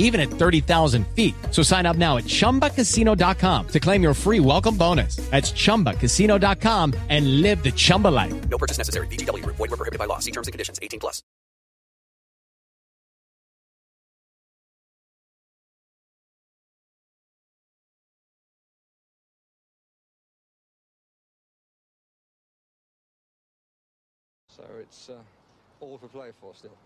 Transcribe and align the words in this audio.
even 0.00 0.20
at 0.20 0.28
30,000 0.28 1.06
feet. 1.14 1.34
So 1.52 1.62
sign 1.62 1.86
up 1.86 1.96
now 1.96 2.16
at 2.16 2.24
chumbacasino.com 2.24 3.68
to 3.68 3.80
claim 3.80 4.02
your 4.02 4.14
free 4.14 4.40
welcome 4.40 4.76
bonus. 4.76 5.16
That's 5.30 5.52
chumbacasino.com 5.52 6.94
and 7.08 7.42
live 7.42 7.62
the 7.62 7.70
Chumba 7.70 8.08
life. 8.08 8.34
No 8.48 8.58
purchase 8.58 8.76
necessary. 8.76 9.06
VGW 9.06 9.44
Group. 9.44 9.56
Void 9.56 9.70
were 9.70 9.76
prohibited 9.76 10.00
by 10.00 10.06
law. 10.06 10.18
See 10.18 10.32
terms 10.32 10.48
and 10.48 10.52
conditions. 10.52 10.80
18 10.82 10.98
plus. 10.98 11.22
So 24.60 24.66
it's 24.78 25.08
uh, 25.08 25.14
all 25.80 25.96
for 25.96 26.08
play 26.08 26.30
for 26.38 26.54
still. 26.54 26.76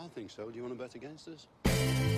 I 0.00 0.06
think 0.08 0.30
so. 0.30 0.48
Do 0.48 0.56
you 0.56 0.62
want 0.62 0.78
to 0.78 0.82
bet 0.82 0.94
against 0.94 1.28
us? 1.28 2.15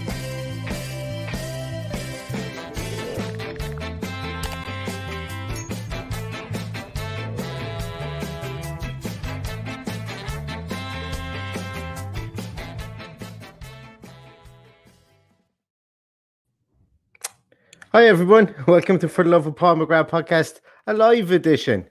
Hi 17.98 18.07
everyone, 18.07 18.55
welcome 18.69 18.98
to 19.01 19.08
For 19.08 19.25
the 19.25 19.31
Love 19.31 19.47
of 19.47 19.57
Paul 19.57 19.77
podcast, 19.79 20.61
a 20.86 20.95
live 20.95 21.33
edition 21.33 21.89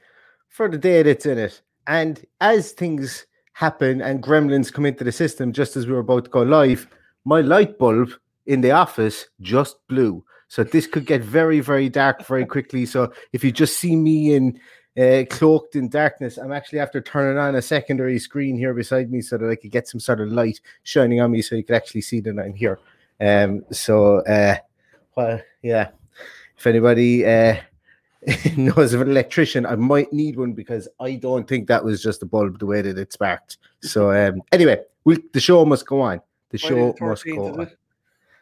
for 0.47 0.69
the 0.69 0.77
day 0.77 1.03
that's 1.03 1.25
in 1.25 1.37
it. 1.37 1.61
And 1.85 2.23
as 2.39 2.71
things 2.71 3.25
happen 3.53 3.99
and 3.99 4.23
gremlins 4.23 4.71
come 4.71 4.85
into 4.85 5.03
the 5.03 5.11
system 5.11 5.51
just 5.51 5.75
as 5.75 5.85
we 5.85 5.93
were 5.93 5.99
about 5.99 6.25
to 6.25 6.29
go 6.29 6.43
live, 6.43 6.87
my 7.25 7.41
light 7.41 7.77
bulb 7.77 8.13
in 8.47 8.61
the 8.61 8.71
office 8.71 9.27
just 9.41 9.77
blue. 9.87 10.23
So 10.47 10.63
this 10.63 10.87
could 10.87 11.05
get 11.05 11.21
very, 11.21 11.59
very 11.59 11.89
dark 11.89 12.25
very 12.25 12.45
quickly. 12.55 12.85
So 12.85 13.11
if 13.33 13.43
you 13.43 13.51
just 13.51 13.77
see 13.77 13.95
me 13.95 14.33
in 14.33 14.59
uh, 14.97 15.25
cloaked 15.29 15.75
in 15.75 15.89
darkness, 15.89 16.37
I'm 16.37 16.51
actually 16.51 16.79
after 16.79 17.01
turning 17.01 17.37
on 17.37 17.55
a 17.55 17.61
secondary 17.61 18.17
screen 18.17 18.57
here 18.57 18.73
beside 18.73 19.11
me 19.11 19.21
so 19.21 19.37
that 19.37 19.49
I 19.49 19.55
could 19.55 19.71
get 19.71 19.87
some 19.87 19.99
sort 19.99 20.21
of 20.21 20.29
light 20.29 20.59
shining 20.83 21.21
on 21.21 21.31
me 21.31 21.41
so 21.41 21.55
you 21.55 21.63
could 21.63 21.75
actually 21.75 22.01
see 22.01 22.19
that 22.21 22.39
I'm 22.39 22.55
here. 22.55 22.79
Um, 23.19 23.63
so 23.71 24.19
uh, 24.25 24.55
well, 25.15 25.41
yeah. 25.61 25.89
If 26.57 26.65
anybody 26.65 27.23
uh, 27.25 27.57
knows 28.57 28.93
of 28.93 29.01
an 29.01 29.09
electrician, 29.09 29.65
I 29.65 29.75
might 29.75 30.11
need 30.11 30.37
one 30.37 30.53
because 30.53 30.87
I 30.99 31.15
don't 31.15 31.47
think 31.47 31.67
that 31.67 31.83
was 31.83 32.01
just 32.01 32.23
a 32.23 32.25
bulb 32.25 32.57
the 32.57 32.65
way 32.65 32.81
that 32.81 32.97
it 32.97 33.13
sparked. 33.13 33.57
So 33.81 34.11
um, 34.11 34.41
anyway, 34.51 34.79
we, 35.03 35.17
the 35.33 35.39
show 35.39 35.63
must 35.65 35.85
go 35.85 36.01
on. 36.01 36.21
The 36.49 36.57
show 36.57 36.95
must 36.99 37.25
go 37.25 37.53
on. 37.53 37.71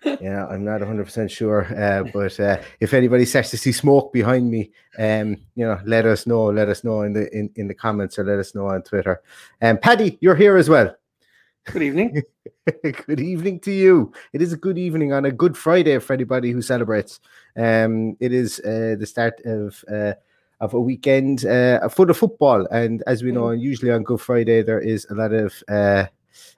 Yeah, 0.04 0.46
I'm 0.48 0.64
not 0.64 0.82
100 0.82 1.04
percent 1.04 1.32
sure, 1.32 1.66
uh, 1.76 2.04
but 2.14 2.40
uh, 2.40 2.62
if 2.80 2.94
anybody 2.94 3.26
starts 3.26 3.50
to 3.52 3.58
see 3.58 3.72
smoke 3.72 4.14
behind 4.14 4.50
me, 4.52 4.72
um, 5.00 5.38
you 5.56 5.66
know, 5.66 5.80
let 5.86 6.06
us 6.06 6.28
know. 6.28 6.46
Let 6.46 6.70
us 6.70 6.84
know 6.84 7.02
in 7.02 7.14
the 7.14 7.36
in, 7.36 7.50
in 7.56 7.68
the 7.68 7.74
comments 7.74 8.20
or 8.20 8.24
let 8.24 8.40
us 8.40 8.54
know 8.54 8.68
on 8.68 8.84
Twitter. 8.84 9.22
And 9.62 9.78
um, 9.78 9.82
Paddy, 9.82 10.18
you're 10.22 10.36
here 10.36 10.58
as 10.58 10.70
well. 10.70 10.96
Good 11.66 11.82
evening. 11.82 12.22
good 13.08 13.20
evening 13.20 13.60
to 13.62 13.72
you. 13.72 14.14
It 14.34 14.42
is 14.42 14.54
a 14.54 14.58
good 14.58 14.78
evening 14.78 15.14
on 15.14 15.26
a 15.26 15.32
Good 15.32 15.58
Friday 15.58 15.98
for 15.98 16.14
anybody 16.14 16.52
who 16.52 16.62
celebrates. 16.62 17.20
Um, 17.58 18.16
it 18.20 18.32
is 18.32 18.60
uh, 18.60 18.96
the 19.00 19.08
start 19.08 19.42
of 19.46 19.84
uh, 19.92 20.14
of 20.60 20.74
a 20.76 20.80
weekend 20.80 21.46
uh, 21.46 21.90
for 21.90 22.06
the 22.06 22.14
football, 22.14 22.68
and 22.68 23.04
as 23.08 23.24
we 23.24 23.32
know, 23.32 23.50
usually 23.52 23.92
on 23.92 24.04
Good 24.04 24.22
Friday 24.22 24.62
there 24.62 24.80
is 24.80 25.08
a 25.10 25.16
lot 25.16 25.34
of 25.34 25.64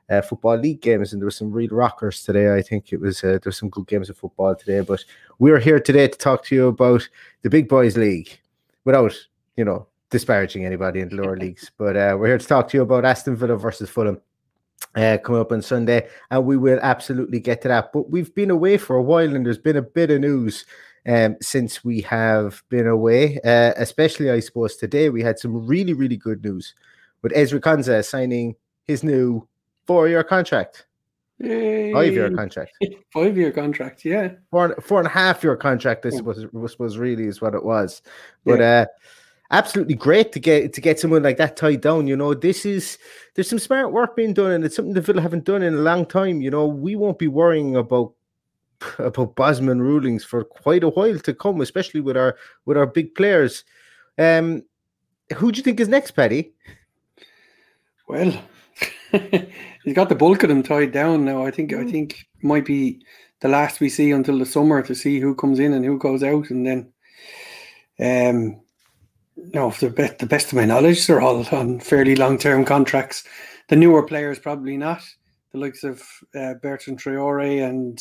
uh, 0.10 0.22
football 0.22 0.58
league 0.58 0.82
games, 0.82 1.12
and 1.12 1.22
there 1.22 1.28
were 1.28 1.32
some 1.32 1.52
real 1.52 1.70
rockers 1.72 2.24
today. 2.24 2.54
I 2.54 2.62
think 2.62 2.94
it 2.94 3.00
was 3.00 3.24
uh, 3.24 3.40
were 3.44 3.52
some 3.52 3.70
good 3.70 3.88
games 3.88 4.10
of 4.10 4.18
football 4.18 4.56
today, 4.56 4.82
but 4.82 5.04
we're 5.40 5.60
here 5.60 5.80
today 5.80 6.08
to 6.08 6.18
talk 6.18 6.46
to 6.46 6.56
you 6.56 6.68
about 6.68 7.08
the 7.42 7.50
Big 7.50 7.68
Boys 7.68 7.98
League, 7.98 8.40
without 8.86 9.14
you 9.56 9.66
know 9.66 9.88
disparaging 10.10 10.66
anybody 10.66 11.02
in 11.02 11.10
the 11.10 11.16
lower 11.16 11.38
leagues. 11.46 11.72
But 11.78 11.98
uh, 11.98 12.16
we're 12.20 12.28
here 12.28 12.38
to 12.38 12.48
talk 12.48 12.70
to 12.70 12.78
you 12.78 12.84
about 12.84 13.06
Aston 13.06 13.36
Villa 13.36 13.58
versus 13.58 13.90
Fulham 13.90 14.22
uh, 14.96 15.18
coming 15.24 15.42
up 15.42 15.52
on 15.52 15.62
Sunday, 15.62 16.08
and 16.32 16.46
we 16.46 16.58
will 16.58 16.80
absolutely 16.82 17.40
get 17.40 17.62
to 17.62 17.68
that. 17.68 17.92
But 17.92 18.10
we've 18.10 18.34
been 18.34 18.52
away 18.52 18.78
for 18.78 18.96
a 18.96 19.04
while, 19.04 19.36
and 19.36 19.46
there's 19.46 19.58
been 19.58 19.78
a 19.78 19.82
bit 19.82 20.12
of 20.12 20.22
news 20.22 20.66
um, 21.08 21.38
since 21.42 21.84
we 21.84 22.02
have 22.02 22.64
been 22.70 22.88
away. 22.88 23.40
Uh, 23.44 23.74
especially, 23.78 24.32
I 24.32 24.40
suppose 24.40 24.76
today 24.76 25.10
we 25.10 25.22
had 25.22 25.40
some 25.40 25.66
really, 25.66 25.94
really 25.94 26.18
good 26.18 26.44
news 26.44 26.74
with 27.22 27.34
Ezri 27.34 27.60
Konsa 27.60 28.04
signing 28.06 28.56
his 28.86 29.04
new 29.04 29.48
four-year 29.88 30.24
contract. 30.24 30.86
Five-year 31.40 32.36
contract. 32.36 32.72
Five-year 33.14 33.52
contract, 33.52 34.04
yeah. 34.06 34.32
Four, 34.50 34.76
four 34.82 35.00
and 35.00 35.08
a 35.08 35.12
half 35.12 35.44
year 35.44 35.56
contract. 35.56 36.02
this 36.02 36.18
suppose, 36.18 36.44
I 36.44 36.68
suppose 36.68 36.98
really 36.98 37.26
is 37.26 37.42
what 37.42 37.54
it 37.54 37.64
was. 37.64 38.02
But 38.44 38.60
yeah. 38.60 38.82
uh, 38.82 38.86
absolutely 39.52 39.94
great 39.94 40.32
to 40.32 40.40
get 40.40 40.74
to 40.74 40.82
get 40.82 41.00
someone 41.00 41.22
like 41.22 41.38
that 41.38 41.56
tied 41.56 41.82
down. 41.82 42.08
You 42.08 42.18
know, 42.18 42.34
this 42.34 42.66
is 42.66 42.98
there's 43.36 43.50
some 43.50 43.60
smart 43.60 43.92
work 43.92 44.16
being 44.16 44.34
done, 44.34 44.52
and 44.52 44.66
it's 44.66 44.76
something 44.76 44.96
the 44.96 45.02
Villa 45.02 45.22
haven't 45.22 45.46
done 45.46 45.62
in 45.62 45.76
a 45.76 45.82
long 45.82 46.08
time. 46.08 46.42
You 46.42 46.50
know, 46.50 46.66
we 46.66 46.96
won't 46.96 47.20
be 47.20 47.28
worrying 47.28 47.76
about 47.76 48.14
about 48.98 49.36
Bosman 49.36 49.82
rulings 49.82 50.24
for 50.24 50.44
quite 50.44 50.84
a 50.84 50.90
while 50.90 51.20
to 51.20 51.34
come, 51.36 51.62
especially 51.62 52.02
with 52.02 52.18
our 52.18 52.36
with 52.66 52.78
our 52.78 52.88
big 52.88 53.14
players. 53.14 53.64
Um, 54.18 54.64
who 55.36 55.52
do 55.52 55.58
you 55.58 55.64
think 55.64 55.80
is 55.80 55.88
next, 55.88 56.12
Paddy? 56.12 56.54
Well, 58.08 58.34
he's 59.84 59.94
got 59.94 60.10
the 60.10 60.16
bulk 60.16 60.44
of 60.44 60.50
them 60.50 60.64
tied 60.64 60.92
down 60.92 61.26
now. 61.26 61.46
I 61.46 61.52
think 61.52 61.74
I 61.74 61.84
Hmm. 61.84 61.90
think 61.90 62.26
might 62.42 62.66
be 62.66 63.02
the 63.42 63.48
last 63.48 63.80
we 63.80 63.90
see 63.90 64.12
until 64.12 64.40
the 64.40 64.46
summer 64.46 64.82
to 64.82 64.96
see 64.96 65.20
who 65.20 65.36
comes 65.36 65.60
in 65.60 65.74
and 65.74 65.86
who 65.86 65.98
goes 65.98 66.24
out, 66.24 66.50
and 66.50 66.66
then 66.66 66.92
um 68.00 68.62
no, 69.54 69.70
the 69.72 69.90
best, 69.90 70.18
the 70.18 70.26
best 70.26 70.48
of 70.48 70.56
my 70.56 70.66
knowledge, 70.66 71.06
they're 71.06 71.22
all 71.22 71.46
on 71.52 71.80
fairly 71.80 72.16
long 72.16 72.38
term 72.38 72.66
contracts. 72.66 73.24
The 73.70 73.76
newer 73.76 74.04
players 74.04 74.40
probably 74.40 74.78
not. 74.78 75.04
The 75.52 75.60
likes 75.60 75.84
of 75.84 76.02
uh, 76.36 76.56
Bertrand 76.56 77.00
Traore 77.00 77.64
and 77.68 78.00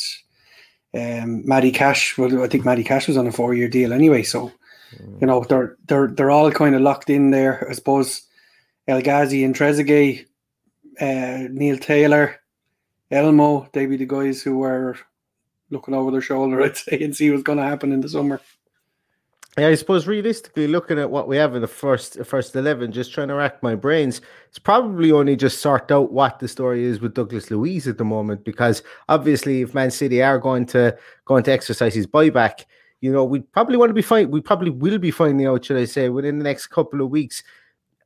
um, 0.94 1.46
Matty 1.46 1.70
Cash. 1.72 2.16
Well, 2.16 2.42
I 2.42 2.48
think 2.48 2.64
Matty 2.64 2.84
Cash 2.84 3.06
was 3.08 3.16
on 3.16 3.26
a 3.26 3.32
four 3.32 3.54
year 3.54 3.68
deal 3.68 3.92
anyway. 3.92 4.22
So, 4.22 4.50
you 5.20 5.26
know, 5.26 5.44
they're 5.44 5.76
they're 5.86 6.08
they're 6.08 6.30
all 6.30 6.50
kind 6.50 6.74
of 6.74 6.80
locked 6.80 7.10
in 7.10 7.30
there. 7.30 7.66
I 7.68 7.74
suppose 7.74 8.22
El 8.88 9.02
Ghazi 9.02 9.44
and 9.44 9.54
Trezeguet, 9.54 10.24
uh, 11.00 11.48
Neil 11.50 11.78
Taylor, 11.78 12.36
Elmo, 13.10 13.68
they 13.72 13.86
be 13.86 13.96
the 13.96 14.06
guys 14.06 14.42
who 14.42 14.58
were 14.58 14.96
looking 15.70 15.94
over 15.94 16.10
their 16.10 16.20
shoulder, 16.20 16.62
I'd 16.64 16.76
say, 16.76 17.02
and 17.02 17.14
see 17.14 17.30
what's 17.30 17.42
going 17.42 17.58
to 17.58 17.64
happen 17.64 17.92
in 17.92 18.00
the 18.00 18.08
summer. 18.08 18.40
Yeah, 19.58 19.68
I 19.68 19.74
suppose 19.74 20.06
realistically, 20.06 20.66
looking 20.66 20.98
at 20.98 21.10
what 21.10 21.28
we 21.28 21.38
have 21.38 21.54
in 21.54 21.62
the 21.62 21.66
first 21.66 22.22
first 22.26 22.54
eleven, 22.54 22.92
just 22.92 23.14
trying 23.14 23.28
to 23.28 23.34
rack 23.34 23.62
my 23.62 23.74
brains, 23.74 24.20
it's 24.50 24.58
probably 24.58 25.10
only 25.10 25.34
just 25.34 25.62
sort 25.62 25.90
out 25.90 26.12
what 26.12 26.38
the 26.40 26.46
story 26.46 26.84
is 26.84 27.00
with 27.00 27.14
Douglas 27.14 27.50
Luiz 27.50 27.88
at 27.88 27.96
the 27.96 28.04
moment, 28.04 28.44
because 28.44 28.82
obviously, 29.08 29.62
if 29.62 29.72
Man 29.72 29.90
City 29.90 30.22
are 30.22 30.38
going 30.38 30.66
to 30.66 30.94
going 31.24 31.42
to 31.44 31.52
exercise 31.52 31.94
his 31.94 32.06
buyback, 32.06 32.66
you 33.00 33.10
know, 33.10 33.24
we 33.24 33.40
probably 33.40 33.78
want 33.78 33.88
to 33.88 33.94
be 33.94 34.02
fine. 34.02 34.30
We 34.30 34.42
probably 34.42 34.68
will 34.68 34.98
be 34.98 35.10
finding 35.10 35.46
out, 35.46 35.64
should 35.64 35.78
I 35.78 35.86
say, 35.86 36.10
within 36.10 36.36
the 36.36 36.44
next 36.44 36.66
couple 36.66 37.00
of 37.00 37.08
weeks. 37.08 37.42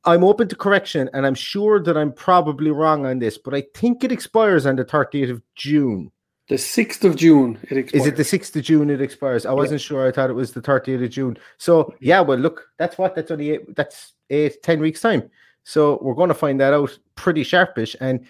I'm 0.03 0.23
open 0.23 0.47
to 0.47 0.55
correction, 0.55 1.09
and 1.13 1.25
I'm 1.27 1.35
sure 1.35 1.79
that 1.81 1.95
I'm 1.95 2.11
probably 2.11 2.71
wrong 2.71 3.05
on 3.05 3.19
this, 3.19 3.37
but 3.37 3.53
I 3.53 3.63
think 3.75 4.03
it 4.03 4.11
expires 4.11 4.65
on 4.65 4.75
the 4.75 4.85
30th 4.85 5.29
of 5.29 5.41
June. 5.55 6.11
The 6.49 6.55
6th 6.57 7.03
of 7.05 7.15
June, 7.15 7.57
it 7.69 7.77
expires. 7.77 8.01
Is 8.01 8.07
it 8.07 8.15
the 8.17 8.23
6th 8.23 8.55
of 8.55 8.63
June 8.63 8.89
it 8.89 8.99
expires? 8.99 9.45
I 9.45 9.53
wasn't 9.53 9.79
sure. 9.79 10.05
I 10.07 10.11
thought 10.11 10.29
it 10.29 10.33
was 10.33 10.51
the 10.51 10.61
30th 10.61 11.03
of 11.03 11.09
June. 11.11 11.37
So, 11.57 11.93
yeah, 12.01 12.19
well, 12.19 12.37
look, 12.39 12.67
that's 12.77 12.97
what? 12.97 13.15
That's 13.15 13.31
only 13.31 13.51
eight, 13.51 13.75
that's 13.75 14.13
eight, 14.29 14.61
10 14.63 14.79
weeks' 14.81 15.01
time. 15.01 15.29
So, 15.63 15.99
we're 16.01 16.15
going 16.15 16.29
to 16.29 16.33
find 16.33 16.59
that 16.59 16.73
out 16.73 16.97
pretty 17.15 17.43
sharpish. 17.43 17.95
And, 18.01 18.25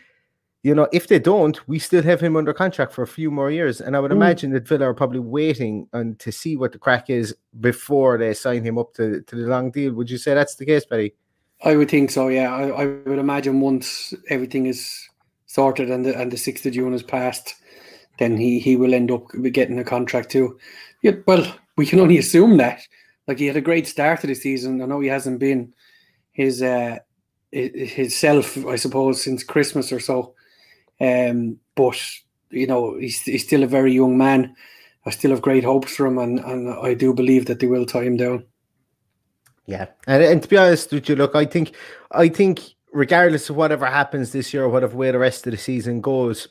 you 0.62 0.76
know, 0.76 0.88
if 0.92 1.08
they 1.08 1.18
don't, 1.18 1.68
we 1.68 1.80
still 1.80 2.04
have 2.04 2.20
him 2.22 2.36
under 2.36 2.54
contract 2.54 2.92
for 2.94 3.02
a 3.02 3.08
few 3.08 3.32
more 3.32 3.50
years. 3.50 3.82
And 3.82 3.96
I 3.96 4.00
would 4.02 4.12
Mm. 4.12 4.16
imagine 4.18 4.52
that 4.52 4.68
Villa 4.68 4.90
are 4.90 4.94
probably 4.94 5.22
waiting 5.22 5.88
on 5.94 6.16
to 6.20 6.32
see 6.32 6.58
what 6.58 6.74
the 6.74 6.78
crack 6.80 7.10
is 7.10 7.34
before 7.62 8.18
they 8.18 8.34
sign 8.36 8.64
him 8.64 8.78
up 8.78 8.94
to, 8.96 9.22
to 9.22 9.36
the 9.36 9.48
long 9.48 9.72
deal. 9.72 9.94
Would 9.94 10.10
you 10.12 10.18
say 10.20 10.34
that's 10.36 10.56
the 10.56 10.66
case, 10.66 10.86
Betty? 10.86 11.16
I 11.64 11.76
would 11.76 11.90
think 11.90 12.12
so. 12.12 12.28
Yeah, 12.28 12.54
I, 12.54 12.70
I 12.70 12.86
would 12.86 13.20
imagine 13.20 13.62
once 13.62 14.14
everything 14.30 14.66
is 14.66 15.08
sorted 15.46 15.92
and 15.92 16.06
the 16.06 16.20
and 16.20 16.32
the 16.32 16.38
sixth 16.38 16.66
of 16.66 16.74
June 16.74 16.92
has 16.94 17.04
passed, 17.04 17.56
then 18.20 18.38
he 18.38 18.60
he 18.60 18.76
will 18.76 18.94
end 18.94 19.12
up 19.12 19.26
getting 19.52 19.80
a 19.80 19.84
contract 19.84 20.32
too. 20.32 20.58
Yeah, 21.02 21.14
well, 21.28 21.46
we 21.78 21.86
can 21.86 22.00
only 22.00 22.18
assume 22.18 22.58
that. 22.58 22.82
Like 23.28 23.38
he 23.40 23.48
had 23.48 23.58
a 23.58 23.62
great 23.62 23.88
start 23.88 24.22
to 24.22 24.28
the 24.28 24.34
season. 24.36 24.82
I 24.82 24.86
know 24.86 25.00
he 25.00 25.08
hasn't 25.08 25.40
been 25.40 25.74
his 26.32 26.62
uh 26.62 26.98
his 27.52 28.16
self, 28.16 28.66
I 28.66 28.78
suppose, 28.78 29.22
since 29.22 29.44
Christmas 29.44 29.92
or 29.92 30.00
so. 30.00 30.34
Um, 31.00 31.58
but 31.76 32.02
you 32.50 32.68
know, 32.68 32.98
he's 32.98 33.22
he's 33.22 33.46
still 33.46 33.64
a 33.64 33.68
very 33.68 33.94
young 33.94 34.18
man. 34.18 34.56
I 35.06 35.10
still 35.10 35.32
have 35.32 35.42
great 35.42 35.64
hopes 35.64 35.96
for 35.96 36.06
him, 36.06 36.18
and, 36.18 36.40
and 36.40 36.70
I 36.70 36.94
do 36.94 37.14
believe 37.14 37.48
that 37.48 37.60
they 37.60 37.68
will 37.68 37.86
tie 37.86 38.04
him 38.04 38.18
down. 38.18 38.46
Yeah, 39.72 39.86
and, 40.06 40.22
and 40.22 40.44
to 40.44 40.50
be 40.50 40.58
honest 40.58 40.92
with 40.92 41.08
you, 41.08 41.16
look, 41.16 41.34
I 41.34 41.46
think, 41.46 41.76
I 42.12 42.28
think, 42.28 42.60
regardless 42.92 43.50
of 43.50 43.56
whatever 43.56 43.86
happens 43.86 44.34
this 44.34 44.54
year, 44.54 44.66
or 44.66 44.70
whatever 44.70 44.98
way 44.98 45.12
the 45.12 45.18
rest 45.18 45.48
of 45.48 45.52
the 45.52 45.58
season 45.58 46.02
goes, 46.02 46.50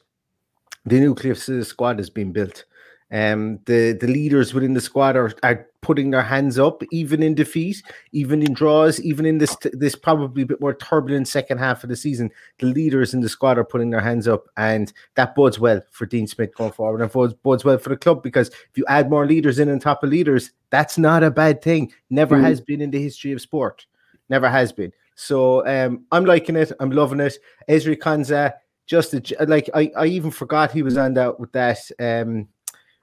the 0.86 0.98
nucleus 0.98 1.46
of 1.50 1.56
the 1.56 1.64
squad 1.66 1.98
has 1.98 2.08
been 2.08 2.32
built. 2.32 2.64
Um, 3.12 3.58
the 3.66 3.92
the 3.92 4.06
leaders 4.06 4.54
within 4.54 4.72
the 4.72 4.80
squad 4.80 5.16
are, 5.16 5.34
are 5.42 5.66
putting 5.90 6.12
their 6.12 6.22
hands 6.22 6.56
up, 6.56 6.82
even 6.92 7.20
in 7.20 7.34
defeat, 7.34 7.82
even 8.12 8.44
in 8.44 8.52
draws, 8.52 9.00
even 9.00 9.26
in 9.26 9.38
this 9.38 9.56
this 9.72 9.96
probably 9.96 10.42
a 10.42 10.46
bit 10.46 10.60
more 10.60 10.72
turbulent 10.72 11.26
second 11.26 11.58
half 11.58 11.82
of 11.82 11.90
the 11.90 11.96
season. 11.96 12.30
The 12.60 12.66
leaders 12.66 13.12
in 13.12 13.20
the 13.22 13.28
squad 13.28 13.58
are 13.58 13.64
putting 13.64 13.90
their 13.90 14.00
hands 14.00 14.28
up, 14.28 14.44
and 14.56 14.92
that 15.16 15.34
bodes 15.34 15.58
well 15.58 15.80
for 15.90 16.06
Dean 16.06 16.28
Smith 16.28 16.54
going 16.54 16.70
forward, 16.70 17.00
and 17.00 17.10
bodes, 17.10 17.34
bodes 17.34 17.64
well 17.64 17.78
for 17.78 17.88
the 17.88 17.96
club 17.96 18.22
because 18.22 18.50
if 18.50 18.76
you 18.76 18.84
add 18.86 19.10
more 19.10 19.26
leaders 19.26 19.58
in 19.58 19.68
on 19.68 19.80
top 19.80 20.04
of 20.04 20.10
leaders, 20.10 20.52
that's 20.70 20.96
not 20.96 21.24
a 21.24 21.30
bad 21.30 21.60
thing. 21.60 21.92
Never 22.08 22.36
Mm. 22.36 22.42
has 22.42 22.60
been 22.60 22.80
in 22.80 22.92
the 22.92 23.02
history 23.02 23.32
of 23.32 23.40
sport. 23.40 23.86
Never 24.28 24.48
has 24.48 24.70
been. 24.70 24.92
So 25.16 25.66
um, 25.66 26.04
I'm 26.12 26.24
liking 26.24 26.54
it. 26.54 26.70
I'm 26.78 26.92
loving 26.92 27.18
it. 27.18 27.36
Ezri 27.68 27.96
Konsa, 27.96 28.52
just 28.86 29.12
a, 29.14 29.22
like 29.46 29.68
I, 29.74 29.90
I 29.96 30.06
even 30.06 30.30
forgot 30.30 30.70
he 30.70 30.82
was 30.82 30.96
on 30.96 31.14
that 31.14 31.40
with 31.40 31.50
that 31.52 31.78
um, 31.98 32.46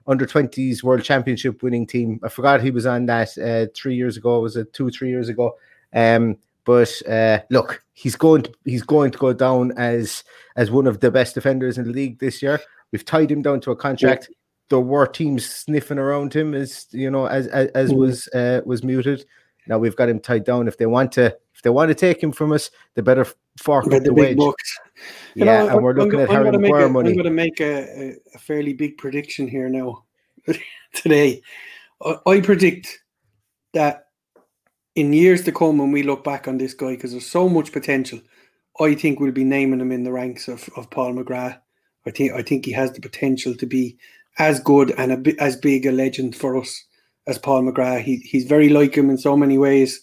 under 0.07 0.25
20s 0.25 0.83
World 0.83 1.03
Championship 1.03 1.61
winning 1.61 1.85
team. 1.85 2.19
I 2.23 2.29
forgot 2.29 2.61
he 2.61 2.71
was 2.71 2.85
on 2.85 3.05
that 3.07 3.37
uh, 3.37 3.67
three 3.75 3.95
years 3.95 4.17
ago. 4.17 4.39
Was 4.39 4.55
it 4.55 4.73
two, 4.73 4.89
three 4.89 5.09
years 5.09 5.29
ago? 5.29 5.57
Um, 5.93 6.37
but 6.65 6.91
uh, 7.07 7.39
look, 7.49 7.83
he's 7.93 8.15
going 8.15 8.43
to 8.43 8.53
he's 8.65 8.83
going 8.83 9.11
to 9.11 9.17
go 9.17 9.33
down 9.33 9.71
as 9.77 10.23
as 10.55 10.69
one 10.71 10.87
of 10.87 10.99
the 10.99 11.11
best 11.11 11.33
defenders 11.35 11.77
in 11.77 11.85
the 11.85 11.91
league 11.93 12.19
this 12.19 12.41
year. 12.41 12.59
We've 12.91 13.05
tied 13.05 13.31
him 13.31 13.41
down 13.41 13.61
to 13.61 13.71
a 13.71 13.75
contract. 13.75 14.29
There 14.69 14.79
were 14.81 15.07
teams 15.07 15.45
sniffing 15.49 15.97
around 15.97 16.33
him 16.33 16.53
as 16.53 16.87
you 16.91 17.09
know 17.09 17.25
as 17.27 17.47
as, 17.47 17.69
as 17.69 17.91
Mhm. 17.91 17.97
was 17.97 18.27
uh, 18.29 18.61
was 18.65 18.83
muted. 18.83 19.25
Now 19.67 19.77
we've 19.77 19.95
got 19.95 20.09
him 20.09 20.19
tied 20.19 20.43
down. 20.43 20.67
If 20.67 20.77
they 20.77 20.85
want 20.87 21.13
to 21.13 21.27
if 21.55 21.61
they 21.63 21.69
want 21.69 21.89
to 21.89 21.95
take 21.95 22.21
him 22.21 22.31
from 22.33 22.51
us, 22.51 22.69
they 22.95 23.01
better 23.01 23.25
fork 23.57 23.85
up 23.85 23.91
the 23.91 23.99
the 24.01 24.13
wage. 24.13 24.37
bucks. 24.37 24.79
Yeah, 25.45 25.63
know, 25.63 25.69
and 25.69 25.83
we're 25.83 25.91
I'm 25.91 25.97
looking 25.97 26.19
at 26.19 26.29
Harry 26.29 26.51
Maguire 26.51 26.89
money. 26.89 27.09
I'm 27.09 27.15
going 27.15 27.25
to 27.25 27.31
make 27.31 27.59
a, 27.59 28.09
a, 28.09 28.15
a 28.35 28.39
fairly 28.39 28.73
big 28.73 28.97
prediction 28.97 29.47
here 29.47 29.69
now 29.69 30.03
today. 30.93 31.41
I, 32.03 32.17
I 32.25 32.41
predict 32.41 32.99
that 33.73 34.05
in 34.95 35.13
years 35.13 35.43
to 35.43 35.51
come, 35.51 35.77
when 35.77 35.91
we 35.91 36.01
look 36.01 36.23
back 36.23 36.47
on 36.47 36.57
this 36.57 36.73
guy, 36.73 36.95
because 36.95 37.11
there's 37.11 37.29
so 37.29 37.47
much 37.47 37.71
potential, 37.71 38.19
I 38.79 38.95
think 38.95 39.19
we'll 39.19 39.31
be 39.31 39.43
naming 39.43 39.79
him 39.79 39.91
in 39.91 40.03
the 40.03 40.11
ranks 40.11 40.47
of, 40.47 40.67
of 40.75 40.89
Paul 40.89 41.13
McGrath. 41.13 41.59
I 42.07 42.11
think 42.11 42.31
I 42.33 42.41
think 42.41 42.65
he 42.65 42.71
has 42.71 42.91
the 42.91 43.01
potential 43.01 43.53
to 43.55 43.65
be 43.67 43.97
as 44.39 44.59
good 44.59 44.91
and 44.97 45.27
a 45.27 45.41
as 45.41 45.55
big 45.55 45.85
a 45.85 45.91
legend 45.91 46.35
for 46.35 46.57
us 46.57 46.83
as 47.27 47.37
Paul 47.37 47.63
McGrath. 47.63 48.01
He, 48.01 48.17
he's 48.17 48.45
very 48.45 48.69
like 48.69 48.97
him 48.97 49.11
in 49.11 49.19
so 49.19 49.37
many 49.37 49.59
ways, 49.59 50.01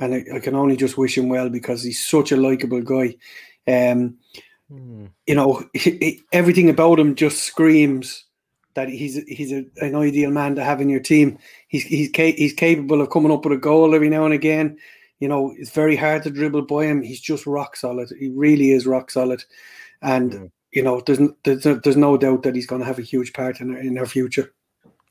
and 0.00 0.14
I, 0.14 0.24
I 0.34 0.40
can 0.40 0.54
only 0.54 0.76
just 0.76 0.98
wish 0.98 1.16
him 1.16 1.30
well 1.30 1.48
because 1.48 1.82
he's 1.82 2.06
such 2.06 2.30
a 2.30 2.36
likable 2.36 2.82
guy. 2.82 3.14
Um, 3.66 4.18
You 4.70 5.34
know, 5.34 5.62
he- 5.74 5.98
he- 5.98 6.22
everything 6.32 6.68
about 6.68 6.98
him 6.98 7.14
just 7.14 7.44
screams 7.44 8.24
that 8.74 8.88
he's 8.88 9.16
he's 9.26 9.52
a, 9.52 9.64
an 9.80 9.94
ideal 9.94 10.30
man 10.30 10.54
to 10.56 10.64
have 10.64 10.80
in 10.80 10.88
your 10.88 11.00
team. 11.00 11.38
He's 11.68 11.84
he's 11.84 12.10
ca- 12.14 12.36
he's 12.36 12.52
capable 12.52 13.00
of 13.00 13.10
coming 13.10 13.32
up 13.32 13.44
with 13.44 13.54
a 13.56 13.60
goal 13.60 13.94
every 13.94 14.08
now 14.08 14.24
and 14.24 14.34
again. 14.34 14.76
You 15.20 15.28
know, 15.28 15.54
it's 15.56 15.70
very 15.70 15.96
hard 15.96 16.24
to 16.24 16.30
dribble 16.30 16.62
by 16.66 16.84
him. 16.86 17.00
He's 17.02 17.20
just 17.20 17.46
rock 17.46 17.76
solid. 17.76 18.10
He 18.18 18.28
really 18.28 18.72
is 18.72 18.86
rock 18.86 19.10
solid, 19.10 19.42
and 20.02 20.32
Mm. 20.32 20.50
you 20.72 20.82
know, 20.82 21.00
there's 21.06 21.20
there's 21.44 21.64
no- 21.64 21.80
there's 21.82 21.96
no 21.96 22.16
doubt 22.16 22.42
that 22.42 22.54
he's 22.54 22.66
going 22.66 22.80
to 22.82 22.86
have 22.86 22.98
a 22.98 23.02
huge 23.02 23.32
part 23.32 23.60
in 23.60 23.70
our, 23.74 23.78
in 23.78 23.96
our 23.98 24.06
future. 24.06 24.52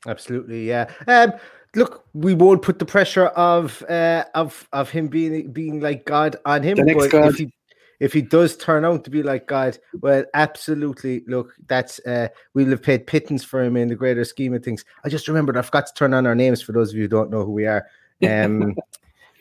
Absolutely, 0.06 0.68
yeah. 0.68 0.88
Um, 1.08 1.32
look, 1.74 2.04
we 2.14 2.34
won't 2.34 2.62
put 2.62 2.78
the 2.78 2.86
pressure 2.86 3.26
of 3.26 3.82
uh, 3.88 4.24
of 4.34 4.68
of 4.72 4.90
him 4.90 5.08
being 5.08 5.50
being 5.50 5.80
like 5.80 6.04
God 6.04 6.36
on 6.44 6.62
him. 6.62 6.76
The 6.76 6.84
next 6.84 7.04
but 7.06 7.10
God. 7.10 7.28
if 7.30 7.36
he 7.38 7.52
if 8.00 8.12
he 8.12 8.22
does 8.22 8.56
turn 8.56 8.84
out 8.84 9.04
to 9.04 9.10
be 9.10 9.22
like 9.22 9.46
God, 9.46 9.78
well, 10.00 10.24
absolutely. 10.34 11.24
Look, 11.26 11.54
that's 11.66 11.98
uh, 12.06 12.28
we'll 12.54 12.70
have 12.70 12.82
paid 12.82 13.06
pittance 13.06 13.44
for 13.44 13.62
him 13.62 13.76
in 13.76 13.88
the 13.88 13.94
greater 13.94 14.24
scheme 14.24 14.54
of 14.54 14.64
things. 14.64 14.84
I 15.04 15.08
just 15.08 15.28
remembered 15.28 15.56
I 15.56 15.62
forgot 15.62 15.86
to 15.86 15.94
turn 15.94 16.14
on 16.14 16.26
our 16.26 16.34
names 16.34 16.62
for 16.62 16.72
those 16.72 16.90
of 16.90 16.96
you 16.96 17.02
who 17.02 17.08
don't 17.08 17.30
know 17.30 17.44
who 17.44 17.52
we 17.52 17.66
are. 17.66 17.86
Um, 18.26 18.74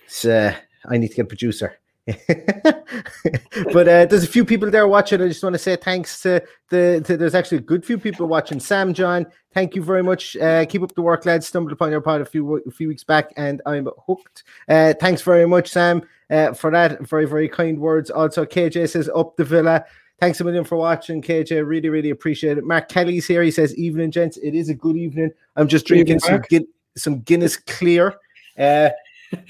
so 0.10 0.54
I 0.90 0.98
need 0.98 1.08
to 1.08 1.16
get 1.16 1.22
a 1.22 1.28
producer. 1.28 1.80
but 2.28 3.88
uh, 3.88 4.06
there's 4.06 4.24
a 4.24 4.28
few 4.28 4.46
people 4.46 4.70
there 4.70 4.88
watching. 4.88 5.20
I 5.22 5.28
just 5.28 5.42
want 5.42 5.54
to 5.54 5.60
say 5.60 5.76
thanks 5.76 6.22
to 6.22 6.44
the. 6.70 7.02
To, 7.04 7.18
there's 7.18 7.34
actually 7.34 7.58
a 7.58 7.62
good 7.62 7.84
few 7.84 7.98
people 7.98 8.28
watching. 8.28 8.60
Sam, 8.60 8.94
John, 8.94 9.26
thank 9.56 9.76
you 9.76 9.82
very 9.82 10.04
much. 10.04 10.36
Uh, 10.38 10.66
keep 10.66 10.84
up 10.84 10.94
the 10.94 11.02
work, 11.02 11.26
lads. 11.26 11.48
Stumbled 11.48 11.72
upon 11.72 11.90
your 11.90 12.02
pod 12.02 12.22
a 12.22 12.26
few 12.26 12.58
a 12.58 12.72
few 12.72 12.90
weeks 12.90 13.04
back, 13.04 13.34
and 13.38 13.60
I'm 13.66 13.88
hooked. 14.06 14.44
Uh, 14.70 14.94
thanks 15.00 15.24
very 15.24 15.48
much, 15.48 15.70
Sam, 15.70 16.04
uh, 16.30 16.54
for 16.54 16.70
that. 16.70 17.02
Very 17.08 17.26
very 17.26 17.50
kind 17.50 17.80
words. 17.80 18.12
Also, 18.12 18.46
KJ 18.46 18.88
says 18.90 19.10
up 19.16 19.36
the 19.36 19.44
villa. 19.44 19.84
Thanks 20.20 20.40
a 20.40 20.44
million 20.44 20.64
for 20.64 20.76
watching, 20.78 21.24
KJ. 21.24 21.68
Really, 21.68 21.90
really 21.90 22.12
appreciate 22.12 22.60
it. 22.60 22.64
Mark 22.64 22.88
Kelly's 22.88 23.26
here. 23.26 23.42
He 23.42 23.50
says, 23.50 23.76
"Evening, 23.78 24.12
gents. 24.12 24.38
It 24.38 24.54
is 24.54 24.70
a 24.70 24.76
good 24.76 24.96
evening. 24.96 25.32
I'm 25.56 25.68
just 25.68 25.88
drinking 25.88 26.18
evening, 26.18 26.20
some 26.20 26.42
Guin- 26.50 26.68
some 26.96 27.22
Guinness 27.22 27.58
Clear." 27.58 28.14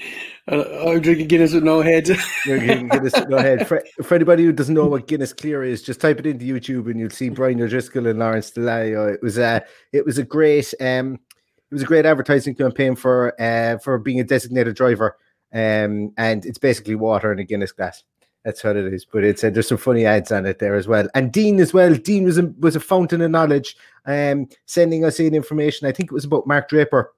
Uh, 0.48 0.56
Uh, 0.58 0.92
I'm 0.92 1.00
drinking 1.00 1.26
Guinness 1.26 1.52
with 1.54 1.64
no 1.64 1.80
head. 1.80 2.04
Getting 2.44 2.88
Guinness. 2.88 3.12
Go 3.28 3.36
ahead. 3.36 3.66
For, 3.66 3.84
for 4.04 4.14
anybody 4.14 4.44
who 4.44 4.52
doesn't 4.52 4.76
know 4.76 4.86
what 4.86 5.08
Guinness 5.08 5.32
Clear 5.32 5.64
is, 5.64 5.82
just 5.82 6.00
type 6.00 6.20
it 6.20 6.26
into 6.26 6.44
YouTube 6.44 6.88
and 6.88 7.00
you'll 7.00 7.10
see 7.10 7.30
Brian 7.30 7.60
O'Driscoll 7.60 8.06
and 8.06 8.20
Lawrence 8.20 8.52
Dallaglio. 8.52 9.12
It 9.12 9.20
was 9.24 9.38
a, 9.38 9.64
it 9.92 10.06
was 10.06 10.18
a 10.18 10.22
great, 10.22 10.72
um, 10.80 11.14
it 11.14 11.74
was 11.74 11.82
a 11.82 11.86
great 11.86 12.06
advertising 12.06 12.54
campaign 12.54 12.94
for, 12.94 13.34
uh, 13.42 13.78
for 13.78 13.98
being 13.98 14.20
a 14.20 14.24
designated 14.24 14.76
driver. 14.76 15.16
Um, 15.52 16.12
and 16.16 16.46
it's 16.46 16.58
basically 16.58 16.94
water 16.94 17.32
in 17.32 17.40
a 17.40 17.44
Guinness 17.44 17.72
glass. 17.72 18.04
That's 18.44 18.62
what 18.62 18.76
it 18.76 18.94
is. 18.94 19.04
But 19.04 19.24
it's 19.24 19.42
uh, 19.42 19.50
there's 19.50 19.66
some 19.66 19.78
funny 19.78 20.06
ads 20.06 20.30
on 20.30 20.46
it 20.46 20.60
there 20.60 20.76
as 20.76 20.86
well. 20.86 21.08
And 21.16 21.32
Dean 21.32 21.58
as 21.58 21.74
well. 21.74 21.92
Dean 21.92 22.22
was 22.22 22.38
a, 22.38 22.46
was 22.60 22.76
a 22.76 22.80
fountain 22.80 23.20
of 23.20 23.32
knowledge, 23.32 23.76
um, 24.04 24.46
sending 24.66 25.04
us 25.04 25.18
in 25.18 25.34
information. 25.34 25.88
I 25.88 25.92
think 25.92 26.12
it 26.12 26.14
was 26.14 26.24
about 26.24 26.46
Mark 26.46 26.68
Draper. 26.68 27.12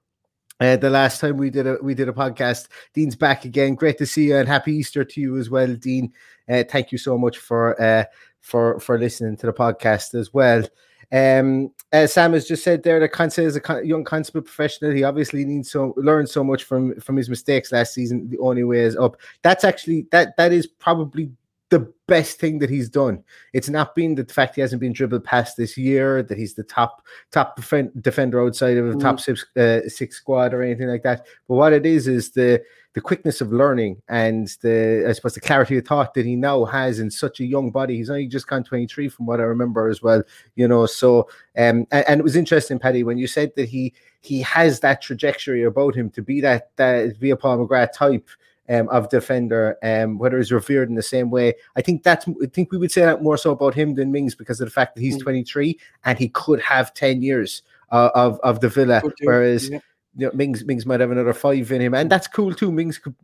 Uh, 0.61 0.77
the 0.77 0.91
last 0.91 1.21
time 1.21 1.37
we 1.37 1.50
did 1.50 1.67
a 1.67 1.77
we 1.83 1.95
did 1.95 2.09
a 2.09 2.12
podcast, 2.12 2.69
Dean's 2.93 3.15
back 3.15 3.45
again. 3.45 3.75
Great 3.75 3.99
to 3.99 4.07
see 4.07 4.29
you, 4.29 4.37
and 4.37 4.49
happy 4.49 4.73
Easter 4.75 5.05
to 5.05 5.21
you 5.21 5.37
as 5.38 5.50
well, 5.50 5.73
Dean. 5.75 6.12
Uh, 6.49 6.65
thank 6.69 6.91
you 6.91 6.99
so 6.99 7.17
much 7.17 7.38
for 7.38 7.81
uh, 7.81 8.05
for 8.41 8.81
for 8.81 8.99
listening 8.99 9.37
to 9.37 9.47
the 9.47 9.53
podcast 9.53 10.15
as 10.15 10.35
well. 10.35 10.65
Um, 11.11 11.71
as 11.93 12.12
Sam 12.12 12.35
has 12.35 12.47
just 12.47 12.62
said 12.62 12.83
there, 12.83 13.00
that 13.00 13.12
Konsa 13.12 13.43
is 13.43 13.57
a 13.57 13.87
young 13.87 14.05
consummate 14.05 14.45
professional. 14.45 14.91
He 14.91 15.05
obviously 15.05 15.45
needs 15.45 15.71
so 15.71 15.95
learned 15.97 16.29
so 16.29 16.45
much 16.45 16.65
from 16.65 16.99
from 17.00 17.17
his 17.17 17.31
mistakes 17.31 17.73
last 17.73 17.95
season. 17.95 18.29
The 18.29 18.38
only 18.38 18.65
way 18.65 18.81
is 18.81 18.97
up. 18.97 19.17
That's 19.43 19.65
actually 19.65 20.07
that 20.11 20.37
that 20.37 20.53
is 20.53 20.67
probably 20.67 21.31
the 21.71 21.93
best 22.07 22.39
thing 22.39 22.59
that 22.59 22.71
he's 22.71 22.89
done. 22.89 23.23
It's 23.53 23.69
not 23.69 23.95
been 23.95 24.15
the 24.15 24.25
fact 24.25 24.55
he 24.55 24.61
hasn't 24.61 24.81
been 24.81 24.93
dribbled 24.93 25.25
past 25.25 25.57
this 25.57 25.77
year, 25.77 26.23
that 26.23 26.39
he's 26.39 26.55
the 26.55 26.63
top 26.63 27.07
top 27.31 27.57
defend, 27.57 28.03
defender 28.03 28.43
outside 28.43 28.79
of 28.79 28.89
the 28.89 28.95
mm. 28.95 29.01
top 29.01 29.21
six, 29.21 29.45
uh, 29.57 29.81
six 29.89 30.17
squad 30.17 30.55
or 30.55 30.63
anything 30.63 30.89
like 30.89 31.03
that. 31.03 31.27
But 31.47 31.55
what 31.55 31.73
it 31.73 31.85
is 31.85 32.09
is 32.09 32.31
the 32.31 32.63
the 32.95 33.03
quickness 33.03 33.41
of 33.41 33.53
learning 33.53 34.01
and 34.09 34.49
the 34.63 35.07
I 35.09 35.13
suppose 35.13 35.35
the 35.35 35.41
clarity 35.41 35.77
of 35.77 35.85
thought 35.85 36.15
that 36.15 36.25
he 36.25 36.37
now 36.37 36.65
has 36.65 36.99
in 36.99 37.11
such 37.11 37.39
a 37.39 37.45
young 37.45 37.71
body. 37.71 37.97
He's 37.97 38.11
only 38.11 38.27
just 38.27 38.47
gone 38.47 38.65
23 38.65 39.09
from 39.09 39.27
what 39.27 39.41
I 39.41 39.45
remember 39.45 39.89
as 39.89 40.03
well, 40.03 40.23
you 40.57 40.67
know. 40.67 40.87
So 40.87 41.29
um 41.57 41.87
and, 41.91 42.05
and 42.09 42.21
it 42.21 42.25
was 42.25 42.35
interesting, 42.35 42.79
Paddy, 42.79 43.05
when 43.05 43.19
you 43.19 43.27
said 43.27 43.53
that 43.57 43.69
he 43.69 43.95
he 44.21 44.41
has 44.41 44.81
that 44.81 45.03
trajectory 45.03 45.65
about 45.65 45.95
him 45.95 46.11
to 46.11 46.23
be 46.23 46.41
that 46.41 46.71
that 46.77 47.21
be 47.21 47.31
a 47.31 47.37
Paul 47.37 47.59
McGrath 47.59 47.93
type 47.93 48.29
um, 48.69 48.89
of 48.89 49.09
defender, 49.09 49.77
um, 49.83 50.19
whether 50.19 50.39
he's 50.39 50.53
revered 50.53 50.89
in 50.89 50.95
the 50.95 51.03
same 51.03 51.31
way. 51.31 51.55
I 51.77 51.83
think 51.83 52.03
that's 52.03 52.27
I 52.29 52.47
think 52.53 52.73
we 52.73 52.79
would 52.79 52.93
say 52.93 53.03
that 53.03 53.23
more 53.23 53.37
so 53.37 53.53
about 53.53 53.75
him 53.75 53.95
than 53.95 54.13
Mings 54.13 54.35
because 54.35 54.61
of 54.61 54.67
the 54.67 54.73
fact 54.73 54.95
that 54.95 55.03
he's 55.03 55.17
mm. 55.17 55.23
23 55.23 55.79
and 56.05 56.19
he 56.19 56.29
could 56.29 56.61
have 56.61 56.95
10 56.95 57.23
years 57.23 57.63
uh, 57.91 58.11
of 58.15 58.39
of 58.41 58.61
the 58.61 58.69
Villa, 58.69 59.03
whereas 59.23 59.71
yeah. 59.71 59.81
you 60.17 60.27
know, 60.27 60.33
Mings 60.35 60.65
Mings 60.65 60.87
might 60.87 61.01
have 61.01 61.11
another 61.11 61.33
five 61.33 61.71
in 61.73 61.81
him, 61.81 61.95
and 61.95 62.11
that's 62.11 62.27
cool 62.27 62.55
too. 62.55 62.71
Mings 62.71 62.99
could 62.99 63.15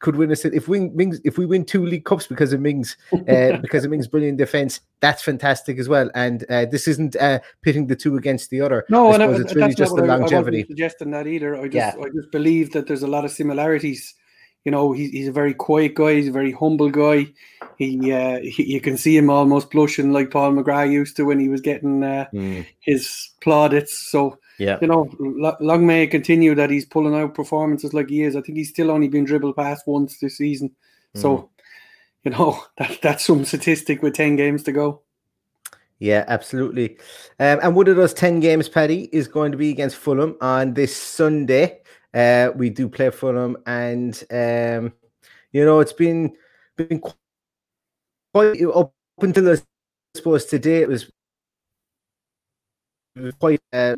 could 0.00 0.16
win 0.16 0.32
us 0.32 0.44
if 0.44 0.66
we 0.66 0.88
Mings 0.88 1.20
if 1.24 1.38
we 1.38 1.46
win 1.46 1.64
two 1.64 1.84
league 1.84 2.04
cups 2.04 2.26
because 2.26 2.52
of 2.52 2.60
Mings 2.60 2.96
uh, 3.12 3.58
because 3.58 3.84
of 3.84 3.90
Mings' 3.90 4.08
brilliant 4.08 4.38
defense. 4.38 4.80
That's 5.00 5.22
fantastic 5.22 5.78
as 5.78 5.88
well. 5.88 6.10
And 6.14 6.44
uh, 6.50 6.66
this 6.66 6.88
isn't 6.88 7.16
uh, 7.16 7.40
pitting 7.62 7.86
the 7.86 7.96
two 7.96 8.16
against 8.16 8.50
the 8.50 8.60
other. 8.60 8.84
No, 8.88 9.10
I 9.10 9.14
and 9.14 9.36
it's 9.36 9.54
really 9.54 9.74
just 9.74 9.94
the 9.94 10.04
longevity. 10.04 10.58
I, 10.58 10.62
I 10.62 10.66
suggesting 10.66 11.10
that 11.12 11.26
either. 11.26 11.56
I 11.56 11.68
just 11.68 11.74
yeah. 11.74 11.94
I 12.02 12.08
just 12.14 12.30
believe 12.32 12.72
that 12.72 12.86
there's 12.86 13.02
a 13.02 13.08
lot 13.08 13.24
of 13.24 13.30
similarities 13.30 14.14
you 14.64 14.72
know, 14.72 14.92
he's, 14.92 15.10
he's 15.10 15.28
a 15.28 15.32
very 15.32 15.54
quiet 15.54 15.94
guy. 15.94 16.14
He's 16.14 16.28
a 16.28 16.32
very 16.32 16.52
humble 16.52 16.90
guy. 16.90 17.28
He, 17.78 18.12
uh, 18.12 18.40
he 18.40 18.74
you 18.74 18.80
can 18.80 18.98
see 18.98 19.16
him 19.16 19.30
almost 19.30 19.70
blushing 19.70 20.12
like 20.12 20.30
Paul 20.30 20.52
McGrath 20.52 20.92
used 20.92 21.16
to 21.16 21.24
when 21.24 21.40
he 21.40 21.48
was 21.48 21.62
getting 21.62 22.04
uh, 22.04 22.26
mm. 22.32 22.66
his 22.80 23.30
plaudits. 23.40 24.10
So, 24.10 24.38
yeah, 24.58 24.78
you 24.82 24.88
know, 24.88 25.10
long 25.60 25.86
may 25.86 26.02
it 26.02 26.08
continue 26.08 26.54
that 26.54 26.68
he's 26.68 26.84
pulling 26.84 27.14
out 27.14 27.34
performances 27.34 27.94
like 27.94 28.10
he 28.10 28.22
is. 28.22 28.36
I 28.36 28.42
think 28.42 28.58
he's 28.58 28.68
still 28.68 28.90
only 28.90 29.08
been 29.08 29.24
dribbled 29.24 29.56
past 29.56 29.86
once 29.86 30.18
this 30.18 30.36
season. 30.36 30.70
Mm. 31.16 31.22
So, 31.22 31.50
you 32.24 32.32
know, 32.32 32.62
that 32.76 32.98
that's 33.00 33.24
some 33.24 33.46
statistic 33.46 34.02
with 34.02 34.14
ten 34.14 34.36
games 34.36 34.62
to 34.64 34.72
go. 34.72 35.02
Yeah, 36.00 36.24
absolutely. 36.28 36.96
Um, 37.38 37.60
and 37.62 37.76
one 37.76 37.86
of 37.86 37.96
those 37.96 38.14
10 38.14 38.40
games, 38.40 38.70
Paddy, 38.70 39.10
is 39.12 39.28
going 39.28 39.52
to 39.52 39.58
be 39.58 39.68
against 39.68 39.96
Fulham 39.96 40.34
on 40.40 40.72
this 40.72 40.96
Sunday. 40.96 41.79
Uh, 42.12 42.50
we 42.56 42.70
do 42.70 42.88
play 42.88 43.10
for 43.10 43.32
them, 43.32 43.56
and 43.66 44.22
um, 44.30 44.92
you 45.52 45.64
know 45.64 45.80
it's 45.80 45.92
been 45.92 46.34
been 46.76 47.00
quite 48.32 48.62
up 48.74 48.92
until 49.20 49.52
I 49.52 49.58
suppose 50.16 50.46
today 50.46 50.82
it 50.82 50.88
was 50.88 51.10
quite 53.38 53.60
uh, 53.72 53.96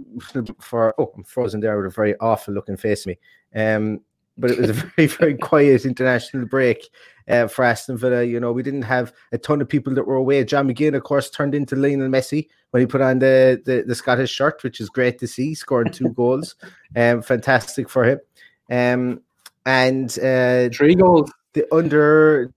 for 0.61 0.95
oh 0.99 1.12
I'm 1.16 1.25
frozen 1.25 1.61
there 1.61 1.76
with 1.76 1.87
a 1.87 1.95
very 1.95 2.14
awful 2.21 2.54
looking 2.54 2.76
face 2.76 3.07
me. 3.07 3.19
Um, 3.54 4.00
but 4.37 4.50
it 4.50 4.59
was 4.59 4.71
a 4.71 4.73
very 4.97 5.09
very 5.09 5.35
quiet 5.37 5.85
international 5.85 6.47
break 6.47 6.88
uh, 7.29 7.49
for 7.49 7.64
Aston 7.64 7.97
Villa. 7.97 8.23
You 8.25 8.41
know, 8.41 8.52
we 8.52 8.62
didn't 8.62 8.83
have 8.83 9.12
a 9.33 9.38
ton 9.38 9.61
of 9.61 9.69
people 9.69 9.95
that 9.95 10.07
were 10.07 10.17
away. 10.17 10.45
John 10.45 10.69
McGinn, 10.69 10.97
of 10.97 11.05
course, 11.05 11.31
turned 11.31 11.55
into 11.55 11.76
Lionel 11.76 12.09
Messi 12.09 12.49
when 12.71 12.81
he 12.81 12.87
put 12.87 13.00
on 13.00 13.19
the, 13.19 13.61
the, 13.64 13.85
the 13.87 13.95
Scottish 13.95 14.31
shirt, 14.31 14.62
which 14.62 14.81
is 14.81 14.88
great 14.88 15.19
to 15.19 15.26
see. 15.26 15.55
Scored 15.55 15.93
two 15.93 16.09
goals, 16.17 16.57
um, 16.97 17.23
fantastic 17.23 17.88
for 17.88 18.05
him. 18.05 18.21
Um, 18.71 19.21
and 19.67 20.11
uh, 20.19 20.69
three 20.71 20.95
goals. 20.95 21.33
The 21.52 21.67
under 21.73 22.52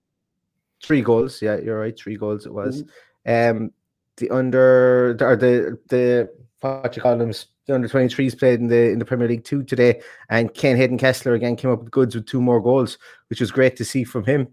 three 0.82 1.02
goals. 1.02 1.42
Yeah, 1.42 1.58
you're 1.58 1.78
right. 1.78 1.96
Three 1.98 2.16
goals 2.16 2.46
it 2.46 2.52
was. 2.52 2.82
Mm-hmm. 3.26 3.62
Um, 3.62 3.70
the 4.16 4.30
under 4.30 5.10
or 5.20 5.36
the 5.36 5.78
the 5.88 6.30
what 6.60 6.96
you 6.96 7.02
call 7.02 7.18
them 7.18 7.32
the 7.66 7.74
under 7.74 7.88
23s 7.88 8.38
played 8.38 8.60
in 8.60 8.68
the 8.68 8.90
in 8.90 8.98
the 8.98 9.04
Premier 9.04 9.28
League 9.28 9.44
two 9.44 9.62
today, 9.62 10.00
and 10.30 10.52
Ken 10.54 10.76
Hayden 10.76 10.98
Kessler 10.98 11.34
again 11.34 11.56
came 11.56 11.70
up 11.70 11.80
with 11.80 11.90
goods 11.90 12.14
with 12.14 12.26
two 12.26 12.40
more 12.40 12.60
goals, 12.60 12.98
which 13.28 13.40
was 13.40 13.50
great 13.50 13.76
to 13.76 13.84
see 13.84 14.04
from 14.04 14.24
him. 14.24 14.48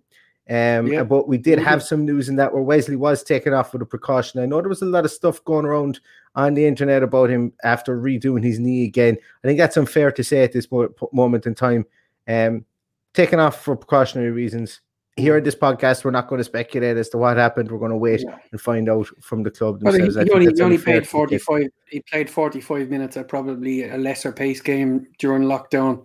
Um, 0.50 0.88
yeah. 0.88 1.04
But 1.04 1.28
we 1.30 1.38
did 1.38 1.58
have 1.60 1.82
some 1.82 2.06
news 2.06 2.28
in 2.28 2.36
that 2.36 2.54
where 2.54 2.64
Wesley 2.64 2.98
was 2.98 3.24
taken 3.24 3.54
off 3.54 3.72
with 3.72 3.82
a 3.82 3.86
precaution. 3.86 4.42
I 4.42 4.46
know 4.46 4.60
there 4.60 4.68
was 4.68 4.82
a 4.82 4.86
lot 4.86 5.06
of 5.06 5.12
stuff 5.12 5.44
going 5.46 5.66
around 5.66 6.02
on 6.36 6.54
the 6.54 6.66
internet 6.66 7.02
about 7.02 7.30
him 7.30 7.54
after 7.64 7.98
redoing 7.98 8.44
his 8.44 8.60
knee 8.60 8.84
again. 8.84 9.18
I 9.44 9.48
think 9.48 9.58
that's 9.58 9.78
unfair 9.78 10.12
to 10.12 10.24
say 10.24 10.44
at 10.44 10.52
this 10.52 10.68
moment 11.14 11.46
in 11.46 11.56
time. 11.56 11.86
Um, 12.28 12.66
taken 13.14 13.40
off 13.40 13.62
for 13.62 13.76
precautionary 13.76 14.32
reasons. 14.32 14.82
Here 15.16 15.38
in 15.38 15.44
this 15.44 15.56
podcast, 15.56 16.04
we're 16.04 16.12
not 16.12 16.28
going 16.28 16.40
to 16.40 16.44
speculate 16.44 16.98
as 16.98 17.10
to 17.10 17.18
what 17.20 17.38
happened. 17.38 17.72
We're 17.72 17.78
going 17.78 17.92
to 17.92 17.98
wait 17.98 18.22
yeah. 18.22 18.38
and 18.52 18.60
find 18.60 18.90
out 18.90 19.08
from 19.22 19.44
the 19.44 19.52
club 19.52 19.80
themselves. 19.80 20.16
Well, 20.16 20.26
he, 20.26 20.30
he 20.30 20.34
only, 20.34 20.54
he 20.56 20.62
only 20.62 20.78
played 20.80 21.08
forty-five. 21.08 21.68
He 21.90 22.02
played 22.02 22.30
forty-five 22.32 22.90
minutes 22.90 23.16
at 23.16 23.28
probably 23.28 23.88
a 23.88 23.98
lesser 23.98 24.32
pace 24.32 24.60
game 24.60 25.06
during 25.20 25.44
lockdown. 25.44 26.04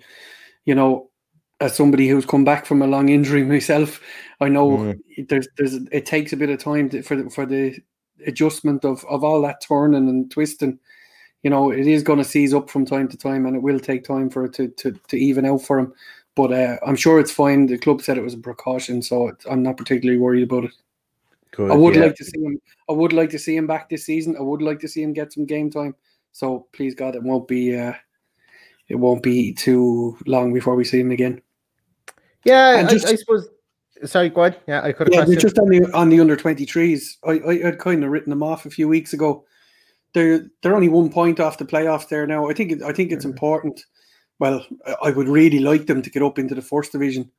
You 0.66 0.74
know, 0.74 1.08
as 1.60 1.74
somebody 1.74 2.08
who's 2.08 2.26
come 2.26 2.44
back 2.44 2.66
from 2.66 2.82
a 2.82 2.86
long 2.86 3.08
injury 3.08 3.44
myself, 3.44 4.00
I 4.40 4.48
know 4.48 4.76
mm. 4.76 5.28
there's 5.28 5.48
there's 5.56 5.74
it 5.74 6.06
takes 6.06 6.32
a 6.32 6.36
bit 6.36 6.50
of 6.50 6.58
time 6.62 6.90
to, 6.90 7.02
for 7.02 7.16
the, 7.16 7.30
for 7.30 7.46
the 7.46 7.78
adjustment 8.26 8.84
of 8.84 9.04
of 9.06 9.24
all 9.24 9.42
that 9.42 9.62
turning 9.62 10.08
and 10.08 10.30
twisting. 10.30 10.78
You 11.42 11.50
know, 11.50 11.70
it 11.70 11.86
is 11.86 12.02
going 12.02 12.18
to 12.18 12.24
seize 12.24 12.52
up 12.52 12.68
from 12.68 12.84
time 12.84 13.08
to 13.08 13.16
time, 13.16 13.46
and 13.46 13.56
it 13.56 13.62
will 13.62 13.80
take 13.80 14.04
time 14.04 14.28
for 14.28 14.44
it 14.44 14.52
to 14.54 14.68
to, 14.68 14.92
to 15.08 15.16
even 15.16 15.46
out 15.46 15.62
for 15.62 15.78
him. 15.78 15.94
But 16.38 16.52
uh, 16.52 16.76
I'm 16.87 16.95
sure 16.95 17.18
it's 17.18 17.33
fine. 17.33 17.66
The 17.66 17.76
club 17.76 18.00
said 18.00 18.16
it 18.16 18.23
was 18.23 18.35
a 18.35 18.38
precaution, 18.38 19.02
so 19.02 19.33
I'm 19.50 19.61
not 19.61 19.76
particularly 19.76 20.21
worried 20.21 20.45
about 20.45 20.66
it. 20.66 20.71
Good, 21.50 21.68
I 21.68 21.75
would 21.75 21.97
yeah. 21.97 22.02
like 22.02 22.14
to 22.14 22.25
see 22.25 22.40
him. 22.40 22.61
I 22.88 22.92
would 22.92 23.12
like 23.12 23.30
to 23.30 23.40
see 23.40 23.57
him 23.57 23.66
back 23.66 23.88
this 23.88 24.07
season. 24.07 24.37
I 24.38 24.42
would 24.42 24.62
like 24.62 24.78
to 24.78 24.87
see 24.87 25.02
him 25.02 25.12
get 25.12 25.33
some 25.33 25.47
game 25.47 25.68
time. 25.68 25.97
So 26.30 26.68
please 26.73 26.95
God, 26.95 27.16
it 27.16 27.25
won't 27.25 27.49
be. 27.49 27.76
Uh, 27.76 27.95
it 28.87 28.95
won't 28.95 29.21
be 29.21 29.52
too 29.52 30.16
long 30.26 30.54
before 30.54 30.76
we 30.76 30.85
see 30.85 31.00
him 31.00 31.11
again. 31.11 31.42
Yeah, 32.45 32.85
I, 32.87 32.88
just, 32.88 33.09
I, 33.09 33.16
suppose. 33.16 33.49
Sorry, 34.04 34.28
go 34.28 34.45
ahead. 34.45 34.61
Yeah, 34.68 34.83
I 34.85 34.92
could. 34.92 35.12
Yeah, 35.12 35.25
just 35.25 35.59
on 35.59 35.68
the 35.68 35.90
on 35.92 36.09
the 36.09 36.21
under 36.21 36.37
twenty 36.37 36.66
threes. 36.66 37.18
I, 37.26 37.40
I 37.49 37.59
had 37.64 37.80
kind 37.80 38.04
of 38.04 38.11
written 38.12 38.30
them 38.30 38.45
off 38.45 38.64
a 38.64 38.71
few 38.71 38.87
weeks 38.87 39.12
ago. 39.12 39.45
They're 40.14 40.47
they're 40.62 40.76
only 40.76 40.88
one 40.88 41.11
point 41.11 41.40
off 41.40 41.59
the 41.59 41.64
playoffs 41.64 42.09
there 42.09 42.28
now. 42.28 42.49
I 42.49 42.54
think 42.54 42.71
it, 42.71 42.83
I 42.83 42.92
think 42.92 43.11
it's 43.11 43.25
mm-hmm. 43.25 43.33
important. 43.33 43.85
Well, 44.38 44.64
I 45.02 45.11
would 45.11 45.28
really 45.28 45.59
like 45.59 45.87
them 45.87 46.02
to 46.02 46.11
get 46.11 46.23
up 46.23 46.38
into 46.38 46.54
the 46.54 46.62
first 46.62 46.92
division 46.92 47.30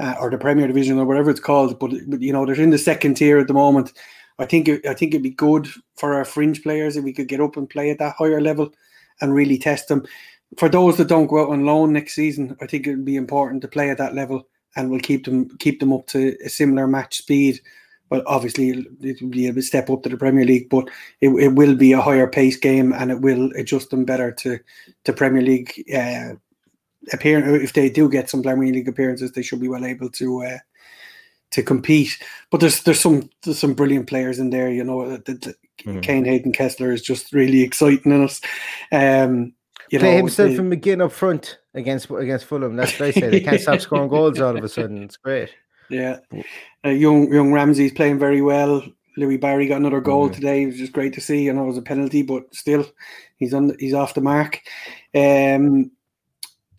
uh, 0.00 0.14
or 0.20 0.30
the 0.30 0.38
Premier 0.38 0.66
Division 0.66 0.98
or 0.98 1.04
whatever 1.04 1.30
it's 1.30 1.40
called. 1.40 1.78
But, 1.78 1.92
but 2.06 2.22
you 2.22 2.32
know 2.32 2.46
they're 2.46 2.60
in 2.60 2.70
the 2.70 2.78
second 2.78 3.14
tier 3.14 3.38
at 3.38 3.48
the 3.48 3.54
moment. 3.54 3.92
I 4.38 4.46
think 4.46 4.68
it, 4.68 4.86
I 4.86 4.94
think 4.94 5.12
it'd 5.12 5.22
be 5.22 5.30
good 5.30 5.68
for 5.96 6.14
our 6.14 6.24
fringe 6.24 6.62
players 6.62 6.96
if 6.96 7.04
we 7.04 7.12
could 7.12 7.28
get 7.28 7.40
up 7.40 7.56
and 7.56 7.68
play 7.68 7.90
at 7.90 7.98
that 7.98 8.14
higher 8.16 8.40
level 8.40 8.72
and 9.20 9.34
really 9.34 9.58
test 9.58 9.88
them 9.88 10.06
for 10.56 10.68
those 10.68 10.96
that 10.96 11.08
don't 11.08 11.26
go 11.26 11.42
out 11.42 11.50
on 11.50 11.66
loan 11.66 11.92
next 11.92 12.14
season, 12.14 12.56
I 12.60 12.66
think 12.66 12.86
it 12.86 12.90
would 12.90 13.04
be 13.04 13.16
important 13.16 13.62
to 13.62 13.68
play 13.68 13.90
at 13.90 13.98
that 13.98 14.14
level, 14.14 14.48
and 14.76 14.90
we'll 14.90 15.00
keep 15.00 15.26
them 15.26 15.48
keep 15.58 15.80
them 15.80 15.92
up 15.92 16.06
to 16.08 16.36
a 16.44 16.48
similar 16.48 16.86
match 16.86 17.18
speed. 17.18 17.60
But 18.08 18.24
obviously, 18.26 18.70
it 19.00 19.20
will 19.20 19.28
be 19.28 19.48
a 19.48 19.62
step 19.62 19.90
up 19.90 20.02
to 20.02 20.08
the 20.08 20.16
Premier 20.16 20.44
League, 20.44 20.68
but 20.68 20.88
it, 21.20 21.28
it 21.28 21.54
will 21.54 21.74
be 21.74 21.92
a 21.92 22.00
higher 22.00 22.26
pace 22.26 22.56
game, 22.56 22.92
and 22.92 23.10
it 23.10 23.20
will 23.20 23.50
adjust 23.56 23.90
them 23.90 24.04
better 24.04 24.32
to 24.32 24.58
to 25.04 25.12
Premier 25.12 25.42
League 25.42 25.84
uh, 25.94 26.34
appearance. 27.12 27.62
If 27.62 27.72
they 27.72 27.90
do 27.90 28.08
get 28.08 28.30
some 28.30 28.42
Premier 28.42 28.72
League 28.72 28.88
appearances, 28.88 29.32
they 29.32 29.42
should 29.42 29.60
be 29.60 29.68
well 29.68 29.84
able 29.84 30.10
to 30.10 30.42
uh, 30.42 30.58
to 31.50 31.62
compete. 31.62 32.22
But 32.50 32.60
there's 32.60 32.82
there's 32.82 33.00
some 33.00 33.28
there's 33.42 33.58
some 33.58 33.74
brilliant 33.74 34.08
players 34.08 34.38
in 34.38 34.50
there. 34.50 34.70
You 34.70 34.84
know, 34.84 35.16
the, 35.16 35.34
the, 35.34 35.54
mm-hmm. 35.84 36.00
Kane 36.00 36.24
Hayden 36.24 36.52
Kessler 36.52 36.92
is 36.92 37.02
just 37.02 37.32
really 37.32 37.62
exciting 37.62 38.12
in 38.12 38.24
us. 38.24 38.40
Um, 38.92 39.54
you 39.90 39.98
play 39.98 40.12
know, 40.12 40.18
himself 40.18 40.52
the, 40.52 40.58
and 40.58 40.72
McGinn 40.72 41.02
up 41.02 41.12
front 41.12 41.58
against 41.74 42.10
against 42.10 42.46
Fulham. 42.46 42.76
That's 42.76 42.98
what 42.98 43.08
I 43.08 43.10
say. 43.12 43.28
They 43.28 43.40
can't 43.40 43.60
stop 43.60 43.80
scoring 43.82 44.08
goals 44.08 44.40
all 44.40 44.56
of 44.56 44.64
a 44.64 44.68
sudden. 44.68 45.02
It's 45.02 45.16
great. 45.16 45.50
Yeah, 45.90 46.18
uh, 46.84 46.90
young 46.90 47.32
young 47.32 47.52
Ramsey's 47.52 47.92
playing 47.92 48.18
very 48.18 48.42
well. 48.42 48.82
Louie 49.16 49.36
Barry 49.36 49.66
got 49.66 49.78
another 49.78 50.00
goal 50.00 50.26
mm-hmm. 50.26 50.34
today. 50.34 50.62
It 50.62 50.66
was 50.66 50.76
just 50.76 50.92
great 50.92 51.12
to 51.14 51.20
see. 51.20 51.48
I 51.48 51.52
know 51.52 51.64
it 51.64 51.68
was 51.68 51.78
a 51.78 51.82
penalty, 51.82 52.22
but 52.22 52.54
still, 52.54 52.86
he's 53.36 53.54
on. 53.54 53.76
He's 53.78 53.94
off 53.94 54.14
the 54.14 54.20
mark. 54.20 54.60
Um, 55.14 55.90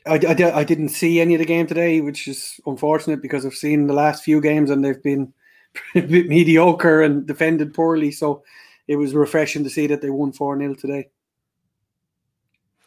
I, 0.05 0.15
I, 0.15 0.59
I 0.59 0.63
didn't 0.63 0.89
see 0.89 1.19
any 1.19 1.35
of 1.35 1.39
the 1.39 1.45
game 1.45 1.67
today, 1.67 2.01
which 2.01 2.27
is 2.27 2.59
unfortunate 2.65 3.21
because 3.21 3.45
I've 3.45 3.53
seen 3.53 3.87
the 3.87 3.93
last 3.93 4.23
few 4.23 4.41
games 4.41 4.69
and 4.69 4.83
they've 4.83 5.01
been 5.01 5.33
a 5.95 6.01
bit 6.01 6.27
mediocre 6.27 7.01
and 7.01 7.25
defended 7.25 7.73
poorly. 7.73 8.11
So 8.11 8.43
it 8.87 8.95
was 8.95 9.13
refreshing 9.13 9.63
to 9.63 9.69
see 9.69 9.87
that 9.87 10.01
they 10.01 10.09
won 10.09 10.31
4 10.31 10.57
0 10.57 10.73
today. 10.75 11.09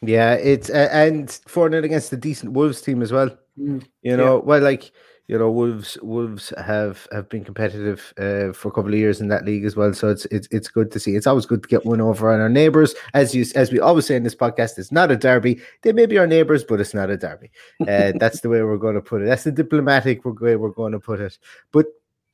Yeah, 0.01 0.33
it's 0.33 0.69
uh, 0.69 0.89
and 0.91 1.31
four 1.47 1.69
0 1.69 1.83
against 1.83 2.11
the 2.11 2.17
decent 2.17 2.51
Wolves 2.51 2.81
team 2.81 3.01
as 3.01 3.13
well. 3.13 3.29
Mm, 3.57 3.85
you 4.01 4.17
know, 4.17 4.35
yeah. 4.35 4.43
well, 4.43 4.61
like 4.61 4.91
you 5.27 5.37
know, 5.37 5.49
Wolves 5.49 5.97
Wolves 6.01 6.53
have 6.57 7.07
have 7.11 7.29
been 7.29 7.45
competitive 7.45 8.13
uh, 8.17 8.51
for 8.51 8.67
a 8.67 8.71
couple 8.71 8.93
of 8.93 8.99
years 8.99 9.21
in 9.21 9.29
that 9.29 9.45
league 9.45 9.63
as 9.63 9.75
well. 9.75 9.93
So 9.93 10.09
it's 10.09 10.25
it's 10.25 10.47
it's 10.51 10.67
good 10.67 10.91
to 10.91 10.99
see. 10.99 11.15
It's 11.15 11.27
always 11.27 11.45
good 11.45 11.63
to 11.63 11.69
get 11.69 11.85
one 11.85 12.01
over 12.01 12.31
on 12.31 12.41
our 12.41 12.49
neighbours. 12.49 12.93
As 13.13 13.33
you 13.33 13.45
as 13.55 13.71
we 13.71 13.79
always 13.79 14.05
say 14.05 14.17
in 14.17 14.23
this 14.23 14.35
podcast, 14.35 14.77
it's 14.77 14.91
not 14.91 15.11
a 15.11 15.15
derby. 15.15 15.61
They 15.81 15.93
may 15.93 16.07
be 16.07 16.17
our 16.17 16.27
neighbours, 16.27 16.65
but 16.65 16.81
it's 16.81 16.93
not 16.93 17.09
a 17.09 17.17
derby. 17.17 17.51
Uh, 17.81 18.11
that's 18.19 18.41
the 18.41 18.49
way 18.49 18.61
we're 18.63 18.77
going 18.77 18.95
to 18.95 19.01
put 19.01 19.21
it. 19.21 19.25
That's 19.25 19.45
the 19.45 19.51
diplomatic 19.51 20.25
way 20.25 20.57
we're 20.57 20.69
going 20.69 20.91
to 20.91 20.99
put 20.99 21.21
it. 21.21 21.39
But 21.71 21.85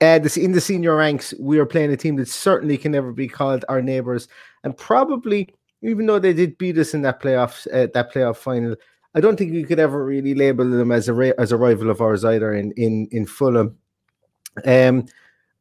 uh, 0.02 0.18
this 0.18 0.36
in 0.36 0.54
the 0.54 0.62
senior 0.62 0.96
ranks, 0.96 1.34
we 1.40 1.60
are 1.60 1.66
playing 1.68 1.92
a 1.92 1.98
team 1.98 2.16
that 2.16 2.28
certainly 2.28 2.78
can 2.78 2.92
never 2.92 3.12
be 3.12 3.28
called 3.28 3.66
our 3.70 3.84
neighbours, 3.84 4.28
and 4.64 4.76
probably 4.76 5.54
even 5.82 6.06
though 6.08 6.20
they 6.20 6.34
did 6.34 6.58
beat 6.58 6.78
us 6.78 6.94
in 6.94 7.04
that 7.04 7.22
playoff 7.22 7.68
uh, 7.68 7.88
that 7.94 8.12
playoff 8.12 8.38
final, 8.38 8.76
I 9.16 9.20
don't 9.22 9.38
think 9.38 9.52
we 9.52 9.64
could 9.64 9.80
ever 9.80 10.04
really 10.06 10.36
label 10.36 10.70
them 10.70 10.92
as 10.92 11.08
a 11.08 11.14
ra- 11.14 11.32
as 11.38 11.52
a 11.52 11.58
rival 11.58 11.90
of 11.90 12.02
ours 12.02 12.24
either 12.24 12.54
in 12.54 12.72
in 12.74 13.08
in 13.12 13.26
Fulham. 13.26 13.78
Um, 14.66 15.06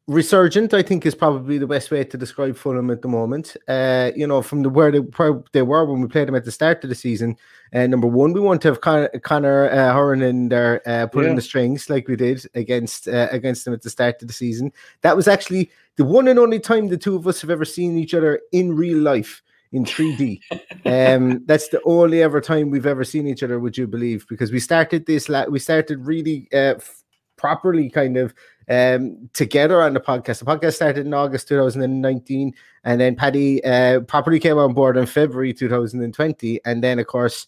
resurgent, 0.07 0.73
I 0.73 0.83
think, 0.83 1.05
is 1.05 1.15
probably 1.15 1.59
the 1.59 1.67
best 1.67 1.91
way 1.91 2.03
to 2.03 2.17
describe 2.17 2.57
Fulham 2.57 2.91
at 2.91 3.03
the 3.03 3.09
moment. 3.09 3.57
Uh, 3.69 4.11
you 4.17 4.27
know, 4.27 4.41
from 4.43 4.63
the 4.63 4.69
where 4.71 4.91
they, 4.91 4.99
where 4.99 5.43
they 5.53 5.63
were 5.63 5.85
when 5.85 6.01
we 6.01 6.09
played 6.09 6.29
them 6.29 6.35
at 6.35 6.45
the 6.45 6.51
start 6.51 6.83
of 6.83 6.89
the 6.91 6.95
season. 6.97 7.37
Uh, 7.73 7.87
number 7.87 8.07
one, 8.07 8.33
we 8.33 8.41
want 8.41 8.63
to 8.63 8.69
have 8.69 8.81
Con- 8.81 9.09
Conor 9.23 9.71
uh, 9.71 9.95
Hourihane 9.95 10.29
in 10.29 10.49
there 10.49 10.83
uh, 10.89 11.07
pulling 11.07 11.29
Yeah. 11.31 11.35
the 11.37 11.43
strings 11.43 11.91
like 11.91 12.09
we 12.09 12.17
did 12.17 12.45
against 12.55 13.09
uh, 13.09 13.29
against 13.31 13.65
them 13.65 13.75
at 13.75 13.83
the 13.83 13.91
start 13.91 14.21
of 14.23 14.29
the 14.29 14.35
season. 14.35 14.73
That 15.03 15.17
was 15.17 15.29
actually 15.29 15.71
the 15.97 16.05
one 16.05 16.29
and 16.29 16.39
only 16.39 16.59
time 16.61 16.89
the 16.89 16.97
two 16.97 17.17
of 17.17 17.27
us 17.27 17.41
have 17.43 17.51
ever 17.51 17.65
seen 17.65 17.99
each 17.99 18.15
other 18.15 18.41
in 18.53 18.75
real 18.77 18.99
life 18.99 19.43
in 19.73 19.85
3D. 19.85 20.41
um, 20.87 21.43
that's 21.47 21.69
the 21.69 21.81
only 21.85 22.23
ever 22.23 22.41
time 22.41 22.71
we've 22.71 22.87
ever 22.87 23.05
seen 23.05 23.27
each 23.27 23.43
other. 23.43 23.59
Would 23.59 23.77
you 23.77 23.87
believe? 23.87 24.27
Because 24.29 24.53
we 24.53 24.61
started 24.61 25.07
this, 25.07 25.29
la- 25.29 25.47
we 25.47 25.59
started 25.59 26.07
really 26.07 26.49
uh, 26.53 26.77
f- 26.77 27.05
properly, 27.37 27.91
kind 27.91 28.17
of 28.17 28.35
um, 28.69 29.29
together 29.33 29.83
on 29.83 29.95
the 29.95 30.01
podcast. 30.01 30.41
The 30.41 30.45
podcast 30.45 30.75
started 30.75 31.07
in 31.07 31.15
August 31.15 31.49
2019, 31.49 32.55
and 32.85 33.01
then 33.01 33.17
Paddy 33.17 33.65
uh, 33.65 34.01
properly 34.01 34.41
came 34.41 34.59
on 34.59 34.75
board 34.75 34.97
in 34.97 35.07
February 35.07 35.53
2020, 35.53 36.61
and 36.65 36.83
then 36.83 36.99
of 36.99 37.07
course. 37.07 37.47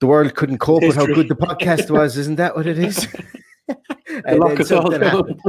The 0.00 0.06
world 0.06 0.34
couldn't 0.34 0.60
cope 0.60 0.80
with 0.82 0.96
how 0.96 1.04
good 1.04 1.28
the 1.28 1.36
podcast 1.36 1.90
was, 1.90 2.16
isn't 2.16 2.36
that 2.36 2.56
what 2.56 2.66
it 2.66 2.78
is? 2.78 3.06
And 4.24 4.40
lock 4.40 4.56
then 4.56 4.66
something 4.66 5.00
happened. 5.00 5.40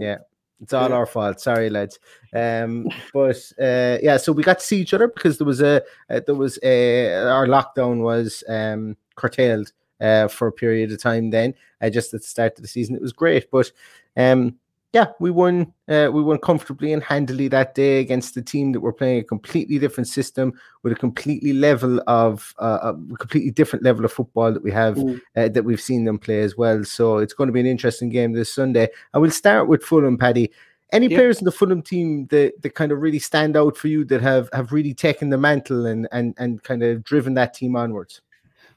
Yeah, 0.00 0.18
it's 0.62 0.72
all 0.72 0.88
Yeah. 0.90 0.96
our 0.96 1.06
fault. 1.06 1.40
Sorry, 1.40 1.70
lads. 1.70 1.98
Um, 2.34 2.86
but 3.12 3.36
uh, 3.60 3.98
yeah, 4.02 4.16
so 4.16 4.32
we 4.32 4.42
got 4.42 4.58
to 4.58 4.64
see 4.64 4.80
each 4.80 4.94
other 4.94 5.08
because 5.08 5.38
there 5.38 5.46
was 5.46 5.60
a 5.60 5.82
uh, 6.08 6.20
there 6.26 6.34
was 6.34 6.58
a 6.62 7.14
our 7.26 7.46
lockdown 7.46 8.02
was 8.02 8.44
um 8.48 8.96
curtailed 9.16 9.72
uh 10.00 10.28
for 10.28 10.46
a 10.48 10.52
period 10.52 10.92
of 10.92 11.02
time. 11.02 11.30
Then 11.30 11.54
uh, 11.80 11.90
just 11.90 12.14
at 12.14 12.20
the 12.20 12.26
start 12.26 12.56
of 12.56 12.62
the 12.62 12.68
season, 12.68 12.94
it 12.94 13.02
was 13.02 13.12
great. 13.12 13.50
But 13.50 13.72
um, 14.16 14.56
yeah, 14.92 15.06
we 15.20 15.30
won. 15.30 15.72
Uh, 15.88 16.10
we 16.12 16.22
won 16.22 16.38
comfortably 16.38 16.92
and 16.92 17.02
handily 17.02 17.46
that 17.48 17.74
day 17.74 18.00
against 18.00 18.34
the 18.34 18.42
team 18.42 18.72
that 18.72 18.80
were 18.80 18.92
playing 18.92 19.20
a 19.20 19.24
completely 19.24 19.78
different 19.78 20.08
system 20.08 20.52
with 20.82 20.92
a 20.92 20.96
completely 20.96 21.52
level 21.52 22.02
of 22.08 22.52
uh, 22.58 22.92
a 22.92 23.16
completely 23.16 23.52
different 23.52 23.84
level 23.84 24.04
of 24.04 24.12
football 24.12 24.52
that 24.52 24.62
we 24.62 24.72
have 24.72 24.96
Mm. 24.96 25.20
uh, 25.36 25.48
that 25.48 25.64
we've 25.64 25.80
seen 25.80 26.04
them 26.04 26.18
play 26.18 26.40
as 26.40 26.56
well. 26.56 26.84
So 26.84 27.18
it's 27.18 27.34
going 27.34 27.46
to 27.46 27.52
be 27.52 27.60
an 27.60 27.66
interesting 27.66 28.08
game 28.08 28.32
this 28.32 28.52
Sunday. 28.52 28.88
I 29.14 29.18
will 29.18 29.30
start 29.30 29.68
with 29.68 29.84
Fulham, 29.84 30.18
Paddy. 30.18 30.50
Any 30.92 31.06
Yeah. 31.06 31.18
players 31.18 31.38
in 31.38 31.44
the 31.44 31.52
Fulham 31.52 31.82
team 31.82 32.26
that, 32.30 32.60
that 32.62 32.74
kind 32.74 32.90
of 32.90 33.00
really 33.00 33.20
stand 33.20 33.56
out 33.56 33.76
for 33.76 33.86
you 33.86 34.04
that 34.06 34.20
have, 34.22 34.48
have 34.52 34.72
really 34.72 34.92
taken 34.92 35.30
the 35.30 35.38
mantle 35.38 35.86
and, 35.86 36.08
and, 36.10 36.34
and 36.36 36.60
kind 36.64 36.82
of 36.82 37.04
driven 37.04 37.34
that 37.34 37.54
team 37.54 37.76
onwards? 37.76 38.22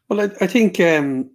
Well, 0.09 0.21
I, 0.21 0.25
I 0.41 0.45
think 0.45 0.79
um, 0.79 1.31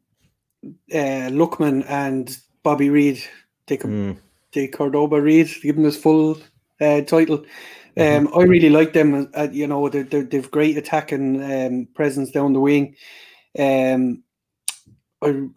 uh, 0.93 1.31
Lookman 1.31 1.85
and 1.89 2.39
Bobby 2.63 2.91
Reid, 2.91 3.21
they 3.67 3.77
could 3.77 4.19
the 4.53 4.69
Cordova-Reid, 4.69 5.49
give 5.63 5.77
them 5.77 5.85
his 5.85 5.97
full 5.97 6.39
uh, 6.81 7.03
title. 7.03 7.45
Um, 7.97 8.29
I 8.33 8.43
really 8.43 8.71
like 8.71 8.93
them. 8.93 9.29
Uh, 9.35 9.49
you 9.51 9.67
know, 9.67 9.89
they're, 9.89 10.05
they're, 10.05 10.23
they've 10.23 10.51
great 10.51 10.77
attacking 10.77 11.43
um, 11.43 11.89
presence 11.95 12.31
down 12.31 12.53
the 12.53 12.61
wing. 12.61 12.95
Um, 13.59 14.23
I, 15.21 15.49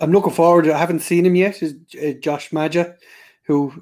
I'm 0.00 0.12
looking 0.12 0.32
forward. 0.32 0.68
I 0.68 0.78
haven't 0.78 1.00
seen 1.00 1.26
him 1.26 1.34
yet. 1.34 1.62
Is 1.62 1.74
uh, 2.00 2.12
Josh 2.20 2.52
Maja, 2.52 2.94
who 3.44 3.72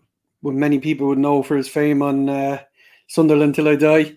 well, 0.40 0.54
many 0.54 0.78
people 0.78 1.06
would 1.08 1.18
know 1.18 1.42
for 1.42 1.56
his 1.56 1.68
fame 1.68 2.00
on 2.00 2.28
uh, 2.30 2.62
Sunderland 3.08 3.54
till 3.54 3.68
I 3.68 3.76
die. 3.76 4.16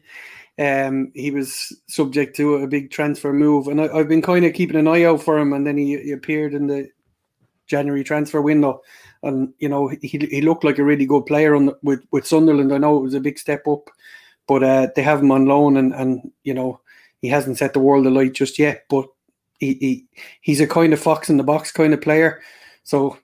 Um, 0.58 1.12
he 1.13 1.32
was 1.32 1.74
subject 1.88 2.36
to 2.38 2.56
a 2.56 2.68
big 2.68 2.92
transfer 2.92 3.34
move, 3.34 3.68
and 3.68 3.82
I, 3.82 3.88
I've 3.88 4.10
been 4.10 4.22
kind 4.22 4.46
of 4.46 4.54
keeping 4.54 4.78
an 4.78 4.88
eye 4.88 5.04
out 5.04 5.22
for 5.22 5.38
him. 5.38 5.54
And 5.54 5.68
then 5.68 5.78
he, 5.78 5.98
he 5.98 6.12
appeared 6.12 6.54
in 6.54 6.68
the 6.68 6.89
January 7.68 8.04
transfer 8.04 8.42
window, 8.42 8.82
and 9.24 9.54
you 9.60 9.70
know 9.70 9.88
he 9.88 10.28
he 10.32 10.42
looked 10.42 10.64
like 10.64 10.78
a 10.78 10.84
really 10.84 11.06
good 11.06 11.26
player 11.26 11.56
on 11.56 11.68
the, 11.68 11.78
with 11.84 12.04
with 12.12 12.28
Sunderland. 12.28 12.74
I 12.74 12.78
know 12.78 12.98
it 12.98 13.04
was 13.04 13.14
a 13.14 13.20
big 13.20 13.38
step 13.38 13.68
up, 13.68 13.90
but 14.48 14.64
uh, 14.64 14.88
they 14.96 15.02
have 15.02 15.22
him 15.22 15.32
on 15.32 15.46
loan, 15.46 15.78
and 15.78 15.94
and 15.94 16.32
you 16.44 16.54
know 16.54 16.80
he 17.22 17.27
hasn't 17.27 17.58
set 17.58 17.74
the 17.74 17.79
world 17.79 18.05
alight 18.05 18.34
just 18.34 18.58
yet. 18.60 18.86
But 18.90 19.08
he, 19.60 19.74
he 19.74 20.05
he's 20.42 20.62
a 20.62 20.68
kind 20.68 20.94
of 20.94 21.00
fox 21.00 21.29
in 21.29 21.38
the 21.38 21.44
box 21.44 21.72
kind 21.72 21.94
of 21.94 22.01
player, 22.01 22.42
so 22.84 23.18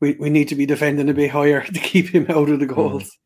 we, 0.00 0.14
we 0.14 0.30
need 0.30 0.48
to 0.48 0.54
be 0.54 0.66
defending 0.66 1.08
a 1.08 1.14
bit 1.14 1.30
higher 1.30 1.62
to 1.66 1.80
keep 1.80 2.08
him 2.08 2.26
out 2.28 2.48
of 2.48 2.60
the 2.60 2.66
goals. 2.66 3.16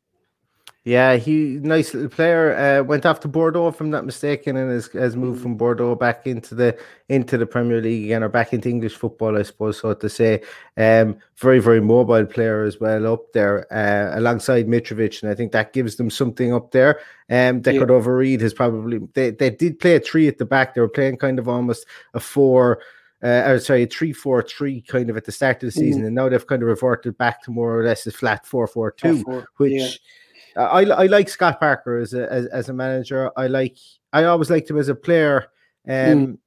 Yeah, 0.86 1.16
he 1.16 1.58
nice 1.62 1.94
little 1.94 2.10
player. 2.10 2.54
Uh, 2.54 2.84
went 2.84 3.06
off 3.06 3.20
to 3.20 3.28
Bordeaux, 3.28 3.68
if 3.68 3.80
I'm 3.80 3.88
not 3.88 4.04
mistaken, 4.04 4.58
and 4.58 4.70
has, 4.70 4.88
has 4.88 5.16
moved 5.16 5.40
from 5.40 5.56
Bordeaux 5.56 5.94
back 5.94 6.26
into 6.26 6.54
the 6.54 6.78
into 7.08 7.38
the 7.38 7.46
Premier 7.46 7.80
League 7.80 8.04
again, 8.04 8.22
or 8.22 8.28
back 8.28 8.52
into 8.52 8.68
English 8.68 8.94
football, 8.94 9.38
I 9.38 9.44
suppose, 9.44 9.78
so 9.78 9.94
to 9.94 10.08
say. 10.10 10.42
Um, 10.76 11.16
very 11.38 11.58
very 11.58 11.80
mobile 11.80 12.26
player 12.26 12.64
as 12.64 12.80
well 12.80 13.10
up 13.10 13.32
there, 13.32 13.66
uh, 13.72 14.18
alongside 14.18 14.66
Mitrovic, 14.66 15.22
and 15.22 15.32
I 15.32 15.34
think 15.34 15.52
that 15.52 15.72
gives 15.72 15.96
them 15.96 16.10
something 16.10 16.52
up 16.52 16.72
there. 16.72 17.00
Um, 17.30 17.62
Deckard 17.62 17.88
Yeah. 17.88 17.94
over 17.94 18.14
Reed 18.18 18.42
has 18.42 18.52
probably 18.52 19.00
they 19.14 19.30
they 19.30 19.48
did 19.48 19.80
play 19.80 19.96
a 19.96 20.00
three 20.00 20.28
at 20.28 20.36
the 20.36 20.44
back. 20.44 20.74
They 20.74 20.82
were 20.82 20.88
playing 20.88 21.16
kind 21.16 21.38
of 21.38 21.48
almost 21.48 21.86
a 22.12 22.20
four. 22.20 22.80
Uh, 23.22 23.42
or 23.46 23.58
sorry, 23.58 23.84
a 23.84 23.86
three-four-three 23.86 24.82
kind 24.82 25.08
of 25.08 25.16
at 25.16 25.24
the 25.24 25.32
start 25.32 25.56
of 25.62 25.68
the 25.68 25.70
season, 25.70 26.04
and 26.04 26.14
now 26.14 26.28
they've 26.28 26.46
kind 26.46 26.62
of 26.62 26.68
reverted 26.68 27.16
back 27.16 27.42
to 27.42 27.50
more 27.50 27.80
or 27.80 27.82
less 27.82 28.06
a 28.06 28.12
flat 28.12 28.44
four-four-two 28.44 29.22
Four, 29.22 29.46
which 29.56 29.72
yeah. 29.72 29.88
I 30.56 30.82
I 30.82 31.06
like 31.06 31.28
Scott 31.28 31.60
Parker 31.60 31.98
as 31.98 32.14
a 32.14 32.30
as, 32.32 32.46
as 32.46 32.68
a 32.68 32.72
manager. 32.72 33.30
I 33.36 33.46
like 33.46 33.76
I 34.12 34.24
always 34.24 34.50
liked 34.50 34.70
him 34.70 34.78
as 34.78 34.88
a 34.88 34.94
player. 34.94 35.46
Um, 35.88 36.38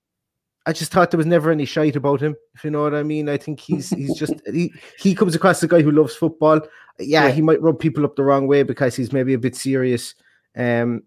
I 0.65 0.74
just 0.74 0.91
thought 0.91 1.12
there 1.12 1.17
was 1.17 1.26
never 1.26 1.50
any 1.52 1.65
shite 1.65 1.96
about 1.96 2.20
him. 2.22 2.36
If 2.56 2.63
you 2.63 2.72
know 2.72 2.84
what 2.84 2.93
I 2.93 3.04
mean, 3.04 3.30
I 3.30 3.38
think 3.38 3.60
he's 3.60 3.89
he's 3.89 4.15
just 4.17 4.34
he 4.54 4.74
he 5.00 5.15
comes 5.15 5.36
across 5.36 5.58
as 5.58 5.63
a 5.63 5.67
guy 5.67 5.82
who 5.82 5.91
loves 5.91 6.15
football. 6.15 6.60
Yeah, 7.00 7.26
Yeah. 7.28 7.32
he 7.32 7.41
might 7.41 7.62
rub 7.62 7.80
people 7.80 8.04
up 8.06 8.15
the 8.15 8.24
wrong 8.24 8.48
way 8.48 8.63
because 8.63 8.96
he's 8.96 9.13
maybe 9.13 9.34
a 9.34 9.39
bit 9.39 9.56
serious. 9.56 10.15
Um, 10.56 11.04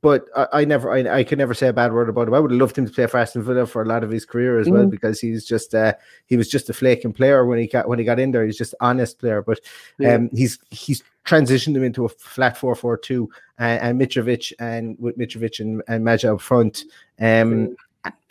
but 0.00 0.28
I, 0.34 0.46
I 0.52 0.64
never 0.64 0.90
I, 0.90 1.18
I 1.18 1.24
can 1.24 1.38
never 1.38 1.54
say 1.54 1.68
a 1.68 1.72
bad 1.72 1.92
word 1.92 2.08
about 2.08 2.28
him. 2.28 2.34
I 2.34 2.40
would 2.40 2.50
have 2.50 2.60
loved 2.60 2.78
him 2.78 2.86
to 2.86 2.92
play 2.92 3.06
for 3.06 3.18
Aston 3.18 3.42
Villa 3.42 3.66
for 3.66 3.82
a 3.82 3.86
lot 3.86 4.02
of 4.02 4.10
his 4.10 4.24
career 4.24 4.58
as 4.58 4.68
well 4.68 4.86
Mhm. 4.86 4.90
because 4.90 5.20
he's 5.20 5.44
just 5.44 5.74
uh 5.74 5.92
he 6.26 6.36
was 6.36 6.48
just 6.48 6.70
a 6.70 6.72
flaking 6.72 7.12
player 7.12 7.44
when 7.44 7.58
he 7.58 7.66
got 7.66 7.88
when 7.88 7.98
he 7.98 8.04
got 8.04 8.18
in 8.18 8.30
there. 8.30 8.44
He's 8.44 8.56
just 8.56 8.72
an 8.74 8.78
honest 8.80 9.18
player, 9.18 9.42
but 9.42 9.60
Yeah. 9.98 10.14
um, 10.14 10.30
he's 10.32 10.58
he's 10.70 11.02
transitioned 11.26 11.76
him 11.76 11.84
into 11.84 12.04
a 12.04 12.08
flat 12.08 12.56
four 12.56 12.74
four 12.74 12.96
two, 12.96 13.30
and, 13.58 13.80
and 13.82 14.00
Mitrovic 14.00 14.52
and 14.58 14.96
with 14.98 15.18
Mitrovic 15.18 15.60
and, 15.60 15.82
and 15.88 16.04
Maja 16.04 16.34
up 16.34 16.40
front. 16.40 16.84
Um, 17.20 17.76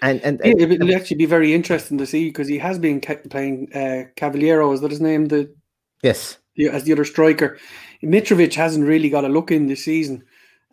and 0.02 0.20
and, 0.22 0.42
it'll 0.44 0.94
actually 0.96 1.18
be 1.18 1.26
very 1.26 1.54
interesting 1.54 1.98
to 2.00 2.06
see 2.06 2.28
because 2.28 2.48
he 2.48 2.58
has 2.58 2.78
been 2.78 3.00
ca- 3.00 3.22
playing 3.30 3.72
uh, 3.74 4.06
Cavaleiro. 4.16 4.74
Is 4.74 4.82
that 4.82 4.92
his 4.92 5.00
name? 5.00 5.28
The, 5.28 5.54
yes, 6.02 6.40
the 6.56 6.70
as 6.70 6.84
the 6.84 6.92
other 6.92 7.06
striker. 7.06 7.58
Mitrovic 8.04 8.56
hasn't 8.56 8.86
really 8.86 9.10
got 9.10 9.24
a 9.24 9.30
look 9.30 9.52
in 9.52 9.68
this 9.68 9.86
season, 9.86 10.24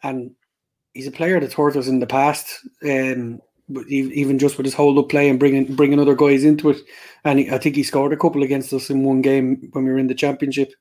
and 0.03 0.33
he's 0.99 1.07
a 1.07 1.13
player 1.13 1.39
that's 1.39 1.55
hurt 1.55 1.77
us 1.77 1.87
in 1.87 2.01
the 2.01 2.07
past. 2.07 2.47
Um, 2.83 3.41
even 3.89 4.39
just 4.39 4.57
with 4.57 4.65
his 4.65 4.75
hold 4.75 4.99
up 4.99 5.09
play 5.11 5.29
and 5.29 5.39
bringing 5.39 5.75
bringing 5.77 6.01
other 6.01 6.17
guys 6.17 6.43
into 6.43 6.71
it, 6.71 6.79
and 7.25 7.39
he, 7.39 7.51
I 7.51 7.59
think 7.59 7.77
he 7.77 7.83
scored 7.85 8.13
a 8.13 8.17
couple 8.17 8.43
against 8.43 8.73
us 8.73 8.91
in 8.91 9.05
one 9.05 9.23
game 9.23 9.69
when 9.73 9.85
we 9.85 9.91
were 9.91 9.99
in 9.99 10.09
the 10.09 10.15
championship. 10.15 10.73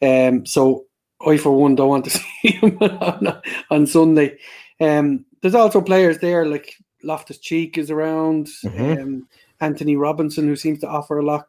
Um, 0.00 0.46
so 0.46 0.84
I 1.26 1.36
for 1.36 1.50
one 1.56 1.74
don't 1.74 1.88
want 1.88 2.04
to 2.04 2.10
see 2.42 2.50
him 2.52 2.78
on, 2.80 3.40
on 3.70 3.86
Sunday. 3.86 4.38
Um, 4.80 5.24
there's 5.40 5.54
also 5.56 5.80
players 5.80 6.18
there 6.18 6.46
like 6.46 6.74
Loftus 7.02 7.38
Cheek 7.38 7.76
is 7.78 7.90
around, 7.90 8.48
Mhm. 8.64 9.02
um, 9.02 9.28
Antonee 9.60 9.96
Robinson 9.96 10.46
who 10.46 10.56
seems 10.56 10.78
to 10.80 10.88
offer 10.88 11.18
a 11.18 11.24
lot 11.24 11.46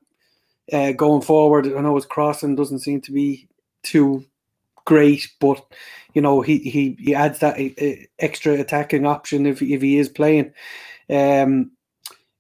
uh, 0.74 0.94
going 0.94 1.22
forward. 1.22 1.68
I 1.68 1.82
know 1.82 1.96
his 1.96 2.06
crossing 2.06 2.56
doesn't 2.56 2.80
seem 2.80 3.02
to 3.02 3.12
be 3.12 3.48
too 3.84 4.26
great, 4.86 5.30
but 5.40 5.64
you 6.14 6.22
know 6.22 6.42
he 6.42 6.60
he, 6.60 6.98
he 7.00 7.16
adds 7.16 7.40
that 7.40 7.60
uh, 7.60 7.84
uh, 7.86 7.96
extra 8.20 8.54
attacking 8.54 9.06
option 9.06 9.46
if 9.46 9.62
if 9.62 9.82
he 9.82 9.98
is 9.98 10.10
playing. 10.10 10.54
Um, 11.10 11.72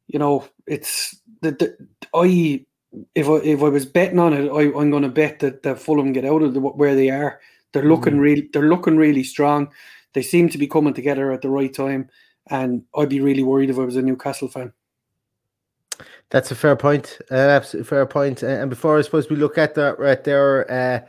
you 0.07 0.19
know, 0.19 0.47
it's 0.67 1.15
the, 1.41 1.51
the 1.51 1.87
I 2.13 2.65
if 3.15 3.27
I 3.29 3.35
if 3.35 3.63
I 3.63 3.69
was 3.69 3.85
betting 3.85 4.19
on 4.19 4.33
it, 4.33 4.49
I, 4.49 4.77
I'm 4.77 4.91
going 4.91 5.03
to 5.03 5.09
bet 5.09 5.39
that, 5.39 5.63
that 5.63 5.79
Fulham 5.79 6.13
get 6.13 6.25
out 6.25 6.41
of 6.41 6.53
the, 6.53 6.59
where 6.59 6.95
they 6.95 7.09
are. 7.09 7.39
They're 7.71 7.83
looking 7.83 8.19
really 8.19 8.49
they're 8.51 8.69
looking 8.69 8.97
really 8.97 9.23
strong. 9.23 9.71
They 10.13 10.21
seem 10.21 10.49
to 10.49 10.57
be 10.57 10.67
coming 10.67 10.93
together 10.93 11.31
at 11.31 11.41
the 11.41 11.49
right 11.49 11.73
time, 11.73 12.09
and 12.49 12.83
I'd 12.95 13.09
be 13.09 13.21
really 13.21 13.43
worried 13.43 13.69
if 13.69 13.79
I 13.79 13.83
was 13.83 13.95
a 13.95 14.01
Newcastle 14.01 14.49
fan. 14.49 14.73
that's 16.31 16.49
a 16.49 16.55
fair 16.55 16.75
point. 16.75 17.19
Uh, 17.29 17.35
absolutely 17.35 17.87
fair 17.87 18.05
point. 18.05 18.41
And, 18.41 18.51
and 18.53 18.69
before 18.69 18.97
I 18.97 19.01
suppose 19.01 19.29
we 19.29 19.35
look 19.35 19.57
at 19.57 19.75
that 19.75 19.99
right 19.99 20.23
there, 20.23 20.69
uh, 20.71 21.01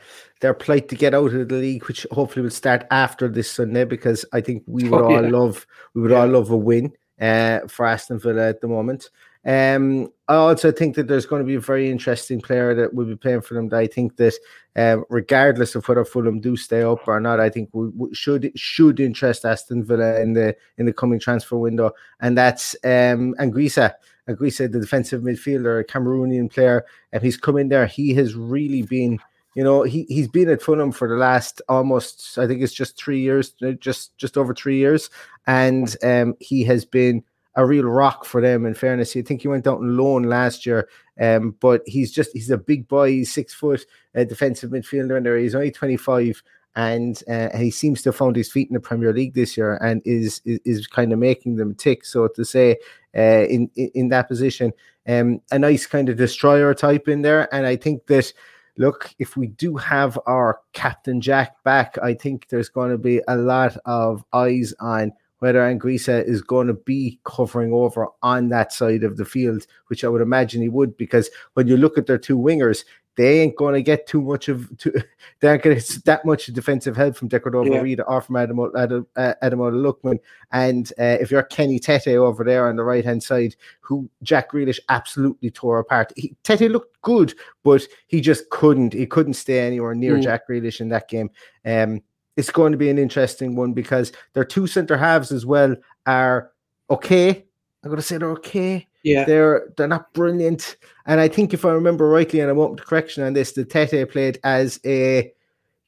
their 0.42 0.52
plight 0.54 0.88
to 0.88 0.96
get 0.96 1.14
out 1.14 1.32
of 1.32 1.48
the 1.48 1.54
league, 1.54 1.86
which 1.86 2.06
hopefully 2.10 2.42
will 2.42 2.50
start 2.50 2.84
after 2.90 3.28
this 3.28 3.50
Sunday, 3.50 3.84
because 3.84 4.26
I 4.34 4.42
think 4.42 4.64
we 4.66 4.86
would 4.88 5.00
Oh, 5.00 5.04
all 5.06 5.22
yeah. 5.22 5.30
love 5.30 5.66
we 5.94 6.02
would 6.02 6.12
all 6.12 6.26
love 6.28 6.50
a 6.50 6.56
win 6.56 6.92
uh, 7.20 7.60
for 7.68 7.86
Aston 7.86 8.18
Villa 8.18 8.48
at 8.48 8.60
the 8.60 8.68
moment. 8.68 9.08
Um, 9.44 10.08
I 10.28 10.34
also 10.36 10.70
think 10.70 10.94
that 10.94 11.08
there's 11.08 11.26
going 11.26 11.42
to 11.42 11.46
be 11.46 11.56
a 11.56 11.60
very 11.60 11.90
interesting 11.90 12.40
player 12.40 12.74
that 12.76 12.94
will 12.94 13.06
be 13.06 13.16
playing 13.16 13.40
for 13.40 13.54
them. 13.54 13.68
That 13.70 13.78
I 13.78 13.88
think 13.88 14.16
that, 14.16 14.34
um, 14.76 15.04
regardless 15.10 15.74
of 15.74 15.86
whether 15.88 16.04
Fulham 16.04 16.40
do 16.40 16.56
stay 16.56 16.82
up 16.82 17.08
or 17.08 17.18
not, 17.18 17.40
I 17.40 17.50
think 17.50 17.70
we, 17.72 17.88
we 17.88 18.14
should 18.14 18.52
should 18.54 19.00
interest 19.00 19.44
Aston 19.44 19.84
Villa 19.84 20.20
in 20.20 20.34
the 20.34 20.54
in 20.78 20.86
the 20.86 20.92
coming 20.92 21.18
transfer 21.18 21.56
window, 21.56 21.90
and 22.20 22.36
that's 22.36 22.74
um, 22.84 23.34
Anguissa. 23.40 23.94
Anguissa, 24.28 24.70
the 24.70 24.78
defensive 24.78 25.22
midfielder, 25.22 25.80
a 25.80 25.84
Cameroonian 25.84 26.48
player, 26.48 26.84
and 27.12 27.22
he's 27.22 27.36
come 27.36 27.56
in 27.58 27.68
there. 27.68 27.86
He 27.86 28.14
has 28.14 28.36
really 28.36 28.82
been 28.82 29.18
you 29.54 29.62
know 29.62 29.82
he 29.82 30.04
he's 30.08 30.28
been 30.28 30.48
at 30.48 30.62
Fulham 30.62 30.92
for 30.92 31.08
the 31.08 31.16
last 31.16 31.62
almost 31.68 32.38
I 32.38 32.46
think 32.46 32.62
it's 32.62 32.72
just 32.72 32.96
three 32.96 33.20
years, 33.20 33.54
uh, 33.62 33.72
just 33.72 34.16
just 34.18 34.36
over 34.36 34.54
three 34.54 34.78
years, 34.78 35.10
and 35.46 35.94
um, 36.02 36.34
he 36.40 36.64
has 36.64 36.84
been 36.84 37.22
a 37.54 37.66
real 37.66 37.84
rock 37.84 38.24
for 38.24 38.40
them. 38.40 38.64
In 38.64 38.74
fairness, 38.74 39.16
I 39.16 39.22
think 39.22 39.42
he 39.42 39.48
went 39.48 39.66
out 39.66 39.78
on 39.78 39.96
loan 39.96 40.22
last 40.22 40.64
year, 40.64 40.88
um, 41.20 41.56
but 41.60 41.82
he's 41.86 42.12
just 42.12 42.30
he's 42.32 42.50
a 42.50 42.58
big 42.58 42.88
boy. 42.88 43.10
He's 43.10 43.32
six 43.32 43.52
foot, 43.52 43.84
uh, 44.16 44.24
defensive 44.24 44.70
midfielder, 44.70 45.16
and 45.16 45.26
there 45.26 45.38
he's 45.38 45.54
only 45.54 45.70
twenty 45.70 45.96
five. 45.96 46.42
And 46.74 47.22
uh, 47.28 47.54
he 47.54 47.70
seems 47.70 48.00
to 48.00 48.08
have 48.08 48.16
found 48.16 48.34
his 48.34 48.50
feet 48.50 48.68
in 48.70 48.72
the 48.72 48.80
Premier 48.80 49.12
League 49.12 49.34
this 49.34 49.58
year, 49.58 49.76
and 49.82 50.00
is 50.06 50.40
is, 50.46 50.58
is 50.64 50.86
kind 50.86 51.12
of 51.12 51.18
making 51.18 51.56
them 51.56 51.74
tick. 51.74 52.02
So 52.06 52.28
to 52.28 52.44
say, 52.46 52.78
uh, 53.14 53.44
in, 53.44 53.70
in 53.76 53.90
in 53.94 54.08
that 54.08 54.26
position, 54.28 54.72
um, 55.06 55.42
a 55.50 55.58
nice 55.58 55.84
kind 55.84 56.08
of 56.08 56.16
destroyer 56.16 56.72
type 56.72 57.08
in 57.08 57.20
there, 57.20 57.54
and 57.54 57.66
I 57.66 57.76
think 57.76 58.06
that 58.06 58.32
look, 58.76 59.14
if 59.18 59.36
we 59.36 59.48
do 59.48 59.76
have 59.76 60.18
our 60.26 60.60
Captain 60.72 61.20
Jack 61.20 61.62
back, 61.64 61.98
I 62.02 62.14
think 62.14 62.48
there's 62.48 62.68
going 62.68 62.90
to 62.90 62.98
be 62.98 63.20
a 63.28 63.36
lot 63.36 63.76
of 63.84 64.24
eyes 64.32 64.74
on 64.80 65.12
whether 65.42 65.58
Anguissa 65.58 66.24
is 66.24 66.40
going 66.40 66.68
to 66.68 66.72
be 66.72 67.18
covering 67.24 67.72
over 67.72 68.06
on 68.22 68.48
that 68.50 68.72
side 68.72 69.02
of 69.02 69.16
the 69.16 69.24
field, 69.24 69.66
which 69.88 70.04
I 70.04 70.08
would 70.08 70.22
imagine 70.22 70.62
he 70.62 70.68
would, 70.68 70.96
because 70.96 71.28
when 71.54 71.66
you 71.66 71.76
look 71.76 71.98
at 71.98 72.06
their 72.06 72.16
two 72.16 72.38
wingers, 72.38 72.84
they 73.16 73.40
ain't 73.40 73.56
going 73.56 73.74
to 73.74 73.82
get 73.82 74.06
too 74.06 74.22
much 74.22 74.48
of 74.48 74.70
too, 74.78 74.92
they 75.40 75.48
aren't 75.48 75.64
going 75.64 75.76
to 75.76 75.82
get 75.82 76.04
that 76.04 76.24
much 76.24 76.46
defensive 76.46 76.96
help 76.96 77.16
from 77.16 77.28
Decordova 77.28 77.72
yeah. 77.72 77.80
Reid 77.80 78.00
or 78.06 78.20
from 78.20 78.36
Adam 78.36 78.70
Adam, 78.78 79.04
uh, 79.16 79.34
Ademola 79.42 79.74
Lookman. 79.74 80.20
And 80.52 80.92
uh, 80.96 81.18
if 81.20 81.32
you're 81.32 81.42
Kenny 81.42 81.80
Tete 81.80 82.06
over 82.06 82.44
there 82.44 82.68
on 82.68 82.76
the 82.76 82.84
right 82.84 83.04
hand 83.04 83.24
side, 83.24 83.56
who 83.80 84.08
Jack 84.22 84.52
Grealish 84.52 84.78
absolutely 84.90 85.50
tore 85.50 85.80
apart. 85.80 86.12
He, 86.14 86.36
Tete 86.44 86.70
looked 86.70 87.02
good, 87.02 87.34
but 87.64 87.84
he 88.06 88.20
just 88.20 88.48
couldn't. 88.50 88.92
He 88.92 89.06
couldn't 89.06 89.34
stay 89.34 89.58
anywhere 89.58 89.96
near 89.96 90.18
mm. 90.18 90.22
Jack 90.22 90.46
Grealish 90.48 90.80
in 90.80 90.88
that 90.90 91.08
game. 91.08 91.32
Um, 91.66 92.00
it's 92.36 92.50
going 92.50 92.72
to 92.72 92.78
be 92.78 92.90
an 92.90 92.98
interesting 92.98 93.56
one 93.56 93.72
because 93.72 94.12
their 94.32 94.44
two 94.44 94.66
centre 94.66 94.96
halves 94.96 95.32
as 95.32 95.44
well 95.44 95.76
are 96.06 96.50
okay. 96.90 97.44
I'm 97.84 97.90
going 97.90 97.96
to 97.96 98.02
say 98.02 98.16
they're 98.16 98.30
okay 98.32 98.88
yeah, 99.02 99.24
they're 99.24 99.68
they're 99.76 99.88
not 99.88 100.12
brilliant. 100.12 100.76
And 101.06 101.20
I 101.20 101.28
think 101.28 101.52
if 101.52 101.64
I 101.64 101.70
remember 101.70 102.08
rightly, 102.08 102.40
and 102.40 102.48
I 102.48 102.52
want 102.52 102.84
correction 102.84 103.24
on 103.24 103.32
this, 103.32 103.52
the 103.52 103.64
Tete 103.64 104.10
played 104.10 104.38
as 104.44 104.78
a 104.84 105.32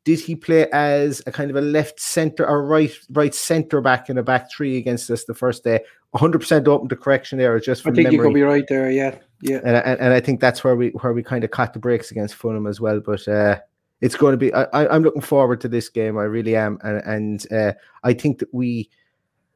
did 0.04 0.20
he 0.20 0.34
play 0.36 0.68
as 0.70 1.22
a 1.26 1.32
kind 1.32 1.50
of 1.50 1.56
a 1.56 1.60
left 1.60 2.00
center 2.00 2.46
or 2.46 2.64
right 2.66 2.92
right 3.10 3.34
center 3.34 3.80
back 3.80 4.10
in 4.10 4.18
a 4.18 4.22
back 4.22 4.50
three 4.50 4.76
against 4.76 5.10
us 5.10 5.24
the 5.24 5.34
first 5.34 5.64
day? 5.64 5.80
100 6.10 6.40
percent 6.40 6.68
open 6.68 6.88
to 6.88 6.96
correction 6.96 7.38
there. 7.38 7.58
Just 7.60 7.82
from 7.82 7.92
I 7.92 7.96
think 7.96 8.06
memory. 8.06 8.16
you 8.16 8.22
could 8.22 8.34
be 8.34 8.42
right 8.42 8.66
there. 8.68 8.90
Yeah, 8.90 9.16
yeah. 9.40 9.60
And, 9.64 9.76
and, 9.76 10.00
and 10.00 10.12
I 10.12 10.20
think 10.20 10.40
that's 10.40 10.64
where 10.64 10.76
we 10.76 10.88
where 10.90 11.12
we 11.12 11.22
kind 11.22 11.44
of 11.44 11.50
caught 11.50 11.72
the 11.72 11.78
breaks 11.78 12.10
against 12.10 12.34
Fulham 12.34 12.66
as 12.66 12.80
well. 12.80 13.00
But 13.00 13.26
uh, 13.28 13.60
it's 14.04 14.16
going 14.16 14.32
to 14.32 14.36
be. 14.36 14.52
I, 14.52 14.86
I'm 14.94 15.02
looking 15.02 15.22
forward 15.22 15.62
to 15.62 15.68
this 15.68 15.88
game. 15.88 16.18
I 16.18 16.24
really 16.24 16.54
am, 16.54 16.78
and 16.82 17.02
and 17.06 17.52
uh, 17.52 17.72
I 18.02 18.12
think 18.12 18.38
that 18.40 18.52
we 18.52 18.90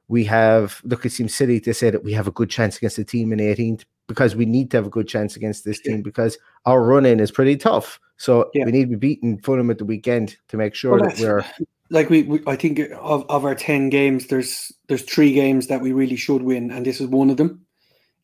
we 0.08 0.24
have 0.24 0.80
look 0.84 1.04
it 1.04 1.12
seems 1.12 1.34
silly 1.34 1.60
to 1.60 1.74
say 1.74 1.90
that 1.90 2.02
we 2.02 2.14
have 2.14 2.26
a 2.26 2.30
good 2.30 2.48
chance 2.48 2.78
against 2.78 2.96
the 2.96 3.04
team 3.04 3.30
in 3.30 3.40
18th 3.40 3.84
because 4.06 4.34
we 4.34 4.46
need 4.46 4.70
to 4.70 4.78
have 4.78 4.86
a 4.86 4.90
good 4.90 5.06
chance 5.06 5.36
against 5.36 5.66
this 5.66 5.80
team 5.80 6.00
because 6.00 6.38
our 6.64 6.82
run 6.82 7.04
in 7.04 7.20
is 7.20 7.30
pretty 7.30 7.58
tough 7.58 8.00
so 8.16 8.50
yeah. 8.54 8.64
we 8.64 8.72
need 8.72 8.84
to 8.84 8.96
be 8.96 9.14
beating 9.14 9.38
Fulham 9.38 9.70
at 9.70 9.76
the 9.76 9.84
weekend 9.84 10.34
to 10.48 10.56
make 10.56 10.74
sure 10.74 10.98
well, 10.98 11.10
that 11.10 11.20
we're 11.20 11.44
like 11.90 12.08
we, 12.08 12.22
we, 12.22 12.40
I 12.46 12.56
think 12.56 12.78
of, 12.78 13.28
of 13.28 13.44
our 13.44 13.54
10 13.54 13.90
games 13.90 14.28
there's 14.28 14.72
there's 14.88 15.02
three 15.02 15.34
games 15.34 15.66
that 15.66 15.82
we 15.82 15.92
really 15.92 16.16
should 16.16 16.40
win 16.40 16.70
and 16.70 16.86
this 16.86 17.02
is 17.02 17.06
one 17.06 17.28
of 17.28 17.36
them 17.36 17.66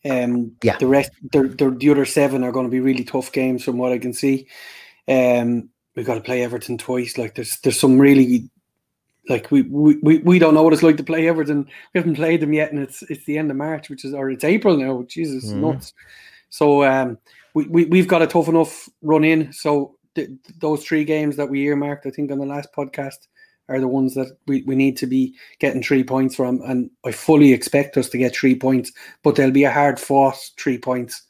um 0.08 0.52
yeah 0.62 0.78
the 0.78 0.86
rest 0.86 1.10
they're, 1.32 1.48
they're, 1.48 1.70
the 1.70 1.90
other 1.90 2.06
seven 2.06 2.44
are 2.44 2.52
going 2.52 2.66
to 2.66 2.70
be 2.70 2.80
really 2.80 3.04
tough 3.04 3.30
games 3.30 3.62
from 3.62 3.76
what 3.76 3.92
I 3.92 3.98
can 3.98 4.14
see 4.14 4.48
um 5.06 5.68
we've 5.94 6.06
got 6.06 6.14
to 6.14 6.20
play 6.20 6.42
Everton 6.42 6.78
twice 6.78 7.18
like 7.18 7.34
there's 7.34 7.58
there's 7.62 7.78
some 7.78 7.98
really 7.98 8.48
like 9.28 9.50
we, 9.50 9.62
we 9.62 10.18
we 10.18 10.38
don't 10.38 10.54
know 10.54 10.62
what 10.62 10.72
it's 10.72 10.82
like 10.82 10.96
to 10.98 11.04
play 11.04 11.28
Everton. 11.28 11.66
We 11.92 11.98
haven't 11.98 12.16
played 12.16 12.40
them 12.40 12.52
yet, 12.52 12.72
and 12.72 12.82
it's 12.82 13.02
it's 13.04 13.24
the 13.24 13.38
end 13.38 13.50
of 13.50 13.56
March, 13.56 13.88
which 13.88 14.04
is 14.04 14.12
or 14.12 14.30
it's 14.30 14.44
April 14.44 14.76
now. 14.76 15.02
Jesus, 15.08 15.46
mm. 15.46 15.56
nuts. 15.56 15.92
So 16.50 16.84
um, 16.84 17.18
we, 17.54 17.66
we 17.66 17.84
we've 17.86 18.08
got 18.08 18.22
a 18.22 18.26
tough 18.26 18.48
enough 18.48 18.88
run 19.02 19.24
in. 19.24 19.52
So 19.52 19.96
th- 20.14 20.30
those 20.58 20.84
three 20.84 21.04
games 21.04 21.36
that 21.36 21.48
we 21.48 21.62
earmarked, 21.62 22.06
I 22.06 22.10
think, 22.10 22.30
on 22.30 22.38
the 22.38 22.46
last 22.46 22.68
podcast, 22.76 23.26
are 23.68 23.80
the 23.80 23.88
ones 23.88 24.14
that 24.14 24.36
we, 24.46 24.62
we 24.62 24.76
need 24.76 24.96
to 24.98 25.06
be 25.06 25.34
getting 25.58 25.82
three 25.82 26.04
points 26.04 26.36
from, 26.36 26.60
and 26.62 26.90
I 27.06 27.12
fully 27.12 27.52
expect 27.52 27.96
us 27.96 28.08
to 28.10 28.18
get 28.18 28.36
three 28.36 28.54
points. 28.54 28.92
But 29.22 29.36
there'll 29.36 29.52
be 29.52 29.64
a 29.64 29.72
hard 29.72 29.98
fought 29.98 30.36
three 30.58 30.78
points 30.78 31.22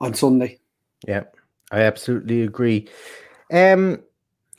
on 0.00 0.14
Sunday. 0.14 0.60
Yeah, 1.06 1.24
I 1.72 1.80
absolutely 1.80 2.42
agree. 2.42 2.88
Um, 3.52 4.02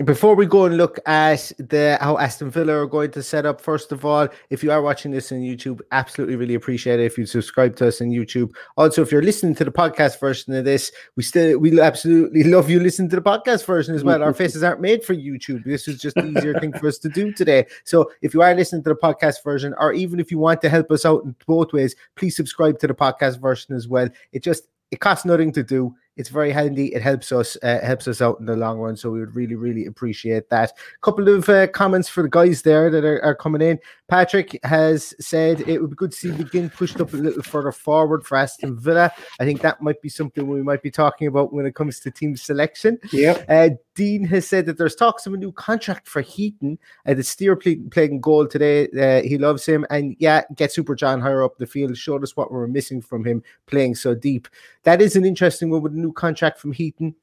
before 0.03 0.35
we 0.35 0.45
go 0.45 0.65
and 0.65 0.75
look 0.75 0.99
at 1.05 1.53
the 1.57 1.97
how 2.01 2.17
Aston 2.17 2.51
Villa 2.51 2.73
are 2.73 2.85
going 2.85 3.11
to 3.11 3.23
set 3.23 3.45
up, 3.45 3.61
first 3.61 3.93
of 3.93 4.03
all, 4.03 4.27
if 4.49 4.61
you 4.61 4.69
are 4.69 4.81
watching 4.81 5.11
this 5.11 5.31
on 5.31 5.37
YouTube, 5.37 5.79
absolutely 5.93 6.35
really 6.35 6.55
appreciate 6.55 6.99
it 6.99 7.05
if 7.05 7.17
you 7.17 7.25
subscribe 7.25 7.77
to 7.77 7.87
us 7.87 8.01
on 8.01 8.09
YouTube. 8.09 8.53
Also, 8.75 9.01
if 9.01 9.09
you're 9.09 9.21
listening 9.21 9.55
to 9.55 9.63
the 9.63 9.71
podcast 9.71 10.19
version 10.19 10.53
of 10.53 10.65
this, 10.65 10.91
we 11.15 11.23
still 11.23 11.57
we 11.59 11.79
absolutely 11.79 12.43
love 12.55 12.69
you 12.69 12.81
listening 12.81 13.09
to 13.09 13.15
the 13.15 13.21
podcast 13.21 13.65
version 13.65 13.95
as 13.95 14.03
well. 14.03 14.21
Our 14.21 14.33
faces 14.33 14.63
aren't 14.63 14.81
made 14.81 15.01
for 15.01 15.15
YouTube. 15.15 15.63
This 15.63 15.87
is 15.87 15.97
just 15.97 16.15
the 16.17 16.25
easier 16.25 16.59
thing 16.59 16.73
for 16.73 16.87
us 16.87 16.97
to 16.97 17.07
do 17.07 17.31
today. 17.31 17.65
So 17.85 18.11
if 18.21 18.33
you 18.33 18.41
are 18.41 18.53
listening 18.53 18.83
to 18.83 18.89
the 18.89 18.95
podcast 18.95 19.45
version, 19.45 19.73
or 19.79 19.93
even 19.93 20.19
if 20.19 20.29
you 20.29 20.39
want 20.39 20.61
to 20.63 20.69
help 20.69 20.91
us 20.91 21.05
out 21.05 21.23
in 21.23 21.35
both 21.47 21.71
ways, 21.71 21.95
please 22.15 22.35
subscribe 22.35 22.79
to 22.79 22.87
the 22.87 22.93
podcast 22.93 23.39
version 23.39 23.73
as 23.73 23.87
well. 23.87 24.09
It 24.33 24.43
just 24.43 24.67
it 24.91 24.99
costs 24.99 25.25
nothing 25.25 25.53
to 25.53 25.63
do 25.63 25.95
it's 26.17 26.29
very 26.29 26.51
handy. 26.51 26.93
It 26.93 27.01
helps 27.01 27.31
us 27.31 27.57
uh, 27.63 27.79
helps 27.83 28.07
us 28.07 28.21
out 28.21 28.39
in 28.39 28.45
the 28.45 28.55
long 28.55 28.79
run. 28.79 28.95
So 28.95 29.11
we 29.11 29.19
would 29.19 29.35
really 29.35 29.55
really 29.55 29.85
appreciate 29.85 30.49
that. 30.49 30.71
A 30.71 31.01
couple 31.01 31.27
of 31.27 31.47
uh, 31.49 31.67
comments 31.67 32.09
for 32.09 32.23
the 32.23 32.29
guys 32.29 32.61
there 32.61 32.89
that 32.89 33.03
are, 33.03 33.23
are, 33.23 33.35
coming 33.35 33.61
in. 33.61 33.79
Patrick 34.07 34.59
has 34.63 35.13
said 35.19 35.61
it 35.61 35.81
would 35.81 35.91
be 35.91 35.95
good 35.95 36.11
to 36.11 36.17
see 36.17 36.31
begin 36.31 36.69
pushed 36.69 37.01
up 37.01 37.13
a 37.13 37.17
little 37.17 37.43
further 37.43 37.71
forward 37.71 38.25
for 38.25 38.37
Aston 38.37 38.77
Villa. 38.77 39.11
I 39.39 39.45
think 39.45 39.61
that 39.61 39.81
might 39.81 40.01
be 40.01 40.09
something 40.09 40.47
we 40.47 40.61
might 40.61 40.81
be 40.81 40.91
talking 40.91 41.27
about 41.27 41.53
when 41.53 41.65
it 41.65 41.75
comes 41.75 41.99
to 42.01 42.11
team 42.11 42.35
selection. 42.35 42.99
Yeah. 43.11 43.43
Uh, 43.49 43.69
Dean 43.95 44.25
has 44.25 44.45
said 44.47 44.65
that 44.65 44.77
there's 44.77 44.95
talks 44.95 45.25
of 45.25 45.33
a 45.33 45.37
new 45.37 45.51
contract 45.53 46.07
for 46.07 46.21
Heaton. 46.21 46.77
Uh, 47.07 47.13
the 47.13 47.23
steer 47.23 47.55
play, 47.55 47.75
playing 47.75 48.19
goal 48.19 48.45
today. 48.45 48.87
Uh, 48.89 49.25
he 49.25 49.37
loves 49.37 49.65
him, 49.65 49.85
and 49.89 50.15
yeah, 50.19 50.43
get 50.55 50.71
Super 50.71 50.95
John 50.95 51.21
higher 51.21 51.43
up 51.43 51.57
the 51.57 51.65
field. 51.65 51.97
Showed 51.97 52.21
us 52.21 52.35
what 52.35 52.51
we 52.51 52.57
were 52.57 52.67
missing 52.67 53.01
from 53.01 53.25
him 53.25 53.41
playing 53.67 53.95
so 53.95 54.13
deep. 54.13 54.47
That 54.83 55.01
is 55.01 55.15
an 55.15 55.25
interesting 55.25 55.69
one 55.69 55.81
with 55.81 55.93
new 56.05 56.13
contract 56.13 56.59
from 56.59 56.71
Heaton. 56.71 57.15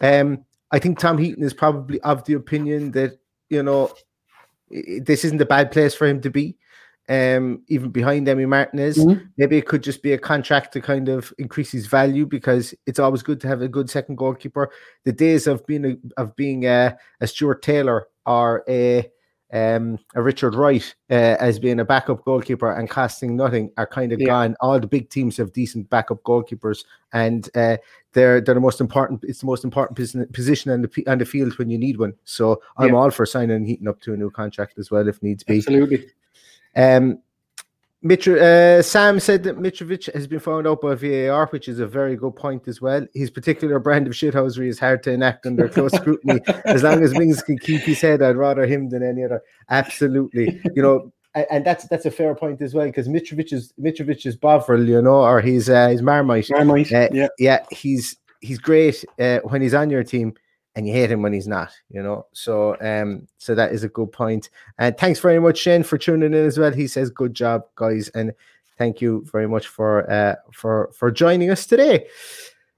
Um, 0.00 0.44
I 0.70 0.78
think 0.78 0.98
Tom 0.98 1.18
Heaton 1.18 1.42
is 1.42 1.54
probably 1.54 2.00
of 2.00 2.24
the 2.24 2.34
opinion 2.34 2.92
that 2.92 3.18
you 3.48 3.62
know 3.62 3.94
this 4.70 5.24
isn't 5.24 5.40
a 5.40 5.46
bad 5.46 5.70
place 5.70 5.94
for 5.94 6.06
him 6.06 6.20
to 6.20 6.30
be. 6.30 6.56
Um, 7.08 7.62
even 7.68 7.90
behind 7.90 8.26
Emi 8.26 8.48
Martinez, 8.48 8.98
mm-hmm. 8.98 9.26
maybe 9.36 9.56
it 9.56 9.66
could 9.68 9.84
just 9.84 10.02
be 10.02 10.12
a 10.12 10.18
contract 10.18 10.72
to 10.72 10.80
kind 10.80 11.08
of 11.08 11.32
increase 11.38 11.70
his 11.70 11.86
value 11.86 12.26
because 12.26 12.74
it's 12.84 12.98
always 12.98 13.22
good 13.22 13.40
to 13.42 13.48
have 13.48 13.62
a 13.62 13.68
good 13.68 13.88
second 13.88 14.16
goalkeeper. 14.16 14.70
The 15.04 15.12
days 15.12 15.46
of 15.46 15.64
being 15.66 15.84
a, 15.84 16.20
of 16.20 16.34
being 16.34 16.66
a, 16.66 16.98
a 17.20 17.28
Stuart 17.28 17.62
Taylor 17.62 18.08
or 18.26 18.64
a 18.68 19.08
um, 19.52 19.98
a 20.14 20.22
Richard 20.22 20.54
Wright 20.54 20.94
uh, 21.10 21.36
as 21.38 21.58
being 21.58 21.80
a 21.80 21.84
backup 21.84 22.24
goalkeeper 22.24 22.72
and 22.72 22.90
costing 22.90 23.36
nothing 23.36 23.70
are 23.76 23.86
kind 23.86 24.12
of 24.12 24.20
yeah. 24.20 24.26
gone. 24.26 24.56
All 24.60 24.78
the 24.80 24.86
big 24.86 25.08
teams 25.08 25.36
have 25.36 25.52
decent 25.52 25.88
backup 25.88 26.22
goalkeepers, 26.24 26.84
and 27.12 27.48
uh, 27.54 27.76
they're 28.16 28.40
they're 28.40 28.54
the 28.54 28.60
most 28.60 28.80
important. 28.80 29.22
It's 29.22 29.40
the 29.40 29.46
most 29.46 29.62
important 29.62 30.32
position 30.32 30.72
on 30.72 30.82
the 30.82 31.06
on 31.06 31.18
the 31.18 31.26
field 31.26 31.56
when 31.58 31.70
you 31.70 31.78
need 31.78 31.98
one. 31.98 32.14
So 32.24 32.62
I'm 32.78 32.88
yeah. 32.88 32.94
all 32.94 33.10
for 33.10 33.26
signing 33.26 33.54
and 33.54 33.66
heating 33.66 33.86
up 33.86 34.00
to 34.00 34.14
a 34.14 34.16
new 34.16 34.30
contract 34.30 34.78
as 34.78 34.90
well 34.90 35.06
if 35.06 35.22
needs 35.22 35.44
be. 35.44 35.58
Absolutely. 35.58 36.06
Um, 36.74 37.18
Mitro, 38.04 38.40
uh, 38.40 38.82
Sam 38.82 39.20
said 39.20 39.42
that 39.44 39.58
Mitrovic 39.58 40.12
has 40.14 40.26
been 40.26 40.38
found 40.38 40.66
out 40.66 40.80
by 40.80 40.94
VAR, 40.94 41.46
which 41.48 41.68
is 41.68 41.80
a 41.80 41.86
very 41.86 42.14
good 42.14 42.36
point 42.36 42.68
as 42.68 42.80
well. 42.80 43.06
His 43.14 43.30
particular 43.30 43.78
brand 43.78 44.06
of 44.06 44.12
shithousery 44.12 44.68
is 44.68 44.78
hard 44.78 45.02
to 45.04 45.12
enact 45.12 45.44
under 45.46 45.68
close 45.68 45.92
scrutiny. 45.92 46.40
as 46.64 46.82
long 46.84 47.02
as 47.02 47.12
Mings 47.18 47.42
can 47.42 47.58
keep 47.58 47.82
his 47.82 48.00
head, 48.00 48.22
I'd 48.22 48.36
rather 48.36 48.64
him 48.64 48.88
than 48.88 49.02
any 49.02 49.24
other. 49.24 49.42
Absolutely, 49.68 50.60
you 50.74 50.82
know, 50.82 51.12
and 51.50 51.64
that's 51.64 51.86
that's 51.88 52.06
a 52.06 52.10
fair 52.10 52.34
point 52.34 52.62
as 52.62 52.74
well 52.74 52.86
because 52.86 53.08
Mitrovic 53.08 53.52
is 53.52 53.72
Mitrovic 53.80 54.24
is 54.26 54.36
Bovril, 54.36 54.88
you 54.88 55.02
know, 55.02 55.22
or 55.22 55.40
he's 55.40 55.68
uh, 55.68 55.88
he's 55.88 56.02
Marmite. 56.02 56.48
Marmite, 56.50 56.92
uh, 56.92 57.08
yeah, 57.12 57.28
yeah, 57.38 57.64
he's 57.70 58.16
he's 58.40 58.58
great 58.58 59.04
uh, 59.18 59.40
when 59.40 59.62
he's 59.62 59.74
on 59.74 59.90
your 59.90 60.04
team 60.04 60.34
and 60.76 60.86
you 60.86 60.92
hate 60.92 61.10
him 61.10 61.22
when 61.22 61.32
he's 61.32 61.48
not, 61.48 61.72
you 61.90 62.02
know. 62.02 62.26
So 62.32 62.76
um, 62.80 63.26
so 63.38 63.54
that 63.54 63.72
is 63.72 63.82
a 63.82 63.88
good 63.88 64.12
point. 64.12 64.50
And 64.78 64.96
thanks 64.96 65.20
very 65.20 65.40
much, 65.40 65.58
Shane, 65.58 65.82
for 65.82 65.98
tuning 65.98 66.34
in 66.34 66.46
as 66.46 66.58
well. 66.58 66.72
He 66.72 66.86
says, 66.86 67.10
Good 67.10 67.34
job, 67.34 67.62
guys. 67.74 68.08
And 68.10 68.32
thank 68.78 69.00
you 69.00 69.24
very 69.32 69.48
much 69.48 69.68
for 69.68 70.10
uh, 70.10 70.36
for 70.52 70.90
for 70.92 71.10
joining 71.10 71.50
us 71.50 71.66
today. 71.66 72.06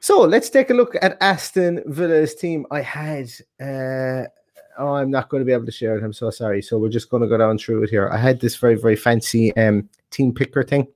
So 0.01 0.21
let's 0.21 0.49
take 0.49 0.71
a 0.71 0.75
look 0.75 0.95
at 1.03 1.19
Aston 1.21 1.83
Villa's 1.87 2.37
team. 2.37 2.67
I 2.71 2.83
had 2.83 3.29
uh, 3.61 4.29
oh, 4.79 4.95
I'm 4.95 5.11
not 5.11 5.29
going 5.29 5.41
to 5.41 5.45
be 5.45 5.53
able 5.53 5.67
to 5.67 5.73
share 5.73 5.97
it. 5.97 6.05
I'm 6.05 6.13
so 6.13 6.31
sorry. 6.31 6.63
So 6.63 6.79
we're 6.79 6.89
just 6.89 7.11
going 7.11 7.23
to 7.23 7.29
go 7.29 7.37
down 7.37 7.59
through 7.59 7.83
it 7.83 7.91
here. 7.91 8.09
I 8.09 8.17
had 8.17 8.41
this 8.41 8.57
very 8.57 8.77
very 8.77 8.97
fancy 8.97 9.55
um, 9.57 9.89
team 10.11 10.33
picker 10.33 10.63
thing 10.63 10.87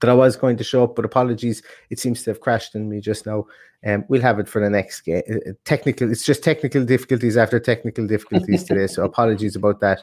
that 0.00 0.10
I 0.10 0.14
was 0.14 0.36
going 0.36 0.56
to 0.58 0.64
show 0.64 0.84
up, 0.84 0.94
but 0.94 1.04
apologies, 1.04 1.62
it 1.90 1.98
seems 1.98 2.22
to 2.22 2.30
have 2.30 2.40
crashed 2.40 2.74
in 2.74 2.88
me 2.88 3.00
just 3.00 3.26
now. 3.26 3.46
Um, 3.84 4.04
we'll 4.08 4.22
have 4.22 4.38
it 4.38 4.48
for 4.48 4.60
the 4.60 4.70
next 4.70 5.02
game. 5.02 5.22
Uh, 5.30 5.52
technical, 5.64 6.10
it's 6.10 6.24
just 6.24 6.42
technical 6.42 6.84
difficulties 6.84 7.36
after 7.36 7.58
technical 7.58 8.06
difficulties 8.06 8.64
today. 8.64 8.86
So 8.86 9.04
apologies 9.04 9.56
about 9.56 9.80
that. 9.80 10.02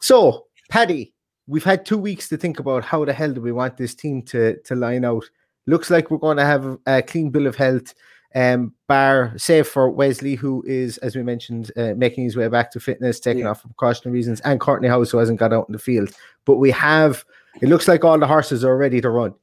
So, 0.00 0.46
Paddy, 0.70 1.12
we've 1.46 1.64
had 1.64 1.84
two 1.84 1.98
weeks 1.98 2.28
to 2.28 2.36
think 2.36 2.58
about 2.58 2.84
how 2.84 3.04
the 3.04 3.12
hell 3.12 3.32
do 3.32 3.40
we 3.40 3.52
want 3.52 3.76
this 3.76 3.94
team 3.94 4.22
to 4.22 4.56
to 4.62 4.74
line 4.74 5.04
out. 5.04 5.24
Looks 5.66 5.90
like 5.90 6.10
we're 6.10 6.18
going 6.18 6.38
to 6.38 6.44
have 6.44 6.78
a 6.86 7.02
clean 7.02 7.30
bill 7.30 7.46
of 7.46 7.56
health. 7.56 7.94
Um, 8.34 8.74
bar 8.86 9.32
save 9.36 9.66
for 9.66 9.88
Wesley, 9.90 10.34
who 10.34 10.62
is, 10.66 10.98
as 10.98 11.16
we 11.16 11.22
mentioned, 11.22 11.72
uh, 11.76 11.94
making 11.96 12.24
his 12.24 12.36
way 12.36 12.46
back 12.48 12.70
to 12.72 12.80
fitness, 12.80 13.20
taking 13.20 13.44
Yeah. 13.44 13.50
off 13.50 13.62
for 13.62 13.68
precautionary 13.68 14.14
reasons, 14.18 14.40
and 14.42 14.60
Courtney 14.60 14.88
Hause, 14.88 15.10
who 15.10 15.18
hasn't 15.18 15.38
got 15.40 15.52
out 15.52 15.68
in 15.68 15.72
the 15.72 15.78
field. 15.78 16.10
But 16.44 16.56
we 16.56 16.70
have. 16.72 17.24
It 17.62 17.68
looks 17.68 17.88
like 17.88 18.04
all 18.04 18.18
the 18.18 18.26
horses 18.26 18.64
are 18.64 18.76
ready 18.76 19.00
to 19.00 19.10
run. 19.10 19.34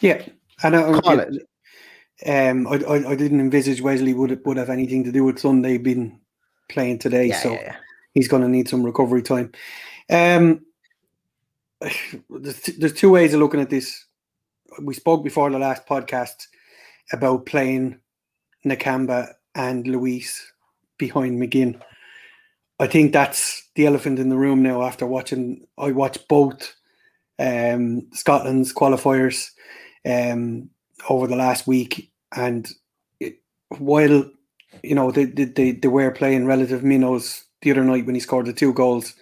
Yeah, 0.00 0.22
and 0.62 0.76
I, 0.76 1.00
Call 1.00 1.16
yeah, 1.16 2.50
um, 2.50 2.66
I, 2.68 2.76
I, 2.76 3.10
I 3.10 3.14
didn't 3.16 3.40
envisage 3.40 3.80
Wesley 3.82 4.14
would 4.14 4.40
would 4.46 4.56
have 4.56 4.70
anything 4.70 5.04
to 5.04 5.12
do 5.12 5.24
with 5.24 5.38
Sunday 5.40 5.76
being 5.78 6.20
playing 6.68 6.98
today, 7.00 7.26
Yeah, 7.26 7.40
so 7.40 7.52
yeah, 7.52 7.76
he's 8.14 8.28
going 8.28 8.42
to 8.42 8.48
need 8.48 8.68
some 8.68 8.84
recovery 8.84 9.22
time. 9.22 9.52
Um, 10.08 10.64
there's, 12.30 12.60
there's 12.78 12.92
two 12.92 13.10
ways 13.10 13.34
of 13.34 13.40
looking 13.40 13.60
at 13.60 13.70
this. 13.70 14.06
We 14.80 14.94
spoke 14.94 15.24
before 15.24 15.50
the 15.50 15.58
last 15.58 15.86
podcast 15.86 16.46
about 17.12 17.46
playing 17.46 17.98
Nakamba 18.66 19.32
and 19.54 19.86
Luiz 19.86 20.52
behind 20.98 21.40
McGinn. 21.40 21.80
I 22.78 22.86
think 22.86 23.12
that's 23.12 23.68
the 23.74 23.86
elephant 23.86 24.18
in 24.18 24.28
the 24.28 24.36
room 24.36 24.62
now. 24.62 24.82
After 24.82 25.06
watching, 25.06 25.66
I 25.78 25.92
watched 25.92 26.26
both 26.28 26.74
um, 27.38 28.08
Scotland's 28.12 28.72
qualifiers 28.72 29.50
um, 30.08 30.70
over 31.08 31.26
the 31.26 31.36
last 31.36 31.66
week, 31.66 32.10
and 32.34 32.68
it, 33.20 33.40
while 33.78 34.30
you 34.82 34.94
know 34.94 35.10
they, 35.10 35.24
they 35.24 35.44
they 35.44 35.72
they 35.72 35.88
were 35.88 36.10
playing 36.10 36.46
relative 36.46 36.82
minnows 36.82 37.44
the 37.62 37.70
other 37.70 37.84
night 37.84 38.06
when 38.06 38.14
he 38.14 38.20
scored 38.20 38.46
the 38.46 38.52
two 38.52 38.72
goals, 38.72 39.14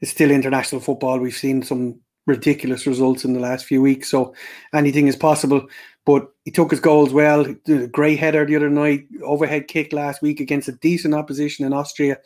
it's 0.00 0.10
still 0.10 0.30
international 0.30 0.80
football. 0.80 1.18
We've 1.18 1.34
seen 1.34 1.62
some 1.62 2.00
ridiculous 2.26 2.86
results 2.86 3.24
in 3.24 3.34
the 3.34 3.40
last 3.40 3.66
few 3.66 3.82
weeks, 3.82 4.10
so 4.10 4.34
anything 4.72 5.08
is 5.08 5.16
possible. 5.16 5.66
But 6.06 6.28
he 6.44 6.50
took 6.50 6.70
his 6.70 6.80
goals 6.80 7.12
well. 7.12 7.46
Great 7.90 8.18
header 8.18 8.44
the 8.44 8.56
other 8.56 8.68
night, 8.68 9.06
overhead 9.22 9.68
kick 9.68 9.92
last 9.92 10.20
week 10.20 10.40
against 10.40 10.68
a 10.68 10.72
decent 10.72 11.14
opposition 11.14 11.64
in 11.64 11.72
Austria. 11.72 12.18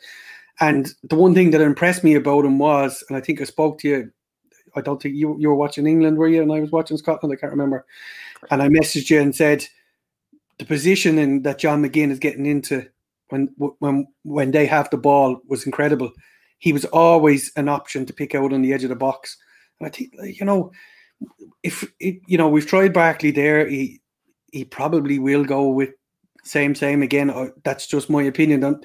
And 0.59 0.93
the 1.03 1.15
one 1.15 1.33
thing 1.33 1.51
that 1.51 1.61
impressed 1.61 2.03
me 2.03 2.15
about 2.15 2.45
him 2.45 2.59
was, 2.59 3.03
and 3.07 3.17
I 3.17 3.21
think 3.21 3.39
I 3.39 3.45
spoke 3.45 3.79
to 3.79 3.87
you, 3.87 4.11
I 4.75 4.81
don't 4.81 5.01
think 5.01 5.15
you 5.15 5.35
you 5.39 5.49
were 5.49 5.55
watching 5.55 5.87
England, 5.87 6.17
were 6.17 6.27
you? 6.27 6.41
And 6.41 6.51
I 6.51 6.59
was 6.59 6.71
watching 6.71 6.97
Scotland. 6.97 7.33
I 7.33 7.39
can't 7.39 7.51
remember. 7.51 7.85
And 8.51 8.61
I 8.61 8.67
messaged 8.67 9.09
you 9.09 9.19
and 9.19 9.35
said 9.35 9.65
the 10.57 10.65
positioning 10.65 11.41
that 11.43 11.59
John 11.59 11.81
McGinn 11.81 12.11
is 12.11 12.19
getting 12.19 12.45
into 12.45 12.85
when 13.29 13.49
when 13.57 14.07
when 14.23 14.51
they 14.51 14.65
have 14.65 14.89
the 14.89 14.97
ball 14.97 15.41
was 15.47 15.65
incredible. 15.65 16.11
He 16.59 16.73
was 16.73 16.85
always 16.85 17.51
an 17.55 17.69
option 17.69 18.05
to 18.05 18.13
pick 18.13 18.35
out 18.35 18.53
on 18.53 18.61
the 18.61 18.73
edge 18.73 18.83
of 18.83 18.89
the 18.89 18.95
box. 18.95 19.37
And 19.79 19.87
I 19.87 19.89
think 19.89 20.13
you 20.21 20.45
know 20.45 20.71
if 21.63 21.91
it, 21.99 22.21
you 22.27 22.37
know 22.37 22.49
we've 22.49 22.67
tried 22.67 22.93
Barkley 22.93 23.31
there, 23.31 23.67
he 23.67 24.01
he 24.51 24.65
probably 24.65 25.19
will 25.19 25.43
go 25.43 25.67
with 25.67 25.89
same 26.43 26.75
same 26.75 27.01
again. 27.01 27.53
That's 27.63 27.87
just 27.87 28.09
my 28.09 28.23
opinion. 28.23 28.81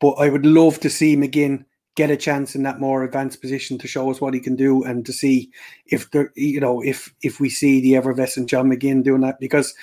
But 0.00 0.12
I 0.12 0.28
would 0.28 0.46
love 0.46 0.78
to 0.80 0.90
see 0.90 1.16
McGinn 1.16 1.64
get 1.96 2.10
a 2.10 2.16
chance 2.16 2.54
in 2.54 2.62
that 2.62 2.78
more 2.78 3.02
advanced 3.02 3.40
position 3.40 3.76
to 3.76 3.88
show 3.88 4.08
us 4.08 4.20
what 4.20 4.32
he 4.32 4.38
can 4.38 4.54
do 4.54 4.84
and 4.84 5.04
to 5.04 5.12
see 5.12 5.50
if 5.86 6.08
there 6.12 6.32
you 6.36 6.60
know 6.60 6.80
if 6.80 7.12
if 7.22 7.40
we 7.40 7.50
see 7.50 7.80
the 7.80 7.96
effervescent 7.96 8.48
John 8.48 8.70
McGinn 8.70 9.02
doing 9.02 9.22
that 9.22 9.40
because 9.40 9.74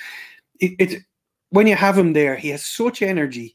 it, 0.60 0.72
it 0.78 1.02
when 1.50 1.66
you 1.66 1.76
have 1.76 1.98
him 1.98 2.14
there 2.14 2.34
he 2.34 2.48
has 2.48 2.64
such 2.64 3.02
energy 3.02 3.54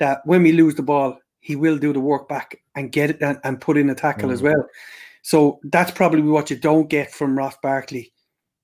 that 0.00 0.20
when 0.24 0.42
we 0.42 0.50
lose 0.50 0.74
the 0.74 0.82
ball 0.82 1.16
he 1.38 1.54
will 1.54 1.78
do 1.78 1.92
the 1.92 2.00
work 2.00 2.28
back 2.28 2.60
and 2.74 2.90
get 2.90 3.10
it 3.10 3.22
and, 3.22 3.38
and 3.44 3.60
put 3.60 3.76
in 3.76 3.88
a 3.88 3.94
tackle 3.94 4.32
as 4.32 4.40
mm. 4.40 4.46
well 4.46 4.66
so 5.22 5.60
that's 5.64 5.90
probably 5.90 6.22
what 6.22 6.50
you 6.50 6.56
don't 6.56 6.90
get 6.90 7.12
from 7.12 7.36
Ross 7.36 7.56
Barkley 7.62 8.12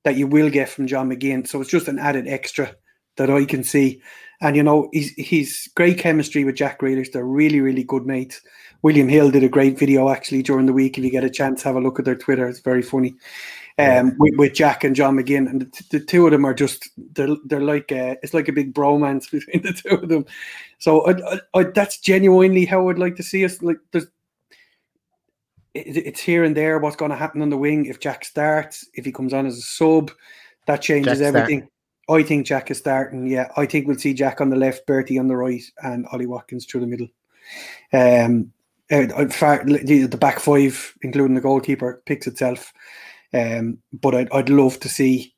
that 0.04 0.16
you 0.16 0.26
will 0.26 0.50
get 0.50 0.68
from 0.68 0.86
John 0.86 1.10
McGinn 1.10 1.46
so 1.46 1.60
it's 1.60 1.70
just 1.70 1.88
an 1.88 1.98
added 1.98 2.28
extra 2.28 2.74
that 3.16 3.30
I 3.30 3.44
can 3.44 3.64
see 3.64 4.02
and 4.40 4.56
you 4.56 4.62
know 4.62 4.88
he's 4.92 5.12
he's 5.14 5.68
great 5.74 5.98
chemistry 5.98 6.44
with 6.44 6.56
Jack 6.56 6.80
Grealish 6.80 7.12
they're 7.12 7.24
really 7.24 7.60
really 7.60 7.84
good 7.84 8.06
mates 8.06 8.40
William 8.82 9.08
Hill 9.08 9.30
did 9.30 9.42
a 9.42 9.48
great 9.48 9.78
video 9.78 10.08
actually 10.08 10.42
during 10.42 10.66
the 10.66 10.72
week. 10.72 10.98
If 10.98 11.04
you 11.04 11.10
get 11.10 11.24
a 11.24 11.30
chance, 11.30 11.62
have 11.62 11.76
a 11.76 11.80
look 11.80 11.98
at 11.98 12.04
their 12.04 12.14
Twitter. 12.14 12.48
It's 12.48 12.60
very 12.60 12.82
funny. 12.82 13.16
Um, 13.80 14.16
with, 14.18 14.34
with 14.36 14.54
Jack 14.54 14.82
and 14.82 14.96
John 14.96 15.16
McGinn, 15.16 15.48
and 15.48 15.60
the, 15.60 15.84
the 15.98 16.00
two 16.00 16.26
of 16.26 16.32
them 16.32 16.44
are 16.44 16.54
just 16.54 16.88
they're 17.12 17.36
they're 17.44 17.60
like 17.60 17.92
uh 17.92 18.16
it's 18.24 18.34
like 18.34 18.48
a 18.48 18.52
big 18.52 18.74
bromance 18.74 19.30
between 19.30 19.62
the 19.62 19.72
two 19.72 19.94
of 19.94 20.08
them. 20.08 20.26
So 20.78 21.06
I, 21.06 21.12
I, 21.12 21.40
I, 21.54 21.62
that's 21.74 22.00
genuinely 22.00 22.64
how 22.64 22.88
I'd 22.88 22.98
like 22.98 23.14
to 23.16 23.22
see 23.22 23.44
us. 23.44 23.62
Like 23.62 23.78
there's, 23.92 24.06
it, 25.74 25.96
it's 25.96 26.20
here 26.20 26.44
and 26.44 26.56
there 26.56 26.78
what's 26.78 26.96
going 26.96 27.10
to 27.10 27.16
happen 27.16 27.42
on 27.42 27.50
the 27.50 27.56
wing 27.56 27.86
if 27.86 28.00
Jack 28.00 28.24
starts, 28.24 28.86
if 28.94 29.04
he 29.04 29.12
comes 29.12 29.32
on 29.32 29.46
as 29.46 29.58
a 29.58 29.62
sub, 29.62 30.10
that 30.66 30.82
changes 30.82 31.18
Jack's 31.18 31.34
everything. 31.34 31.68
I 32.10 32.22
think 32.22 32.46
Jack 32.46 32.70
is 32.70 32.78
starting. 32.78 33.26
Yeah, 33.26 33.50
I 33.56 33.66
think 33.66 33.86
we'll 33.86 33.98
see 33.98 34.14
Jack 34.14 34.40
on 34.40 34.48
the 34.48 34.56
left, 34.56 34.86
Bertie 34.86 35.18
on 35.18 35.28
the 35.28 35.36
right, 35.36 35.62
and 35.82 36.06
Ollie 36.10 36.26
Watkins 36.26 36.64
through 36.64 36.80
the 36.80 36.86
middle. 36.86 37.08
Um, 37.92 38.52
uh, 38.90 39.06
the 39.06 40.18
back 40.18 40.40
five, 40.40 40.94
including 41.02 41.34
the 41.34 41.42
goalkeeper, 41.42 42.02
picks 42.06 42.26
itself. 42.26 42.72
Um, 43.34 43.78
but 43.92 44.14
I'd, 44.14 44.32
I'd 44.32 44.48
love 44.48 44.80
to 44.80 44.88
see 44.88 45.34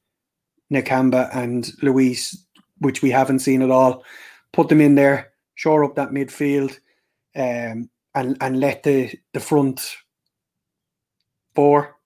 Nakamba 0.72 1.34
and 1.34 1.68
Luiz, 1.82 2.46
which 2.78 3.02
we 3.02 3.10
haven't 3.10 3.40
seen 3.40 3.62
at 3.62 3.70
all, 3.70 4.04
put 4.52 4.68
them 4.68 4.80
in 4.80 4.94
there, 4.94 5.32
shore 5.56 5.84
up 5.84 5.96
that 5.96 6.10
midfield, 6.10 6.78
um, 7.34 7.90
and 8.14 8.36
and 8.40 8.60
let 8.60 8.84
the 8.84 9.12
the 9.32 9.40
front 9.40 9.96
four, 11.54 11.96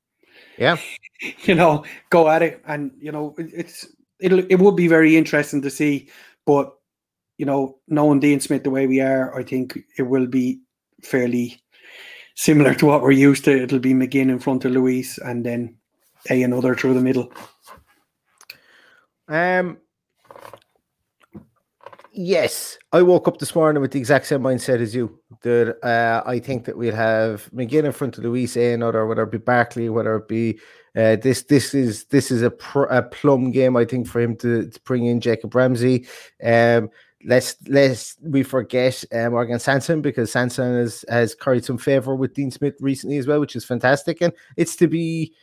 Yeah. 0.58 0.76
you 1.44 1.54
know, 1.54 1.84
go 2.10 2.28
at 2.28 2.42
it. 2.42 2.62
And 2.66 2.92
you 2.98 3.12
know, 3.12 3.34
it's 3.38 3.86
it'll 4.20 4.40
it 4.50 4.56
would 4.56 4.76
be 4.76 4.88
very 4.88 5.16
interesting 5.16 5.62
to 5.62 5.70
see, 5.70 6.08
but 6.46 6.74
you 7.38 7.46
know, 7.46 7.78
knowing 7.88 8.20
Dean 8.20 8.40
Smith 8.40 8.62
the 8.62 8.70
way 8.70 8.86
we 8.86 9.00
are, 9.00 9.36
I 9.38 9.42
think 9.42 9.78
it 9.98 10.02
will 10.02 10.26
be 10.26 10.60
fairly 11.02 11.60
similar 12.36 12.74
to 12.74 12.86
what 12.86 13.02
we're 13.02 13.10
used 13.10 13.44
to. 13.44 13.62
It'll 13.62 13.78
be 13.78 13.94
McGinn 13.94 14.30
in 14.30 14.38
front 14.38 14.64
of 14.64 14.72
Luiz 14.72 15.18
and 15.18 15.44
then 15.44 15.76
a 16.30 16.42
another 16.42 16.74
through 16.74 16.94
the 16.94 17.00
middle. 17.00 17.32
Um. 19.28 19.78
Yes, 22.16 22.78
I 22.92 23.02
woke 23.02 23.26
up 23.26 23.38
this 23.38 23.56
morning 23.56 23.80
with 23.82 23.90
the 23.90 23.98
exact 23.98 24.26
same 24.26 24.42
mindset 24.42 24.80
as 24.80 24.94
you. 24.94 25.18
That 25.42 25.76
uh, 25.84 26.22
I 26.24 26.38
think 26.38 26.64
that 26.66 26.78
we'll 26.78 26.94
have 26.94 27.50
McGinn 27.50 27.84
in 27.84 27.90
front 27.90 28.16
of 28.16 28.22
Luiz 28.22 28.56
A 28.56 28.80
or 28.80 29.06
whether 29.08 29.24
it 29.24 29.32
be 29.32 29.38
Barkley, 29.38 29.88
whether 29.88 30.14
it 30.16 30.28
be 30.28 30.60
uh, 30.96 31.16
this. 31.16 31.42
This 31.42 31.74
is 31.74 32.04
this 32.04 32.30
is 32.30 32.42
a, 32.42 32.50
pr- 32.50 32.84
a 32.84 33.02
plum 33.02 33.50
game. 33.50 33.76
I 33.76 33.84
think 33.84 34.06
for 34.06 34.20
him 34.20 34.36
to, 34.36 34.70
to 34.70 34.80
bring 34.82 35.06
in 35.06 35.20
Jacob 35.20 35.56
Ramsey. 35.56 36.06
Um, 36.42 36.88
let's 37.24 37.56
let's 37.66 38.16
we 38.22 38.44
forget 38.44 39.02
uh, 39.12 39.30
Morgan 39.30 39.58
Sanson 39.58 40.00
because 40.00 40.30
Sanson 40.30 40.76
has 40.76 41.04
has 41.08 41.34
carried 41.34 41.64
some 41.64 41.78
favor 41.78 42.14
with 42.14 42.34
Dean 42.34 42.52
Smith 42.52 42.76
recently 42.78 43.18
as 43.18 43.26
well, 43.26 43.40
which 43.40 43.56
is 43.56 43.64
fantastic, 43.64 44.20
and 44.20 44.32
it's 44.56 44.76
to 44.76 44.86
be 44.86 45.34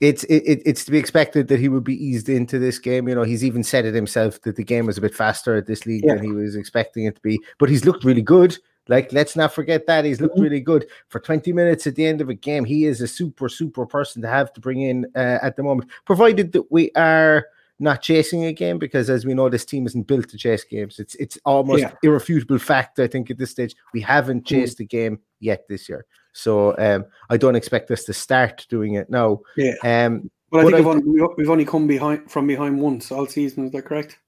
it's 0.00 0.24
it, 0.24 0.42
it- 0.46 0.62
it's 0.64 0.84
to 0.86 0.90
be 0.90 0.98
expected 0.98 1.48
that 1.48 1.60
he 1.60 1.68
would 1.68 1.84
be 1.84 2.02
eased 2.04 2.28
into 2.28 2.58
this 2.58 2.78
game. 2.78 3.08
You 3.08 3.14
know, 3.14 3.22
he's 3.22 3.44
even 3.44 3.62
said 3.62 3.84
it 3.84 3.94
himself 3.94 4.40
that 4.42 4.56
the 4.56 4.64
game 4.64 4.86
was 4.86 4.98
a 4.98 5.00
bit 5.02 5.14
faster 5.14 5.54
at 5.56 5.66
this 5.66 5.86
league 5.86 6.04
Yeah. 6.04 6.14
than 6.14 6.24
he 6.24 6.32
was 6.32 6.56
expecting 6.56 7.04
it 7.04 7.16
to 7.16 7.20
be. 7.22 7.38
But 7.58 7.68
he's 7.68 7.84
looked 7.84 8.04
really 8.04 8.22
good. 8.22 8.56
Like, 8.88 9.12
let's 9.12 9.36
not 9.36 9.52
forget 9.52 9.86
that 9.86 10.04
he's 10.04 10.20
looked 10.20 10.36
Mhm. 10.38 10.42
really 10.42 10.60
good 10.60 10.86
for 11.08 11.20
20 11.20 11.52
minutes 11.52 11.86
at 11.86 11.94
the 11.94 12.06
end 12.06 12.20
of 12.20 12.28
a 12.28 12.34
game. 12.34 12.64
He 12.64 12.86
is 12.86 13.00
a 13.00 13.06
super, 13.06 13.48
super 13.48 13.86
person 13.86 14.20
to 14.22 14.28
have 14.28 14.52
to 14.54 14.60
bring 14.60 14.80
in 14.80 15.06
uh, 15.14 15.38
at 15.42 15.54
the 15.56 15.62
moment, 15.62 15.90
provided 16.06 16.52
that 16.52 16.72
we 16.72 16.90
are 16.96 17.44
not 17.78 18.02
chasing 18.02 18.44
a 18.44 18.52
game, 18.52 18.78
because 18.78 19.08
as 19.08 19.24
we 19.24 19.32
know, 19.32 19.48
this 19.48 19.64
team 19.64 19.86
isn't 19.86 20.06
built 20.06 20.28
to 20.30 20.36
chase 20.36 20.64
games. 20.64 20.98
It's 20.98 21.14
it's 21.16 21.38
almost 21.44 21.82
Yeah. 21.82 21.92
irrefutable 22.02 22.58
fact. 22.58 22.98
I 22.98 23.06
think 23.06 23.30
at 23.30 23.38
this 23.38 23.50
stage 23.50 23.74
we 23.94 24.00
haven't 24.00 24.44
chased 24.44 24.80
a 24.80 24.84
game 24.84 25.20
yet 25.40 25.66
this 25.68 25.88
year. 25.88 26.04
So 26.32 26.76
um, 26.78 27.04
I 27.28 27.36
don't 27.36 27.56
expect 27.56 27.90
us 27.90 28.04
to 28.04 28.12
start 28.12 28.66
doing 28.68 28.94
it 28.94 29.10
now. 29.10 29.40
Yeah. 29.56 29.74
Um, 29.82 30.30
Well, 30.50 30.62
I 30.62 30.64
think 30.64 30.74
I 30.74 30.78
we've 30.78 30.86
only, 30.86 31.34
we've 31.36 31.50
only 31.50 31.64
come 31.64 31.86
behind 31.86 32.30
from 32.30 32.46
behind 32.46 32.80
once 32.80 33.12
all 33.12 33.26
season. 33.26 33.66
Is 33.66 33.72
that 33.72 33.84
correct? 33.84 34.18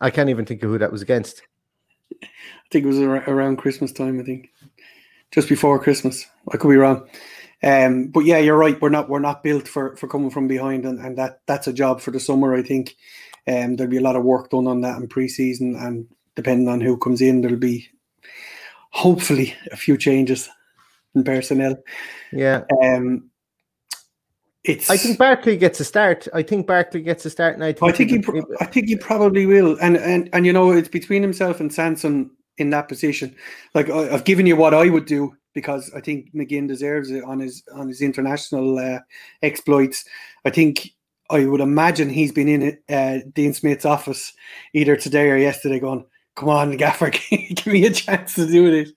I 0.00 0.10
can't 0.10 0.30
even 0.30 0.44
think 0.44 0.62
of 0.62 0.70
who 0.70 0.78
that 0.78 0.92
was 0.92 1.02
against. 1.02 1.42
I 2.22 2.28
think 2.70 2.84
it 2.84 2.88
was 2.88 2.98
ar- 2.98 3.28
around 3.28 3.56
Christmas 3.56 3.92
time. 3.92 4.20
I 4.20 4.22
think 4.22 4.50
just 5.30 5.48
before 5.48 5.78
Christmas. 5.78 6.26
I 6.50 6.56
could 6.56 6.68
be 6.68 6.76
wrong. 6.76 7.08
Um, 7.62 8.08
but 8.08 8.20
yeah, 8.20 8.38
you're 8.38 8.56
right. 8.56 8.80
We're 8.80 8.90
not 8.90 9.08
we're 9.08 9.18
not 9.18 9.42
built 9.42 9.66
for 9.66 9.96
for 9.96 10.08
coming 10.08 10.30
from 10.30 10.48
behind, 10.48 10.84
and, 10.84 10.98
and 11.00 11.16
that 11.18 11.40
that's 11.46 11.66
a 11.66 11.72
job 11.72 12.00
for 12.00 12.10
the 12.10 12.20
summer. 12.20 12.54
I 12.54 12.62
think 12.62 12.96
um, 13.48 13.76
there'll 13.76 13.90
be 13.90 13.96
a 13.96 14.02
lot 14.02 14.16
of 14.16 14.24
work 14.24 14.50
done 14.50 14.66
on 14.66 14.82
that 14.82 14.98
in 15.00 15.08
preseason, 15.08 15.80
and 15.80 16.06
depending 16.34 16.68
on 16.68 16.80
who 16.80 16.96
comes 16.96 17.20
in, 17.20 17.40
there'll 17.40 17.56
be 17.56 17.88
hopefully 18.90 19.54
a 19.72 19.76
few 19.76 19.96
changes 19.96 20.48
in 21.16 21.24
personnel. 21.24 21.76
Yeah. 22.32 22.62
Um, 22.82 23.30
it's. 24.62 24.90
I 24.90 24.96
think 24.96 25.18
Barkley 25.18 25.56
gets 25.56 25.80
a 25.80 25.84
start. 25.84 26.28
I 26.34 26.42
think 26.42 26.66
Barkley 26.66 27.00
gets 27.02 27.24
a 27.24 27.30
start, 27.30 27.54
and 27.54 27.64
I 27.64 27.72
think 27.72 27.94
I 27.94 27.96
think 27.96 28.10
he. 28.10 28.18
Pro- 28.20 28.42
I 28.60 28.66
think 28.66 28.88
he 28.88 28.96
probably 28.96 29.46
will, 29.46 29.76
and 29.80 29.96
and 29.96 30.28
and 30.32 30.44
you 30.46 30.52
know, 30.52 30.70
it's 30.72 30.88
between 30.88 31.22
himself 31.22 31.60
and 31.60 31.72
Sanson 31.72 32.30
in 32.58 32.70
that 32.70 32.88
position. 32.88 33.34
Like 33.74 33.88
I, 33.90 34.10
I've 34.12 34.24
given 34.24 34.46
you 34.46 34.56
what 34.56 34.74
I 34.74 34.88
would 34.88 35.06
do 35.06 35.34
because 35.54 35.90
I 35.94 36.00
think 36.00 36.32
McGinn 36.34 36.68
deserves 36.68 37.10
it 37.10 37.24
on 37.24 37.38
his 37.38 37.62
on 37.74 37.88
his 37.88 38.00
international 38.02 38.78
uh, 38.78 38.98
exploits. 39.42 40.04
I 40.44 40.50
think 40.50 40.90
I 41.30 41.44
would 41.46 41.60
imagine 41.60 42.08
he's 42.10 42.32
been 42.32 42.48
in 42.48 42.78
uh, 42.88 43.18
Dean 43.32 43.54
Smith's 43.54 43.84
office 43.84 44.32
either 44.74 44.96
today 44.96 45.30
or 45.30 45.36
yesterday, 45.36 45.78
going, 45.78 46.04
"Come 46.34 46.48
on, 46.48 46.76
Gaffer, 46.76 47.10
give 47.30 47.66
me 47.66 47.86
a 47.86 47.90
chance 47.92 48.34
to 48.34 48.46
do 48.46 48.70
this." 48.70 48.92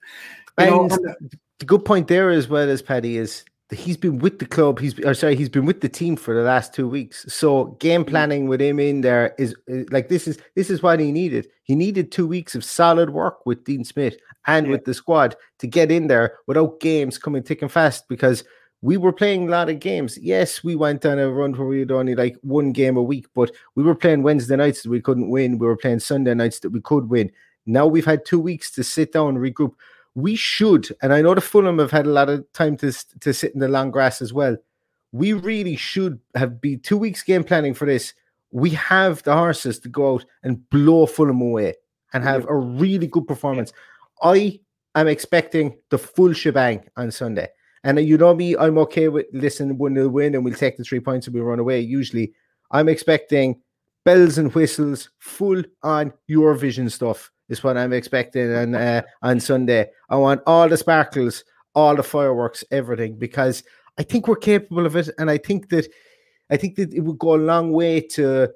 You 0.58 0.66
know, 0.66 0.82
And 0.84 0.92
and- 0.92 1.34
the 1.60 1.66
good 1.66 1.84
point 1.84 2.08
there 2.08 2.30
as 2.30 2.48
well 2.48 2.68
as 2.68 2.82
Paddy 2.82 3.16
is 3.16 3.44
that 3.68 3.78
he's 3.78 3.96
been 3.96 4.18
with 4.18 4.40
the 4.40 4.46
club. 4.46 4.80
He's 4.80 4.98
or 5.00 5.14
sorry, 5.14 5.36
he's 5.36 5.48
been 5.48 5.66
with 5.66 5.80
the 5.80 5.88
team 5.88 6.16
for 6.16 6.34
the 6.34 6.42
last 6.42 6.74
two 6.74 6.88
weeks. 6.88 7.24
So 7.32 7.76
game 7.78 8.02
mm-hmm. 8.02 8.10
planning 8.10 8.48
with 8.48 8.60
him 8.60 8.80
in 8.80 9.02
there 9.02 9.34
is, 9.38 9.54
is 9.68 9.88
like 9.90 10.08
this 10.08 10.26
is 10.26 10.38
this 10.56 10.70
is 10.70 10.82
what 10.82 10.98
he 10.98 11.12
needed. 11.12 11.46
He 11.62 11.76
needed 11.76 12.10
two 12.10 12.26
weeks 12.26 12.54
of 12.56 12.64
solid 12.64 13.10
work 13.10 13.46
with 13.46 13.64
Dean 13.64 13.84
Smith 13.84 14.16
and 14.46 14.66
Yeah. 14.66 14.72
with 14.72 14.84
the 14.86 14.94
squad 14.94 15.36
to 15.60 15.66
get 15.66 15.92
in 15.92 16.08
there 16.08 16.38
without 16.46 16.80
games 16.80 17.18
coming 17.18 17.42
thick 17.42 17.62
and 17.62 17.70
fast 17.70 18.08
because 18.08 18.42
we 18.82 18.96
were 18.96 19.12
playing 19.12 19.46
a 19.46 19.50
lot 19.50 19.68
of 19.68 19.78
games. 19.78 20.18
Yes, 20.18 20.64
we 20.64 20.74
went 20.74 21.04
on 21.04 21.18
a 21.18 21.30
run 21.30 21.52
where 21.52 21.68
we 21.68 21.80
had 21.80 21.90
only 21.90 22.14
like 22.14 22.36
one 22.40 22.72
game 22.72 22.96
a 22.96 23.02
week, 23.02 23.26
but 23.34 23.50
we 23.74 23.82
were 23.82 23.94
playing 23.94 24.22
Wednesday 24.22 24.56
nights 24.56 24.82
that 24.82 24.90
we 24.90 25.02
couldn't 25.02 25.28
win. 25.28 25.58
We 25.58 25.66
were 25.66 25.76
playing 25.76 26.00
Sunday 26.00 26.32
nights 26.32 26.60
that 26.60 26.70
we 26.70 26.80
could 26.80 27.10
win. 27.10 27.30
Now 27.66 27.86
we've 27.86 28.06
had 28.06 28.24
two 28.24 28.40
weeks 28.40 28.70
to 28.72 28.82
sit 28.82 29.12
down 29.12 29.36
and 29.36 29.38
regroup. 29.38 29.74
We 30.14 30.34
should, 30.34 30.88
and 31.02 31.12
I 31.12 31.22
know 31.22 31.34
the 31.34 31.40
Fulham 31.40 31.78
have 31.78 31.92
had 31.92 32.06
a 32.06 32.10
lot 32.10 32.28
of 32.28 32.50
time 32.52 32.76
to 32.78 32.92
to 33.20 33.32
sit 33.32 33.54
in 33.54 33.60
the 33.60 33.68
long 33.68 33.90
grass 33.90 34.20
as 34.20 34.32
well. 34.32 34.56
We 35.12 35.32
really 35.32 35.76
should 35.76 36.20
have 36.34 36.60
be 36.60 36.76
two 36.76 36.96
weeks 36.96 37.22
game 37.22 37.44
planning 37.44 37.74
for 37.74 37.86
this. 37.86 38.14
We 38.50 38.70
have 38.70 39.22
the 39.22 39.34
horses 39.34 39.78
to 39.80 39.88
go 39.88 40.14
out 40.14 40.24
and 40.42 40.68
blow 40.70 41.06
Fulham 41.06 41.40
away 41.40 41.74
and 42.12 42.24
have 42.24 42.44
a 42.48 42.56
really 42.56 43.06
good 43.06 43.26
performance. 43.26 43.72
I 44.22 44.60
am 44.94 45.06
expecting 45.06 45.78
the 45.90 45.98
full 45.98 46.32
shebang 46.32 46.84
on 46.96 47.10
Sunday. 47.12 47.48
And 47.84 47.98
you 48.00 48.18
know 48.18 48.34
me, 48.34 48.56
I'm 48.56 48.78
okay 48.78 49.08
with 49.08 49.26
listen, 49.32 49.78
one 49.78 49.94
nil 49.94 50.08
win 50.08 50.34
and 50.34 50.44
we'll 50.44 50.54
take 50.54 50.76
the 50.76 50.84
three 50.84 51.00
points 51.00 51.26
and 51.26 51.34
we 51.34 51.40
run 51.40 51.60
away. 51.60 51.80
Usually, 51.80 52.32
I'm 52.72 52.88
expecting 52.88 53.60
bells 54.04 54.38
and 54.38 54.54
whistles, 54.54 55.08
full 55.18 55.62
on 55.82 56.12
Eurovision 56.28 56.90
stuff 56.90 57.30
is 57.50 57.62
what 57.62 57.76
I'm 57.76 57.92
expecting 57.92 58.54
on 58.54 58.74
uh, 58.74 59.02
on 59.22 59.40
Sunday. 59.40 59.90
I 60.08 60.16
want 60.16 60.42
all 60.46 60.68
the 60.68 60.76
sparkles, 60.76 61.44
all 61.74 61.94
the 61.96 62.02
fireworks, 62.02 62.64
everything 62.70 63.18
because 63.18 63.62
I 63.98 64.02
think 64.02 64.26
we're 64.26 64.36
capable 64.36 64.86
of 64.86 64.96
it, 64.96 65.10
and 65.18 65.30
I 65.30 65.36
think 65.36 65.68
that 65.68 65.86
I 66.50 66.56
think 66.56 66.76
that 66.76 66.94
it 66.94 67.00
would 67.00 67.18
go 67.18 67.34
a 67.34 67.36
long 67.36 67.72
way 67.72 68.00
to 68.12 68.48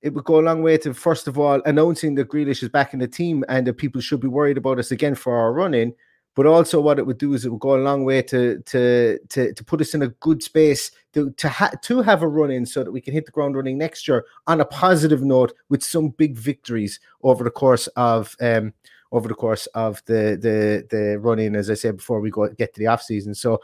it 0.00 0.12
would 0.14 0.24
go 0.24 0.40
a 0.40 0.42
long 0.42 0.62
way 0.62 0.76
to 0.78 0.92
first 0.92 1.28
of 1.28 1.38
all 1.38 1.62
announcing 1.64 2.16
that 2.16 2.28
Grealish 2.28 2.62
is 2.62 2.68
back 2.68 2.92
in 2.92 2.98
the 2.98 3.06
team 3.06 3.44
and 3.48 3.66
that 3.66 3.74
people 3.74 4.00
should 4.00 4.20
be 4.20 4.28
worried 4.28 4.58
about 4.58 4.78
us 4.78 4.90
again 4.90 5.14
for 5.14 5.36
our 5.36 5.52
running. 5.52 5.94
But 6.34 6.46
also, 6.46 6.80
what 6.80 6.98
it 6.98 7.06
would 7.06 7.18
do 7.18 7.34
is 7.34 7.44
it 7.44 7.50
would 7.50 7.60
go 7.60 7.76
a 7.76 7.82
long 7.82 8.04
way 8.04 8.22
to 8.22 8.58
to 8.60 9.18
to, 9.28 9.52
to 9.52 9.64
put 9.64 9.80
us 9.82 9.92
in 9.94 10.02
a 10.02 10.08
good 10.08 10.42
space 10.42 10.90
to 11.12 11.30
to, 11.32 11.48
ha- 11.48 11.72
to 11.82 12.00
have 12.00 12.22
a 12.22 12.28
run 12.28 12.50
in 12.50 12.64
so 12.64 12.82
that 12.82 12.90
we 12.90 13.00
can 13.02 13.12
hit 13.12 13.26
the 13.26 13.32
ground 13.32 13.54
running 13.54 13.76
next 13.76 14.08
year 14.08 14.24
on 14.46 14.60
a 14.60 14.64
positive 14.64 15.22
note 15.22 15.52
with 15.68 15.82
some 15.84 16.08
big 16.08 16.34
victories 16.36 17.00
over 17.22 17.44
the 17.44 17.50
course 17.50 17.86
of 17.96 18.34
um 18.40 18.72
over 19.12 19.28
the 19.28 19.34
course 19.34 19.66
of 19.74 20.02
the 20.06 20.38
the 20.40 20.86
the 20.90 21.18
running 21.18 21.54
as 21.54 21.68
I 21.70 21.74
said 21.74 21.98
before 21.98 22.20
we 22.20 22.30
go 22.30 22.48
get 22.48 22.72
to 22.74 22.80
the 22.80 22.86
off 22.86 23.02
season. 23.02 23.34
So 23.34 23.60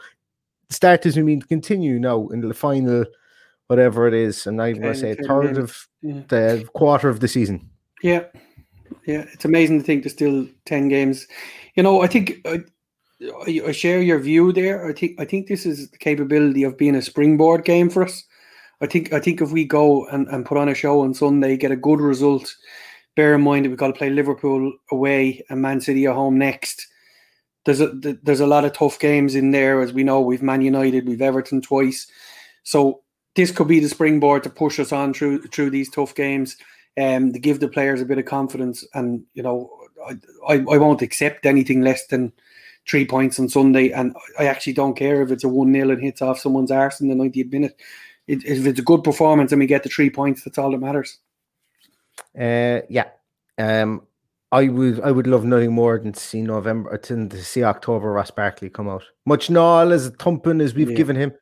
start 0.69 1.07
as 1.07 1.17
we 1.17 1.23
mean 1.23 1.41
to 1.41 1.47
continue 1.47 1.97
now 1.99 2.27
in 2.27 2.41
the 2.41 2.53
final 2.53 3.03
whatever 3.65 4.07
it 4.07 4.13
is, 4.13 4.45
and 4.47 4.61
I'm 4.61 4.79
going 4.79 4.93
to 4.93 4.99
say 4.99 5.15
third 5.15 5.57
of 5.57 5.87
Yeah. 6.01 6.21
the 6.27 6.67
quarter 6.73 7.09
of 7.09 7.19
the 7.19 7.27
season. 7.27 7.69
Yeah, 8.03 8.23
yeah, 9.05 9.25
it's 9.33 9.45
amazing 9.45 9.79
to 9.79 9.85
think 9.85 10.03
there's 10.03 10.13
still 10.13 10.47
ten 10.65 10.87
games. 10.89 11.27
You 11.75 11.83
know, 11.83 12.01
I 12.01 12.07
think 12.07 12.41
I, 12.45 12.59
I, 13.47 13.61
I 13.67 13.71
share 13.71 14.01
your 14.01 14.19
view 14.19 14.51
there. 14.51 14.87
I 14.87 14.93
think 14.93 15.19
I 15.19 15.25
think 15.25 15.47
this 15.47 15.65
is 15.65 15.89
the 15.89 15.97
capability 15.97 16.63
of 16.63 16.77
being 16.77 16.95
a 16.95 17.01
springboard 17.01 17.65
game 17.65 17.89
for 17.89 18.03
us. 18.03 18.23
I 18.81 18.87
think 18.87 19.11
I 19.13 19.19
think 19.19 19.41
if 19.41 19.51
we 19.51 19.65
go 19.65 20.05
and, 20.07 20.27
and 20.27 20.45
put 20.45 20.57
on 20.57 20.69
a 20.69 20.75
show 20.75 21.01
on 21.01 21.13
Sunday, 21.13 21.57
get 21.57 21.71
a 21.71 21.75
good 21.75 21.99
result. 21.99 22.55
Bear 23.15 23.35
in 23.35 23.41
mind 23.41 23.65
that 23.65 23.69
we've 23.69 23.77
got 23.77 23.87
to 23.87 23.93
play 23.93 24.09
Liverpool 24.09 24.71
away 24.91 25.43
and 25.49 25.61
Man 25.61 25.81
City 25.81 26.05
at 26.05 26.15
home 26.15 26.37
next. 26.37 26.87
There's 27.65 27.81
a 27.81 27.87
there's 28.23 28.39
a 28.39 28.47
lot 28.47 28.65
of 28.65 28.73
tough 28.73 28.99
games 28.99 29.35
in 29.35 29.51
there, 29.51 29.81
as 29.81 29.91
we 29.91 30.03
know. 30.03 30.21
We've 30.21 30.41
Man 30.41 30.61
United, 30.61 31.07
we've 31.07 31.21
Everton 31.21 31.61
twice, 31.61 32.07
so 32.63 33.01
this 33.35 33.51
could 33.51 33.67
be 33.67 33.79
the 33.79 33.89
springboard 33.89 34.43
to 34.43 34.49
push 34.49 34.79
us 34.79 34.91
on 34.91 35.13
through 35.13 35.41
through 35.47 35.71
these 35.71 35.89
tough 35.89 36.15
games 36.15 36.55
um, 36.97 37.33
to 37.33 37.39
give 37.39 37.59
the 37.59 37.67
players 37.67 38.01
a 38.01 38.05
bit 38.05 38.17
of 38.17 38.25
confidence. 38.25 38.85
And 38.93 39.23
you 39.33 39.43
know, 39.43 39.69
I, 40.07 40.17
I, 40.47 40.53
I 40.55 40.77
won't 40.77 41.01
accept 41.01 41.45
anything 41.45 41.81
less 41.81 42.07
than 42.07 42.31
three 42.87 43.05
points 43.05 43.39
on 43.39 43.49
Sunday. 43.49 43.91
And 43.91 44.15
I 44.37 44.45
actually 44.45 44.73
don't 44.73 44.95
care 44.95 45.21
if 45.21 45.31
it's 45.31 45.43
a 45.43 45.49
one 45.49 45.73
0 45.73 45.89
and 45.89 46.01
hits 46.01 46.21
off 46.21 46.39
someone's 46.39 46.71
arse 46.71 47.01
in 47.01 47.07
the 47.07 47.15
90th 47.15 47.51
minute. 47.51 47.79
It, 48.27 48.45
if 48.45 48.65
it's 48.65 48.79
a 48.79 48.83
good 48.83 49.03
performance 49.03 49.51
and 49.51 49.59
we 49.59 49.65
get 49.65 49.83
the 49.83 49.89
three 49.89 50.09
points, 50.09 50.43
that's 50.43 50.57
all 50.57 50.71
that 50.71 50.77
matters. 50.77 51.17
Uh, 52.39 52.81
yeah. 52.89 53.05
Um, 53.57 54.03
I 54.51 54.67
would 54.67 55.01
I 55.01 55.11
would 55.11 55.27
love 55.27 55.45
nothing 55.45 55.73
more 55.73 55.99
than 55.99 56.13
to 56.13 56.19
see 56.19 56.41
November 56.41 56.97
than 56.97 57.29
to 57.29 57.43
see 57.43 57.63
October 57.63 58.11
Ross 58.11 58.31
Barkley 58.31 58.69
come 58.69 58.89
out. 58.89 59.03
Much 59.25 59.49
null 59.49 59.93
as 59.93 60.09
thumping 60.19 60.61
as 60.61 60.73
we've 60.73 60.89
Yeah. 60.89 60.95
given 60.97 61.15
him, 61.15 61.33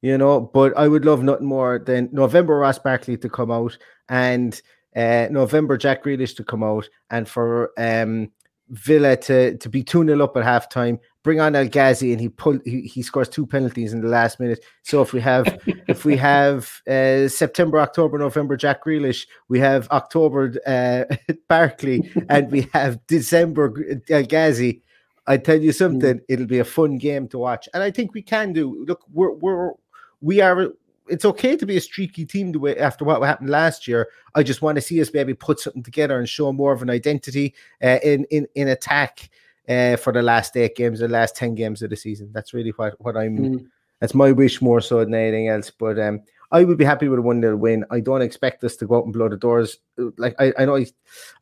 you 0.00 0.16
know. 0.16 0.40
But 0.40 0.76
I 0.76 0.88
would 0.88 1.04
love 1.04 1.22
nothing 1.22 1.46
more 1.46 1.78
than 1.78 2.08
November 2.12 2.56
Ross 2.56 2.78
Barkley 2.78 3.18
to 3.18 3.28
come 3.28 3.50
out 3.50 3.76
and 4.08 4.60
uh, 4.96 5.28
November 5.30 5.76
Jack 5.76 6.04
Grealish 6.04 6.36
to 6.36 6.44
come 6.44 6.62
out 6.62 6.88
and 7.10 7.28
for 7.28 7.72
um, 7.78 8.30
Villa 8.70 9.16
to 9.16 9.56
to 9.58 9.68
be 9.68 9.82
2 9.82 10.06
0 10.06 10.24
up 10.24 10.36
at 10.36 10.44
halftime, 10.44 10.98
bring 11.22 11.40
on 11.40 11.54
El 11.54 11.68
Ghazi 11.68 12.12
and 12.12 12.20
he 12.20 12.28
pull 12.28 12.58
he, 12.64 12.82
he 12.82 13.02
scores 13.02 13.28
two 13.28 13.46
penalties 13.46 13.92
in 13.92 14.00
the 14.00 14.08
last 14.08 14.40
minute. 14.40 14.64
So 14.82 15.02
if 15.02 15.12
we 15.12 15.20
have 15.20 15.58
if 15.88 16.04
we 16.04 16.16
have 16.16 16.80
uh, 16.88 17.28
September, 17.28 17.78
October, 17.78 18.18
November 18.18 18.56
Jack 18.56 18.84
Grealish, 18.84 19.26
we 19.48 19.58
have 19.60 19.88
October 19.90 20.54
uh, 20.66 21.04
Barkley, 21.48 22.10
and 22.28 22.50
we 22.50 22.68
have 22.72 23.04
December 23.06 24.00
El 24.08 24.24
Ghazi. 24.24 24.82
I 25.26 25.38
tell 25.38 25.60
you 25.60 25.72
something, 25.72 26.20
it'll 26.28 26.46
be 26.46 26.58
a 26.58 26.64
fun 26.64 26.98
game 26.98 27.28
to 27.28 27.38
watch, 27.38 27.68
and 27.74 27.82
I 27.82 27.90
think 27.90 28.14
we 28.14 28.22
can 28.22 28.52
do. 28.52 28.84
Look, 28.86 29.02
we're 29.12 29.32
we're 29.32 29.72
we 30.20 30.40
are. 30.40 30.68
It's 31.08 31.24
okay 31.24 31.56
to 31.56 31.66
be 31.66 31.76
a 31.76 31.80
streaky 31.80 32.24
team 32.24 32.52
the 32.52 32.58
way 32.58 32.76
after 32.78 33.04
what 33.04 33.22
happened 33.22 33.50
last 33.50 33.86
year. 33.86 34.08
I 34.34 34.42
just 34.42 34.62
want 34.62 34.76
to 34.76 34.82
see 34.82 35.00
us 35.00 35.12
maybe 35.12 35.34
put 35.34 35.60
something 35.60 35.82
together 35.82 36.18
and 36.18 36.28
show 36.28 36.52
more 36.52 36.72
of 36.72 36.82
an 36.82 36.90
identity 36.90 37.54
uh, 37.82 37.98
in 38.02 38.24
in 38.30 38.46
in 38.54 38.68
attack 38.68 39.30
uh, 39.68 39.96
for 39.96 40.12
the 40.12 40.22
last 40.22 40.56
eight 40.56 40.76
games, 40.76 41.00
the 41.00 41.08
last 41.08 41.36
ten 41.36 41.54
games 41.54 41.82
of 41.82 41.90
the 41.90 41.96
season. 41.96 42.30
That's 42.32 42.54
really 42.54 42.70
what 42.70 42.94
what 43.00 43.16
I'm. 43.16 43.38
Mm. 43.38 43.66
That's 44.00 44.14
my 44.14 44.32
wish 44.32 44.60
more 44.60 44.80
so 44.80 45.00
than 45.00 45.14
anything 45.14 45.48
else. 45.48 45.70
But 45.70 45.98
um, 45.98 46.20
I 46.50 46.64
would 46.64 46.78
be 46.78 46.84
happy 46.84 47.08
with 47.08 47.18
a 47.18 47.22
one 47.22 47.40
0 47.40 47.56
win. 47.56 47.84
I 47.90 48.00
don't 48.00 48.22
expect 48.22 48.62
us 48.64 48.76
to 48.76 48.86
go 48.86 48.98
out 48.98 49.04
and 49.04 49.12
blow 49.12 49.28
the 49.28 49.36
doors. 49.36 49.78
Like 50.18 50.34
I, 50.38 50.52
I 50.58 50.64
know 50.64 50.76
I, 50.76 50.86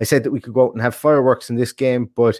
I 0.00 0.04
said 0.04 0.24
that 0.24 0.30
we 0.30 0.40
could 0.40 0.54
go 0.54 0.66
out 0.66 0.72
and 0.72 0.82
have 0.82 0.94
fireworks 0.94 1.50
in 1.50 1.56
this 1.56 1.72
game, 1.72 2.10
but 2.14 2.38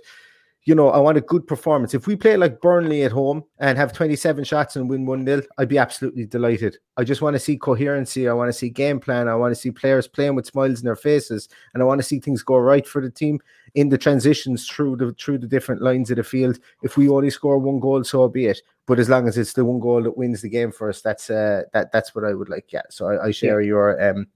you 0.64 0.76
know, 0.76 0.90
I 0.90 0.98
want 0.98 1.18
a 1.18 1.22
good 1.22 1.46
performance. 1.46 1.92
If 1.92 2.06
we 2.06 2.14
play 2.14 2.36
like 2.36 2.60
Burnley 2.60 3.02
at 3.02 3.10
home 3.10 3.42
and 3.58 3.76
have 3.76 3.92
27 3.92 4.44
shots 4.44 4.76
and 4.76 4.88
win 4.88 5.06
1 5.06 5.26
0, 5.26 5.42
I'd 5.58 5.68
be 5.68 5.78
absolutely 5.78 6.24
delighted. 6.24 6.78
I 6.96 7.02
just 7.02 7.20
want 7.20 7.34
to 7.34 7.40
see 7.40 7.56
coherency. 7.56 8.28
I 8.28 8.32
want 8.32 8.48
to 8.48 8.52
see 8.52 8.70
game 8.70 9.00
plan. 9.00 9.26
I 9.26 9.34
want 9.34 9.50
to 9.52 9.60
see 9.60 9.72
players 9.72 10.06
playing 10.06 10.36
with 10.36 10.46
smiles 10.46 10.78
in 10.78 10.84
their 10.84 10.94
faces. 10.94 11.48
And 11.74 11.82
I 11.82 11.86
want 11.86 12.00
to 12.00 12.06
see 12.06 12.20
things 12.20 12.44
go 12.44 12.58
right 12.58 12.86
for 12.86 13.02
the 13.02 13.10
team 13.10 13.40
in 13.74 13.88
the 13.88 13.98
transitions 13.98 14.68
through 14.68 14.96
the 14.96 15.12
through 15.18 15.38
the 15.38 15.48
different 15.48 15.82
lines 15.82 16.10
of 16.10 16.16
the 16.16 16.22
field. 16.22 16.60
If 16.82 16.96
we 16.96 17.08
only 17.08 17.30
score 17.30 17.58
one 17.58 17.80
goal, 17.80 18.04
so 18.04 18.28
be 18.28 18.46
it. 18.46 18.60
But 18.86 19.00
as 19.00 19.08
long 19.08 19.26
as 19.26 19.36
it's 19.36 19.54
the 19.54 19.64
one 19.64 19.80
goal 19.80 20.04
that 20.04 20.16
wins 20.16 20.42
the 20.42 20.48
game 20.48 20.70
for 20.70 20.88
us, 20.88 21.02
that's 21.02 21.28
uh 21.28 21.62
that 21.72 21.90
that's 21.90 22.14
what 22.14 22.24
I 22.24 22.34
would 22.34 22.48
like. 22.48 22.72
Yeah. 22.72 22.82
So 22.88 23.08
I, 23.08 23.26
I 23.26 23.30
share 23.32 23.62
your 23.62 24.00
um 24.00 24.28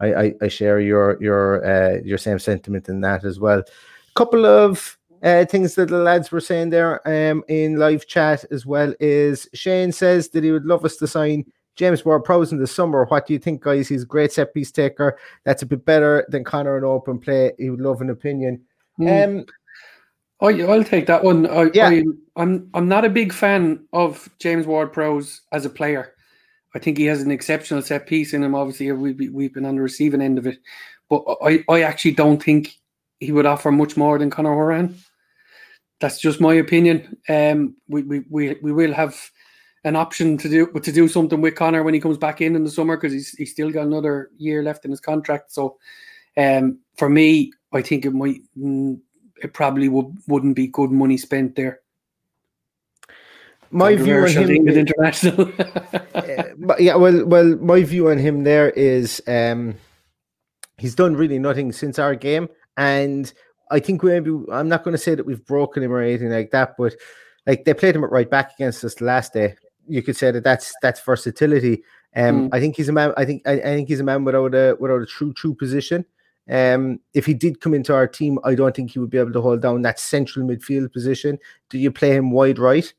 I, 0.00 0.14
I, 0.14 0.34
I 0.42 0.48
share 0.48 0.80
your 0.80 1.16
your 1.22 1.64
uh 1.64 2.00
your 2.04 2.18
same 2.18 2.38
sentiment 2.38 2.90
in 2.90 3.00
that 3.00 3.24
as 3.24 3.40
well. 3.40 3.62
Couple 4.14 4.46
of 4.46 4.96
uh, 5.24 5.44
things 5.46 5.74
that 5.74 5.88
the 5.88 5.98
lads 5.98 6.30
were 6.30 6.40
saying 6.40 6.70
there 6.70 7.00
um, 7.08 7.42
in 7.48 7.76
live 7.76 8.06
chat 8.06 8.44
as 8.50 8.64
well 8.64 8.94
is 9.00 9.48
Shane 9.54 9.90
says 9.90 10.28
that 10.30 10.44
he 10.44 10.52
would 10.52 10.66
love 10.66 10.84
us 10.84 10.96
to 10.96 11.06
sign 11.06 11.44
James 11.76 12.04
Ward 12.04 12.24
Prowse 12.24 12.52
in 12.52 12.58
the 12.58 12.66
summer. 12.66 13.04
What 13.06 13.26
do 13.26 13.32
you 13.32 13.38
think, 13.38 13.62
guys? 13.62 13.88
He's 13.88 14.04
a 14.04 14.06
great 14.06 14.32
set 14.32 14.54
piece 14.54 14.70
taker. 14.70 15.18
That's 15.44 15.62
a 15.62 15.66
bit 15.66 15.84
better 15.84 16.24
than 16.28 16.44
Conor 16.44 16.78
in 16.78 16.84
open 16.84 17.18
play. 17.18 17.52
He 17.58 17.70
would 17.70 17.80
love 17.80 18.00
an 18.00 18.10
opinion. 18.10 18.62
Mm. 19.00 19.40
Um, 19.40 19.46
Oh, 20.40 20.48
I'll 20.48 20.84
take 20.84 21.06
that 21.06 21.24
one. 21.24 21.46
I, 21.46 21.70
Yeah. 21.72 21.88
I, 21.88 22.02
I'm 22.36 22.68
I'm 22.74 22.88
not 22.88 23.04
a 23.04 23.08
big 23.08 23.32
fan 23.32 23.86
of 23.92 24.28
James 24.40 24.66
Ward-Prowse 24.66 25.40
as 25.52 25.64
a 25.64 25.70
player. 25.70 26.12
I 26.74 26.80
think 26.80 26.98
he 26.98 27.06
has 27.06 27.22
an 27.22 27.30
exceptional 27.30 27.80
set 27.82 28.06
piece 28.06 28.34
in 28.34 28.42
him. 28.42 28.54
Obviously, 28.54 28.90
we've 28.92 29.16
be- 29.16 29.28
we've 29.28 29.54
been 29.54 29.64
on 29.64 29.76
the 29.76 29.80
receiving 29.80 30.20
end 30.20 30.38
of 30.38 30.46
it, 30.46 30.58
but 31.08 31.22
I, 31.40 31.64
I 31.68 31.82
actually 31.82 32.10
don't 32.12 32.42
think 32.42 32.76
he 33.20 33.32
would 33.32 33.46
offer 33.46 33.70
much 33.70 33.96
more 33.96 34.18
than 34.18 34.28
Conor 34.28 34.50
Hourihane. 34.50 34.94
That's 36.04 36.20
just 36.20 36.38
my 36.38 36.52
opinion. 36.52 37.16
Um, 37.30 37.76
we, 37.88 38.02
we, 38.02 38.24
we, 38.28 38.58
we 38.60 38.72
will 38.72 38.92
have 38.92 39.18
an 39.84 39.96
option 39.96 40.36
to 40.36 40.50
do 40.50 40.66
to 40.66 40.92
do 40.92 41.08
something 41.08 41.40
with 41.40 41.54
Conor 41.54 41.82
when 41.82 41.94
he 41.94 42.00
comes 42.00 42.18
back 42.18 42.42
in 42.42 42.54
in 42.54 42.62
the 42.62 42.70
summer 42.70 42.98
because 42.98 43.14
he's 43.14 43.30
he's 43.30 43.52
still 43.52 43.70
got 43.70 43.86
another 43.86 44.28
year 44.36 44.62
left 44.62 44.84
in 44.84 44.90
his 44.90 45.00
contract. 45.00 45.50
So, 45.52 45.78
um, 46.36 46.78
for 46.98 47.08
me, 47.08 47.54
I 47.72 47.80
think 47.80 48.04
it 48.04 48.10
might 48.10 48.42
mm, 48.54 49.00
it 49.42 49.54
probably 49.54 49.88
would 49.88 50.14
wouldn't 50.28 50.56
be 50.56 50.66
good 50.66 50.90
money 50.90 51.16
spent 51.16 51.56
there. 51.56 51.80
My 53.70 53.96
view 53.96 54.18
on 54.24 54.28
him, 54.28 54.64
with 54.66 54.76
international. 54.76 55.50
Uh, 56.14 56.76
yeah, 56.78 56.96
well, 56.96 57.24
well, 57.26 57.56
my 57.56 57.82
view 57.82 58.10
on 58.10 58.18
him 58.18 58.44
there 58.44 58.70
is 58.70 59.22
um, 59.26 59.74
he's 60.76 60.94
done 60.94 61.16
really 61.16 61.38
nothing 61.38 61.72
since 61.72 61.98
our 61.98 62.14
game, 62.14 62.48
and 62.76 63.32
I 63.70 63.80
think 63.80 64.02
maybe 64.02 64.30
I'm 64.52 64.68
not 64.68 64.84
going 64.84 64.92
to 64.92 64.98
say 64.98 65.14
that 65.14 65.26
we've 65.26 65.44
broken 65.44 65.82
him 65.82 65.92
or 65.92 66.00
anything 66.00 66.30
like 66.30 66.50
that, 66.50 66.76
but 66.76 66.94
like 67.46 67.64
they 67.64 67.74
played 67.74 67.96
him 67.96 68.04
at 68.04 68.10
right 68.10 68.28
back 68.28 68.52
against 68.54 68.84
us 68.84 68.94
the 68.94 69.04
last 69.04 69.32
day. 69.32 69.54
You 69.86 70.02
could 70.02 70.16
say 70.16 70.30
that 70.30 70.44
that's 70.44 70.72
that's 70.82 71.00
versatility. 71.00 71.82
Um, 72.16 72.48
I 72.52 72.60
think 72.60 72.76
he's 72.76 72.88
a 72.88 72.92
man. 72.92 73.12
I 73.16 73.24
think 73.24 73.42
I, 73.46 73.52
I 73.52 73.74
think 73.74 73.88
he's 73.88 74.00
a 74.00 74.04
man 74.04 74.24
without 74.24 74.54
a 74.54 74.76
without 74.78 75.02
a 75.02 75.06
true 75.06 75.32
true 75.34 75.54
position. 75.54 76.04
Um, 76.48 77.00
if 77.14 77.26
he 77.26 77.34
did 77.34 77.60
come 77.60 77.74
into 77.74 77.94
our 77.94 78.06
team, 78.06 78.38
I 78.44 78.54
don't 78.54 78.74
think 78.74 78.90
he 78.90 78.98
would 78.98 79.10
be 79.10 79.18
able 79.18 79.32
to 79.32 79.40
hold 79.40 79.62
down 79.62 79.82
that 79.82 79.98
central 79.98 80.46
midfield 80.46 80.92
position. 80.92 81.38
Do 81.70 81.78
you 81.78 81.90
play 81.90 82.14
him 82.14 82.30
wide 82.30 82.58
right? 82.58 82.92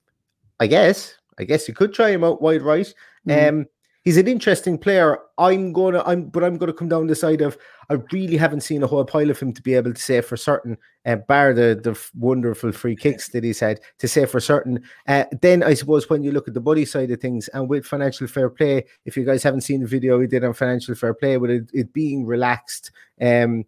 I 0.59 0.68
guess. 0.68 1.16
I 1.38 1.43
guess 1.43 1.68
you 1.68 1.74
could 1.74 1.93
try 1.93 2.09
him 2.09 2.24
out 2.24 2.41
wide 2.41 2.61
right. 2.61 2.91
Mhm. 3.28 3.49
Um, 3.49 3.66
he's 4.06 4.18
an 4.18 4.28
interesting 4.28 4.78
player. 4.78 5.18
I'm 5.38 5.74
gonna, 5.74 6.01
I'm, 6.06 6.26
but 6.30 6.43
I'm 6.43 6.58
gonna 6.58 6.72
come 6.74 6.88
down 6.88 7.08
the 7.08 7.16
side 7.16 7.41
of 7.41 7.58
I 7.89 7.95
really 8.12 8.38
haven't 8.38 8.62
seen 8.62 8.84
a 8.84 8.88
whole 8.88 9.03
pile 9.03 9.30
of 9.30 9.39
him 9.39 9.51
to 9.53 9.62
be 9.62 9.74
able 9.74 9.93
to 9.93 10.01
say 10.01 10.22
for 10.22 10.38
certain, 10.38 10.78
uh, 11.06 11.18
bar 11.18 11.53
the 11.53 11.80
the 11.84 11.99
wonderful 12.18 12.72
free 12.72 12.95
kicks 12.95 13.30
that 13.30 13.43
he's 13.43 13.60
had 13.60 13.82
to 13.99 14.08
say 14.08 14.26
for 14.26 14.39
certain. 14.39 14.82
Uh, 15.08 15.26
then 15.41 15.62
I 15.64 15.74
suppose 15.74 16.10
when 16.10 16.24
you 16.24 16.32
look 16.32 16.47
at 16.47 16.53
the 16.53 16.62
body 16.62 16.86
side 16.86 17.12
of 17.12 17.20
things 17.20 17.47
and 17.49 17.68
with 17.68 17.86
financial 17.86 18.28
fair 18.28 18.49
play, 18.49 18.86
if 19.06 19.18
you 19.18 19.26
guys 19.26 19.43
haven't 19.43 19.62
seen 19.62 19.82
the 19.82 19.88
video 19.88 20.18
we 20.18 20.28
did 20.28 20.43
on 20.43 20.53
financial 20.53 20.95
fair 20.95 21.14
play 21.14 21.38
with 21.38 21.51
it, 21.51 21.70
it 21.74 21.93
being 21.93 22.26
relaxed, 22.26 22.91
um, 23.20 23.66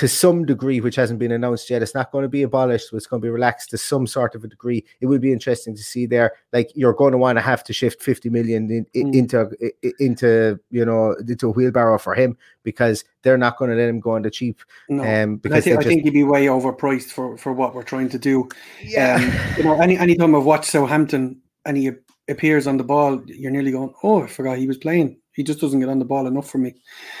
to 0.00 0.08
some 0.08 0.44
degree, 0.44 0.80
which 0.80 0.96
hasn't 0.96 1.18
been 1.18 1.30
announced 1.32 1.70
yet. 1.70 1.82
It's 1.82 1.94
not 1.94 2.10
going 2.10 2.22
to 2.22 2.28
be 2.28 2.42
abolished, 2.42 2.88
but 2.90 2.96
it's 2.96 3.06
going 3.06 3.20
to 3.22 3.26
be 3.26 3.30
relaxed 3.30 3.70
to 3.70 3.78
some 3.78 4.06
sort 4.06 4.34
of 4.34 4.42
a 4.44 4.48
degree. 4.48 4.84
It 5.00 5.06
would 5.06 5.20
be 5.20 5.32
interesting 5.32 5.76
to 5.76 5.82
see 5.82 6.06
there. 6.06 6.32
Like 6.52 6.70
you're 6.74 6.92
going 6.94 7.12
to 7.12 7.18
want 7.18 7.36
to 7.36 7.42
have 7.42 7.62
to 7.64 7.72
shift 7.72 8.02
50 8.02 8.28
million 8.30 8.70
in, 8.70 8.86
in- 8.94 9.12
Mm. 9.12 9.16
into 9.16 9.94
into 9.98 10.58
you 10.70 10.84
know 10.84 11.14
into 11.28 11.48
a 11.48 11.52
wheelbarrow 11.52 11.98
for 11.98 12.14
him 12.14 12.36
because 12.64 13.04
they're 13.22 13.38
not 13.38 13.56
going 13.58 13.70
to 13.70 13.76
let 13.76 13.88
him 13.88 14.00
go 14.00 14.12
on 14.12 14.22
the 14.22 14.30
cheap. 14.30 14.60
no, 14.88 15.02
Um, 15.04 15.34
I 15.34 15.36
because 15.36 15.64
think, 15.64 15.78
they 15.80 15.84
I 15.86 15.88
think 15.88 16.02
he'd 16.04 16.10
be 16.10 16.24
way 16.24 16.46
overpriced 16.46 17.10
for, 17.10 17.36
for 17.36 17.52
what 17.52 17.74
we're 17.74 17.82
trying 17.82 18.08
to 18.10 18.18
do. 18.18 18.48
yeah. 18.82 19.16
Um, 19.16 19.56
you 19.58 19.64
know, 19.64 19.80
any 19.80 19.96
any 19.98 20.14
time 20.16 20.34
I've 20.34 20.44
watched 20.44 20.70
Southampton 20.70 21.40
and 21.66 21.76
he 21.76 21.90
appears 22.28 22.66
on 22.66 22.78
the 22.78 22.84
ball, 22.84 23.22
you're 23.26 23.50
nearly 23.50 23.70
going, 23.72 23.92
"Oh, 24.02 24.22
I 24.22 24.26
forgot 24.26 24.56
he 24.58 24.66
was 24.66 24.78
playing." 24.78 25.18
He 25.32 25.42
just 25.44 25.60
doesn't 25.60 25.80
get 25.80 25.88
on 25.88 25.98
the 25.98 26.04
ball 26.04 26.26
enough 26.26 26.50
for 26.50 26.58
me. 26.58 26.74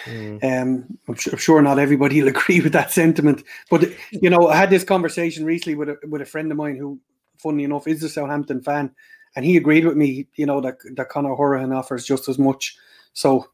Mm. 0.06 0.42
Um, 0.44 0.98
I'm, 1.08 1.14
sure, 1.14 1.32
I'm 1.32 1.38
sure 1.38 1.62
not 1.62 1.78
everybody 1.78 2.20
will 2.20 2.28
agree 2.36 2.60
with 2.60 2.72
that 2.72 2.90
sentiment, 2.90 3.44
but 3.70 3.84
you 4.10 4.30
know, 4.30 4.48
I 4.48 4.56
had 4.56 4.70
this 4.70 4.84
conversation 4.84 5.44
recently 5.44 5.76
with 5.76 5.90
a, 5.90 5.98
with 6.08 6.22
a 6.22 6.26
friend 6.26 6.50
of 6.50 6.56
mine 6.56 6.76
who, 6.76 6.98
funny 7.38 7.64
enough, 7.64 7.86
is 7.86 8.02
a 8.02 8.08
Southampton 8.08 8.62
fan, 8.62 8.90
and 9.36 9.44
he 9.44 9.56
agreed 9.56 9.84
with 9.84 9.96
me. 9.96 10.26
You 10.34 10.46
know 10.46 10.60
that 10.60 10.78
that 10.96 11.08
Conor 11.08 11.36
Hourihane 11.36 11.76
offers 11.76 12.04
just 12.04 12.28
as 12.28 12.38
much. 12.38 12.76
So, 13.12 13.50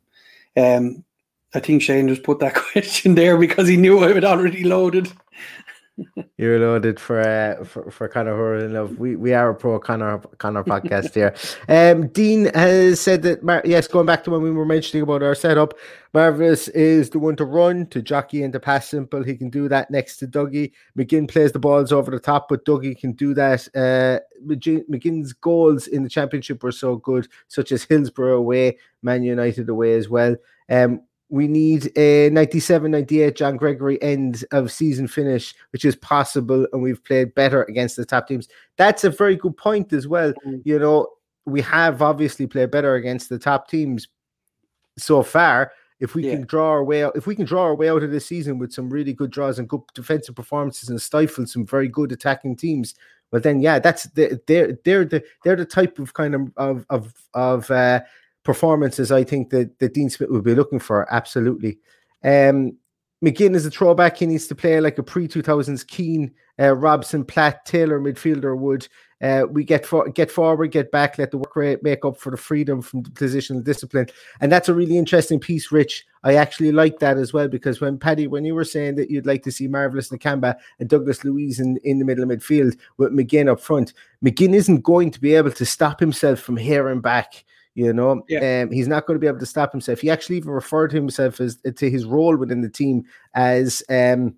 um, 0.56 1.04
I 1.54 1.60
think 1.60 1.82
Shane 1.82 2.08
just 2.08 2.22
put 2.22 2.38
that 2.40 2.54
question 2.72 3.14
there 3.14 3.36
because 3.36 3.68
he 3.68 3.76
knew 3.76 4.02
I 4.02 4.12
had 4.12 4.24
already 4.24 4.64
loaded. 4.64 5.12
You're 6.36 6.58
loaded 6.58 7.00
for 7.00 7.20
uh, 7.20 7.64
for 7.64 7.90
for 7.90 8.08
Conor 8.08 8.34
Hourihane 8.34 8.72
love. 8.72 8.98
We 8.98 9.16
we 9.16 9.32
are 9.32 9.50
a 9.50 9.54
pro 9.54 9.78
Conor 9.78 10.18
Conor 10.38 10.62
podcast 10.64 11.14
here. 11.14 11.34
Um, 11.68 12.08
Dean 12.08 12.46
has 12.54 13.00
said 13.00 13.22
that 13.22 13.42
Mar- 13.42 13.62
yes, 13.64 13.88
going 13.88 14.06
back 14.06 14.24
to 14.24 14.30
when 14.30 14.42
we 14.42 14.50
were 14.50 14.64
mentioning 14.64 15.02
about 15.02 15.22
our 15.22 15.34
setup, 15.34 15.74
Marvelous 16.12 16.68
is 16.68 17.10
the 17.10 17.18
one 17.18 17.36
to 17.36 17.44
run 17.44 17.86
to 17.86 18.02
jockey 18.02 18.42
and 18.42 18.52
to 18.52 18.60
pass 18.60 18.88
simple. 18.88 19.22
He 19.22 19.36
can 19.36 19.50
do 19.50 19.68
that 19.68 19.90
next 19.90 20.18
to 20.18 20.26
Dougie. 20.26 20.72
McGinn 20.96 21.28
plays 21.28 21.52
the 21.52 21.58
balls 21.58 21.92
over 21.92 22.10
the 22.10 22.20
top, 22.20 22.48
but 22.48 22.64
Dougie 22.64 22.98
can 22.98 23.12
do 23.12 23.34
that. 23.34 23.66
Uh, 23.74 24.20
McGinn- 24.46 24.88
McGinn's 24.88 25.32
goals 25.32 25.86
in 25.86 26.02
the 26.02 26.08
championship 26.08 26.62
were 26.62 26.72
so 26.72 26.96
good, 26.96 27.28
such 27.48 27.72
as 27.72 27.84
Hillsborough 27.84 28.38
away, 28.38 28.78
Man 29.02 29.22
United 29.22 29.68
away 29.68 29.94
as 29.94 30.08
well. 30.08 30.36
Um, 30.68 31.02
we 31.28 31.48
need 31.48 31.96
a 31.98 32.30
97 32.30 32.90
98 32.90 33.36
John 33.36 33.56
Gregory 33.56 34.00
end 34.02 34.44
of 34.52 34.70
season 34.70 35.08
finish, 35.08 35.54
which 35.72 35.84
is 35.84 35.96
possible, 35.96 36.66
and 36.72 36.82
we've 36.82 37.02
played 37.04 37.34
better 37.34 37.64
against 37.64 37.96
the 37.96 38.04
top 38.04 38.28
teams. 38.28 38.48
That's 38.76 39.04
a 39.04 39.10
very 39.10 39.36
good 39.36 39.56
point 39.56 39.92
as 39.92 40.06
well. 40.06 40.32
Mm. 40.46 40.62
You 40.64 40.78
know, 40.78 41.08
we 41.44 41.60
have 41.62 42.00
obviously 42.02 42.46
played 42.46 42.70
better 42.70 42.94
against 42.94 43.28
the 43.28 43.38
top 43.38 43.68
teams 43.68 44.08
so 44.98 45.22
far. 45.22 45.72
If 45.98 46.14
we 46.14 46.24
Yeah. 46.24 46.34
can 46.34 46.46
draw 46.46 46.68
our 46.70 46.84
way 46.84 47.02
out, 47.02 47.16
if 47.16 47.26
we 47.26 47.34
can 47.34 47.46
draw 47.46 47.62
our 47.62 47.74
way 47.74 47.88
out 47.88 48.02
of 48.02 48.10
this 48.10 48.26
season 48.26 48.58
with 48.58 48.72
some 48.72 48.90
really 48.90 49.12
good 49.12 49.30
draws 49.30 49.58
and 49.58 49.68
good 49.68 49.80
defensive 49.94 50.34
performances 50.34 50.90
and 50.90 51.00
stifle 51.00 51.46
some 51.46 51.66
very 51.66 51.88
good 51.88 52.12
attacking 52.12 52.56
teams, 52.56 52.94
well 53.32 53.40
then 53.40 53.60
yeah, 53.60 53.78
that's 53.78 54.04
the, 54.10 54.40
they're 54.46 54.78
they're 54.84 55.04
the 55.04 55.24
they're 55.42 55.56
the 55.56 55.64
type 55.64 55.98
of 55.98 56.12
kind 56.14 56.34
of 56.34 56.52
of 56.56 56.86
of, 56.90 57.14
of 57.34 57.70
uh, 57.70 58.00
performances 58.46 59.12
I 59.12 59.24
think 59.24 59.50
that, 59.50 59.78
that 59.80 59.92
Dean 59.92 60.08
Smith 60.08 60.30
would 60.30 60.44
be 60.44 60.54
looking 60.54 60.78
for. 60.78 61.12
Absolutely. 61.12 61.78
Um, 62.24 62.78
McGinn 63.22 63.54
is 63.54 63.66
a 63.66 63.70
throwback. 63.70 64.16
He 64.16 64.26
needs 64.26 64.46
to 64.46 64.54
play 64.54 64.80
like 64.80 64.98
a 64.98 65.02
pre 65.02 65.26
2000s 65.26 65.86
Keane, 65.86 66.32
uh, 66.60 66.74
Robson, 66.74 67.24
Platt, 67.24 67.66
Taylor 67.66 68.00
midfielder 68.00 68.56
would. 68.56 68.88
Uh, 69.22 69.44
we 69.50 69.64
get 69.64 69.86
for, 69.86 70.08
get 70.10 70.30
forward, 70.30 70.70
get 70.70 70.92
back, 70.92 71.16
let 71.16 71.30
the 71.30 71.38
work 71.38 71.56
rate 71.56 71.82
make 71.82 72.04
up 72.04 72.18
for 72.18 72.30
the 72.30 72.36
freedom 72.36 72.82
from 72.82 73.02
the 73.02 73.10
positional 73.10 73.64
discipline. 73.64 74.06
And 74.40 74.52
that's 74.52 74.68
a 74.68 74.74
really 74.74 74.98
interesting 74.98 75.40
piece, 75.40 75.72
Rich. 75.72 76.04
I 76.22 76.34
actually 76.34 76.70
like 76.70 76.98
that 76.98 77.16
as 77.16 77.32
well 77.32 77.48
because 77.48 77.80
when 77.80 77.98
Paddy, 77.98 78.26
when 78.26 78.44
you 78.44 78.54
were 78.54 78.64
saying 78.64 78.96
that 78.96 79.10
you'd 79.10 79.26
like 79.26 79.42
to 79.44 79.52
see 79.52 79.68
Marvelous 79.68 80.10
Nakamba 80.10 80.56
and 80.78 80.88
Douglas 80.88 81.24
Luiz 81.24 81.58
in, 81.60 81.78
in 81.78 81.98
the 81.98 82.04
middle 82.04 82.24
of 82.24 82.30
midfield 82.30 82.78
with 82.98 83.12
McGinn 83.12 83.50
up 83.50 83.60
front, 83.60 83.94
McGinn 84.22 84.52
isn't 84.52 84.82
going 84.82 85.10
to 85.10 85.20
be 85.20 85.34
able 85.34 85.52
to 85.52 85.64
stop 85.64 85.98
himself 85.98 86.40
from 86.40 86.58
and 86.58 87.02
back. 87.02 87.44
You 87.76 87.92
know, 87.92 88.24
Yeah. 88.28 88.62
um, 88.62 88.72
he's 88.72 88.88
not 88.88 89.06
going 89.06 89.16
to 89.16 89.20
be 89.20 89.26
able 89.28 89.38
to 89.38 89.46
stop 89.46 89.70
himself. 89.70 90.00
He 90.00 90.10
actually 90.10 90.38
even 90.38 90.50
referred 90.50 90.88
to 90.88 90.96
himself 90.96 91.40
as 91.40 91.58
to 91.76 91.90
his 91.90 92.06
role 92.06 92.34
within 92.36 92.62
the 92.62 92.70
team 92.70 93.04
as 93.34 93.82
um, 93.90 94.34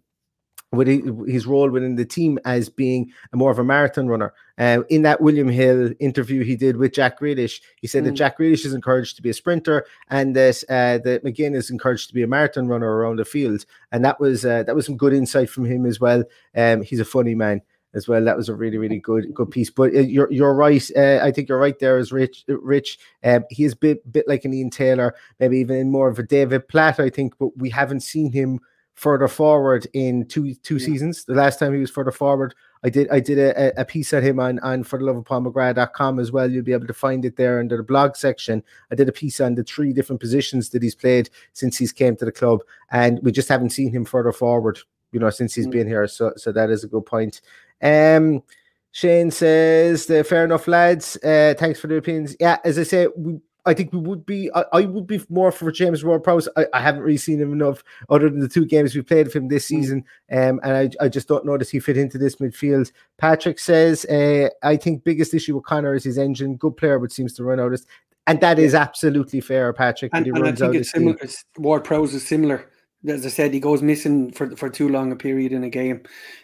with 0.72 0.88
hi- 0.88 1.30
his 1.32 1.46
role 1.46 1.70
within 1.70 1.94
the 1.94 2.04
team 2.04 2.38
as 2.44 2.68
being 2.68 3.10
a 3.32 3.36
more 3.36 3.50
of 3.52 3.58
a 3.60 3.64
marathon 3.64 4.08
runner. 4.08 4.34
Uh, 4.58 4.82
in 4.90 5.02
that 5.02 5.20
William 5.20 5.48
Hill 5.48 5.92
interview 6.00 6.42
he 6.42 6.56
did 6.56 6.76
with 6.78 6.92
Jack 6.92 7.20
Grealish, 7.20 7.60
he 7.80 7.86
said 7.86 8.04
that 8.04 8.14
Mm. 8.14 8.16
Jack 8.16 8.38
Grealish 8.38 8.66
is 8.66 8.74
encouraged 8.74 9.14
to 9.16 9.22
be 9.22 9.30
a 9.30 9.34
sprinter 9.34 9.86
and 10.10 10.34
that 10.34 10.62
uh, 10.68 10.98
that 11.04 11.22
McGinn 11.24 11.54
is 11.54 11.70
encouraged 11.70 12.08
to 12.08 12.14
be 12.14 12.24
a 12.24 12.26
marathon 12.26 12.66
runner 12.66 12.90
around 12.90 13.16
the 13.16 13.24
field. 13.24 13.64
And 13.92 14.04
that 14.04 14.18
was 14.20 14.44
uh, 14.44 14.64
that 14.64 14.74
was 14.74 14.84
some 14.84 14.96
good 14.96 15.12
insight 15.12 15.48
from 15.48 15.64
him 15.64 15.86
as 15.86 16.00
well. 16.00 16.24
Um, 16.56 16.82
he's 16.82 17.00
a 17.00 17.04
funny 17.04 17.36
man 17.36 17.62
as 17.94 18.06
well. 18.08 18.24
That 18.24 18.36
was 18.36 18.48
a 18.48 18.54
really 18.54 18.78
really 18.78 18.98
good 18.98 19.32
good 19.34 19.50
piece. 19.50 19.70
But 19.70 19.94
uh, 19.94 20.00
you're 20.00 20.30
you're 20.32 20.54
right. 20.54 20.88
Uh, 20.96 21.20
I 21.22 21.30
think 21.32 21.48
you're 21.48 21.58
right 21.58 21.78
there. 21.78 21.98
As 21.98 22.12
Rich 22.12 22.44
Rich, 22.48 22.98
um, 23.24 23.44
he 23.50 23.64
is 23.64 23.72
a 23.72 23.76
bit 23.76 24.12
bit 24.12 24.28
like 24.28 24.44
an 24.44 24.54
Ian 24.54 24.70
Taylor, 24.70 25.14
maybe 25.40 25.58
even 25.58 25.90
more 25.90 26.08
of 26.08 26.18
a 26.18 26.22
David 26.22 26.68
Platt. 26.68 27.00
I 27.00 27.10
think, 27.10 27.36
but 27.38 27.56
we 27.56 27.70
haven't 27.70 28.00
seen 28.00 28.32
him 28.32 28.60
further 28.94 29.28
forward 29.28 29.86
in 29.92 30.26
two 30.26 30.54
two 30.56 30.76
Yeah. 30.76 30.86
seasons. 30.86 31.24
The 31.24 31.34
last 31.34 31.58
time 31.60 31.72
he 31.72 31.78
was 31.80 31.90
further 31.90 32.10
forward, 32.10 32.52
I 32.82 32.90
did 32.90 33.08
I 33.10 33.20
did 33.20 33.38
a, 33.38 33.80
a- 33.80 33.84
piece 33.84 34.12
on 34.12 34.22
him 34.24 34.40
on 34.40 34.58
on 34.58 34.82
for 34.82 34.98
the 34.98 35.04
love 35.04 35.16
of 35.16 35.24
Paul 35.24 35.42
McGrath.com 35.42 36.18
as 36.18 36.32
well. 36.32 36.50
You'll 36.50 36.64
be 36.64 36.72
able 36.72 36.88
to 36.88 36.92
find 36.94 37.24
it 37.24 37.36
there 37.36 37.60
under 37.60 37.76
the 37.76 37.84
blog 37.84 38.16
section. 38.16 38.62
I 38.90 38.96
did 38.96 39.08
a 39.08 39.12
piece 39.12 39.40
on 39.40 39.54
the 39.54 39.62
three 39.62 39.92
different 39.92 40.20
positions 40.20 40.70
that 40.70 40.82
he's 40.82 40.96
played 40.96 41.30
since 41.52 41.78
he's 41.78 41.92
came 41.92 42.16
to 42.16 42.24
the 42.24 42.32
club, 42.32 42.60
and 42.90 43.20
we 43.22 43.30
just 43.30 43.48
haven't 43.48 43.70
seen 43.70 43.92
him 43.92 44.04
further 44.04 44.32
forward. 44.32 44.80
You 45.12 45.20
know, 45.20 45.30
since 45.30 45.54
he's 45.54 45.66
Mm. 45.68 45.70
been 45.70 45.86
here. 45.86 46.06
So 46.08 46.32
so 46.36 46.50
that 46.52 46.68
is 46.68 46.82
a 46.84 46.88
good 46.88 47.06
point. 47.06 47.40
Um. 47.82 48.42
Shane 48.90 49.30
says, 49.30 50.06
the 50.06 50.24
fair 50.24 50.44
enough, 50.44 50.66
lads. 50.66 51.16
Uh, 51.22 51.54
thanks 51.56 51.78
for 51.78 51.86
the 51.86 51.96
opinions. 51.96 52.34
Yeah, 52.40 52.56
as 52.64 52.78
I 52.80 52.82
say, 52.82 53.06
we, 53.16 53.38
I 53.64 53.74
think 53.74 53.92
we 53.92 53.98
would 54.00 54.26
be, 54.26 54.50
I, 54.54 54.64
I 54.72 54.80
would 54.86 55.06
be 55.06 55.20
more 55.28 55.52
for 55.52 55.70
James 55.70 56.02
Ward 56.02 56.24
Prowse. 56.24 56.48
I, 56.56 56.66
I 56.72 56.80
haven't 56.80 57.02
really 57.02 57.18
seen 57.18 57.38
him 57.38 57.52
enough 57.52 57.84
other 58.08 58.28
than 58.28 58.40
the 58.40 58.48
two 58.48 58.64
games 58.64 58.96
we 58.96 59.02
played 59.02 59.28
of 59.28 59.34
him 59.34 59.48
this 59.48 59.66
Mm. 59.66 59.68
season. 59.68 60.04
Um, 60.32 60.58
and 60.64 60.72
I, 60.72 60.90
I 61.04 61.08
just 61.08 61.28
don't 61.28 61.44
notice 61.44 61.68
he 61.68 61.78
fit 61.78 61.98
into 61.98 62.18
this 62.18 62.36
midfield. 62.36 62.90
Patrick 63.18 63.60
says, 63.60 64.04
uh, 64.06 64.48
I 64.64 64.76
think 64.76 65.04
biggest 65.04 65.32
issue 65.34 65.54
with 65.54 65.64
Conor 65.64 65.94
is 65.94 66.02
his 66.02 66.18
engine. 66.18 66.56
Good 66.56 66.76
player, 66.76 66.98
but 66.98 67.12
seems 67.12 67.34
to 67.34 67.44
run 67.44 67.60
out. 67.60 67.74
of 67.74 67.84
And 68.26 68.40
that 68.40 68.58
is 68.58 68.74
absolutely 68.74 69.40
fair, 69.42 69.72
Patrick. 69.74 70.10
And, 70.12 70.24
he 70.24 70.30
and 70.30 70.38
I 70.38 70.42
runs 70.42 70.62
out 70.62 70.72
think 70.72 70.76
of 70.76 70.80
it's 70.80 70.90
similar. 70.90 71.18
Ward 71.58 71.84
Prowse 71.84 72.14
is 72.14 72.26
similar. 72.26 72.68
As 73.06 73.24
I 73.24 73.28
said, 73.28 73.54
he 73.54 73.60
goes 73.60 73.80
missing 73.80 74.32
for 74.32 74.56
for 74.56 74.68
too 74.68 74.88
long 74.88 75.12
a 75.12 75.16
period 75.16 75.52
in 75.52 75.62
a 75.62 75.70
game, 75.70 76.02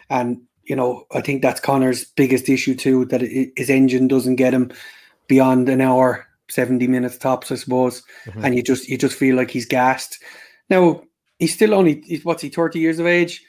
and 0.09 0.41
you 0.65 0.75
know, 0.75 1.05
I 1.13 1.21
think 1.21 1.41
that's 1.41 1.59
Conor's 1.59 2.05
biggest 2.05 2.49
issue 2.49 2.75
too. 2.75 3.05
That 3.05 3.21
it, 3.23 3.51
his 3.55 3.69
engine 3.69 4.07
doesn't 4.07 4.35
get 4.35 4.53
him 4.53 4.71
beyond 5.27 5.69
an 5.69 5.81
hour, 5.81 6.25
seventy 6.49 6.87
minutes 6.87 7.17
tops, 7.17 7.51
I 7.51 7.55
suppose. 7.55 8.03
Mhm. 8.25 8.43
And 8.43 8.55
you 8.55 8.63
just 8.63 8.87
you 8.89 8.97
just 8.97 9.17
feel 9.17 9.35
like 9.35 9.51
he's 9.51 9.65
gassed. 9.65 10.21
Now 10.69 11.03
he's 11.39 11.53
still 11.53 11.73
only 11.73 12.01
he's, 12.05 12.25
what's 12.25 12.41
he 12.41 12.49
thirty 12.49 12.79
years 12.79 12.99
of 12.99 13.05
age. 13.07 13.43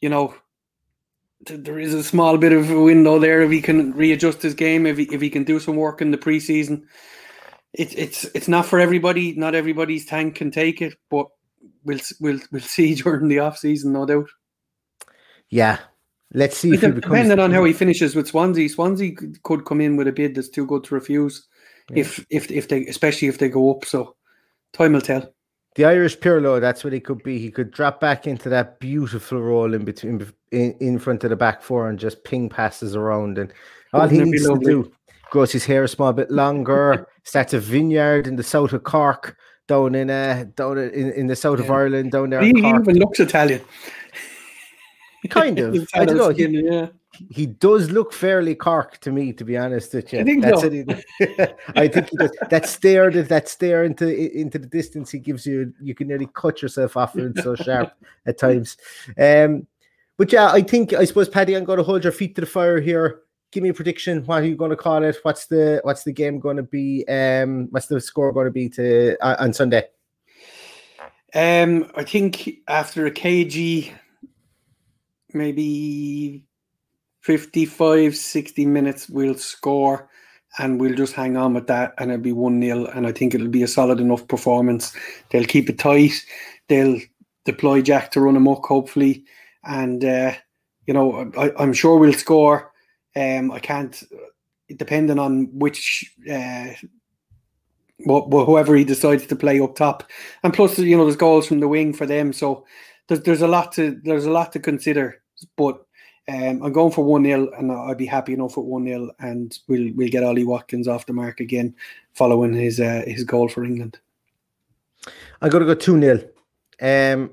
You 0.00 0.08
know, 0.08 0.34
th- 1.46 1.60
there 1.62 1.78
is 1.78 1.94
a 1.94 2.04
small 2.04 2.38
bit 2.38 2.52
of 2.52 2.70
a 2.70 2.80
window 2.80 3.18
there 3.18 3.42
if 3.42 3.50
he 3.50 3.60
can 3.60 3.92
readjust 3.92 4.42
his 4.42 4.54
game. 4.54 4.86
If 4.86 4.98
he 4.98 5.04
if 5.12 5.20
he 5.20 5.30
can 5.30 5.44
do 5.44 5.58
some 5.58 5.76
work 5.76 6.00
in 6.00 6.10
the 6.12 6.18
preseason, 6.18 6.82
it's 7.72 7.94
it's 7.94 8.24
it's 8.34 8.48
not 8.48 8.66
for 8.66 8.78
everybody. 8.78 9.34
Not 9.34 9.54
everybody's 9.54 10.06
tank 10.06 10.36
can 10.36 10.50
take 10.50 10.80
it, 10.80 10.94
but 11.10 11.26
we'll 11.84 12.00
we'll 12.20 12.40
we'll 12.52 12.62
see 12.62 12.94
during 13.02 13.28
the 13.28 13.40
off 13.40 13.58
season, 13.58 13.92
no 13.92 14.06
doubt. 14.06 14.28
Yeah. 15.50 15.78
Let's 16.34 16.58
see 16.58 16.74
if 16.74 16.82
he 16.82 16.88
becomes 16.88 17.04
Depending 17.04 17.38
on 17.38 17.52
how 17.52 17.64
he 17.64 17.72
finishes 17.72 18.14
with 18.14 18.28
Swansea, 18.28 18.68
Swansea 18.68 19.14
could- 19.42 19.64
come 19.64 19.80
in 19.80 19.96
with 19.96 20.08
a 20.08 20.12
bid 20.12 20.34
that's 20.34 20.48
too 20.48 20.66
good 20.66 20.84
to 20.84 20.94
refuse. 20.94 21.46
If 21.94 22.24
if 22.28 22.50
if 22.50 22.68
they 22.68 22.84
especially 22.86 23.28
if 23.28 23.38
they 23.38 23.48
go 23.48 23.70
up, 23.70 23.86
so 23.86 24.14
time 24.74 24.92
will 24.92 25.00
tell. 25.00 25.32
the 25.74 25.86
Irish 25.86 26.18
Pirlo, 26.18 26.60
that's 26.60 26.84
what 26.84 26.92
he 26.92 27.00
could 27.00 27.22
be. 27.22 27.38
He 27.38 27.50
could 27.50 27.70
drop 27.70 27.98
back 27.98 28.26
into 28.26 28.50
that 28.50 28.78
beautiful 28.78 29.40
role 29.40 29.72
in 29.72 29.86
between 29.86 30.30
in, 30.52 30.74
in 30.80 30.98
front 30.98 31.24
of 31.24 31.30
the 31.30 31.36
back 31.36 31.62
four 31.62 31.88
and 31.88 31.98
just 31.98 32.24
ping 32.24 32.50
passes 32.50 32.94
around. 32.94 33.38
And 33.38 33.54
all 33.94 34.02
Wouldn't 34.02 34.26
he 34.26 34.30
needs 34.30 34.46
to 34.46 34.58
do 34.58 34.92
grows 35.30 35.52
his 35.52 35.64
hair 35.64 35.84
a 35.84 35.88
small 35.88 36.12
bit 36.12 36.30
longer, 36.30 37.06
starts 37.24 37.54
a 37.54 37.60
vineyard 37.60 38.26
in 38.26 38.36
the 38.36 38.42
south 38.42 38.72
of 38.72 38.82
Cork, 38.82 39.36
down 39.66 39.94
in 39.94 40.10
uh 40.10 40.44
down 40.56 40.78
in, 40.78 41.12
in 41.12 41.26
the 41.26 41.36
south 41.36 41.60
of 41.60 41.70
Ireland, 41.70 42.12
down 42.12 42.30
there. 42.30 42.42
He, 42.42 42.52
he 42.52 42.68
even 42.68 42.98
looks 42.98 43.20
Italian. 43.20 43.62
Kind 45.30 45.58
of. 45.58 45.88
I 45.94 46.04
don't 46.04 46.16
know. 46.16 46.30
He, 46.30 46.46
yeah. 46.46 46.88
he 47.30 47.46
does 47.46 47.90
look 47.90 48.12
fairly 48.12 48.54
Cork 48.54 48.98
to 48.98 49.10
me, 49.10 49.32
to 49.32 49.44
be 49.44 49.56
honest 49.56 49.92
with 49.94 50.12
you. 50.12 50.20
You 50.20 50.24
think 50.24 50.42
That's 50.42 50.60
so? 50.60 50.70
it. 50.70 51.58
I 51.76 51.88
think 51.88 52.10
he 52.10 52.16
does. 52.16 52.30
That 52.50 52.66
stare, 52.66 53.10
that, 53.10 53.28
that 53.28 53.48
stare 53.48 53.84
into 53.84 54.08
into 54.08 54.58
the 54.58 54.66
distance, 54.66 55.10
he 55.10 55.18
gives 55.18 55.44
you. 55.46 55.72
You 55.80 55.94
can 55.94 56.08
nearly 56.08 56.28
cut 56.34 56.62
yourself 56.62 56.96
off 56.96 57.16
it. 57.16 57.32
It's 57.34 57.42
so 57.42 57.54
sharp 57.56 57.92
at 58.26 58.38
times. 58.38 58.76
Um, 59.18 59.66
but 60.16 60.32
yeah, 60.32 60.52
I 60.52 60.62
think 60.62 60.92
I 60.92 61.04
suppose 61.04 61.28
Paddy, 61.28 61.56
I'm 61.56 61.64
going 61.64 61.78
to 61.78 61.84
hold 61.84 62.04
your 62.04 62.12
feet 62.12 62.34
to 62.36 62.40
the 62.40 62.46
fire 62.46 62.80
here. 62.80 63.22
Give 63.50 63.62
me 63.62 63.70
a 63.70 63.74
prediction. 63.74 64.24
What 64.26 64.42
are 64.42 64.46
you 64.46 64.56
going 64.56 64.70
to 64.70 64.76
call 64.76 65.02
it? 65.02 65.16
What's 65.22 65.46
the 65.46 65.80
what's 65.82 66.04
the 66.04 66.12
game 66.12 66.38
going 66.38 66.58
to 66.58 66.62
be? 66.62 67.04
Um, 67.08 67.68
what's 67.70 67.86
the 67.86 68.00
score 68.00 68.32
going 68.32 68.46
to 68.46 68.52
be 68.52 68.68
to 68.70 69.16
uh, 69.20 69.36
on 69.40 69.52
Sunday? 69.52 69.84
Um, 71.34 71.90
I 71.94 72.04
think 72.04 72.60
after 72.68 73.06
a 73.06 73.10
KG, 73.10 73.92
maybe 75.38 76.44
55, 77.22 78.16
60 78.16 78.66
minutes, 78.66 79.08
we'll 79.08 79.34
score 79.34 80.08
and 80.58 80.80
we'll 80.80 80.94
just 80.94 81.14
hang 81.14 81.36
on 81.36 81.54
with 81.54 81.66
that 81.66 81.94
and 81.98 82.10
it'll 82.10 82.22
be 82.22 82.32
1 82.32 82.60
0. 82.60 82.86
And 82.86 83.06
I 83.06 83.12
think 83.12 83.34
it'll 83.34 83.48
be 83.48 83.62
a 83.62 83.68
solid 83.68 84.00
enough 84.00 84.26
performance. 84.28 84.94
They'll 85.30 85.44
keep 85.44 85.70
it 85.70 85.78
tight. 85.78 86.12
They'll 86.68 87.00
deploy 87.44 87.82
Jack 87.82 88.10
to 88.12 88.20
run 88.20 88.36
amok, 88.36 88.66
hopefully. 88.66 89.24
And, 89.64 90.04
uh, 90.04 90.32
you 90.86 90.94
know, 90.94 91.30
I, 91.38 91.52
I'm 91.58 91.72
sure 91.72 91.98
we'll 91.98 92.12
score. 92.12 92.72
Um, 93.16 93.50
I 93.50 93.58
can't, 93.58 94.02
depending 94.76 95.18
on 95.18 95.48
which. 95.58 96.14
Uh, 96.30 96.68
wh- 98.06 98.26
wh- 98.28 98.46
whoever 98.46 98.76
he 98.76 98.84
decides 98.84 99.26
to 99.26 99.36
play 99.36 99.60
up 99.60 99.74
top, 99.74 100.04
and 100.42 100.54
plus 100.54 100.78
you 100.78 100.96
know 100.96 101.04
there's 101.04 101.16
goals 101.16 101.46
from 101.46 101.60
the 101.60 101.68
wing 101.68 101.92
for 101.92 102.06
them, 102.06 102.32
so 102.32 102.64
there's 103.08 103.22
there's 103.22 103.42
a 103.42 103.48
lot 103.48 103.72
to 103.72 104.00
there's 104.04 104.26
a 104.26 104.30
lot 104.30 104.52
to 104.52 104.60
consider. 104.60 105.22
But 105.56 105.84
um, 106.28 106.62
I'm 106.62 106.72
going 106.72 106.92
for 106.92 107.04
one 107.04 107.24
0 107.24 107.50
and 107.58 107.72
I'd 107.72 107.96
be 107.96 108.06
happy 108.06 108.34
enough 108.34 108.56
with 108.56 108.66
one 108.66 108.84
0 108.84 109.10
and 109.18 109.58
we'll 109.66 109.92
we'll 109.94 110.10
get 110.10 110.24
Ollie 110.24 110.44
Watkins 110.44 110.86
off 110.86 111.06
the 111.06 111.12
mark 111.12 111.40
again, 111.40 111.74
following 112.12 112.52
his 112.52 112.80
uh, 112.80 113.02
his 113.06 113.24
goal 113.24 113.48
for 113.48 113.64
England. 113.64 113.98
I'm 115.40 115.50
going 115.50 115.66
to 115.66 115.74
go 115.74 115.78
2 115.78 116.00
0. 116.00 116.22
Um, 116.80 117.30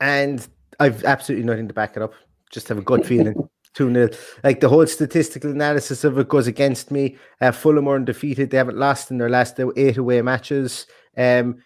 and 0.00 0.46
I've 0.80 1.04
absolutely 1.04 1.46
nothing 1.46 1.68
to 1.68 1.74
back 1.74 1.96
it 1.96 2.02
up. 2.02 2.14
Just 2.50 2.68
have 2.68 2.78
a 2.78 2.82
gut 2.82 3.06
feeling. 3.06 3.34
2 3.74 3.92
0. 3.92 4.08
Like 4.42 4.60
the 4.60 4.68
whole 4.68 4.86
statistical 4.86 5.50
analysis 5.50 6.02
of 6.02 6.18
it 6.18 6.28
goes 6.28 6.46
against 6.46 6.90
me. 6.90 7.16
Uh, 7.40 7.52
Fulham 7.52 7.86
are 7.86 7.94
undefeated. 7.94 8.50
They 8.50 8.56
haven't 8.56 8.78
lost 8.78 9.10
in 9.10 9.18
their 9.18 9.28
last 9.28 9.60
eight 9.76 9.96
away 9.96 10.22
matches. 10.22 10.86
Um, 11.16 11.62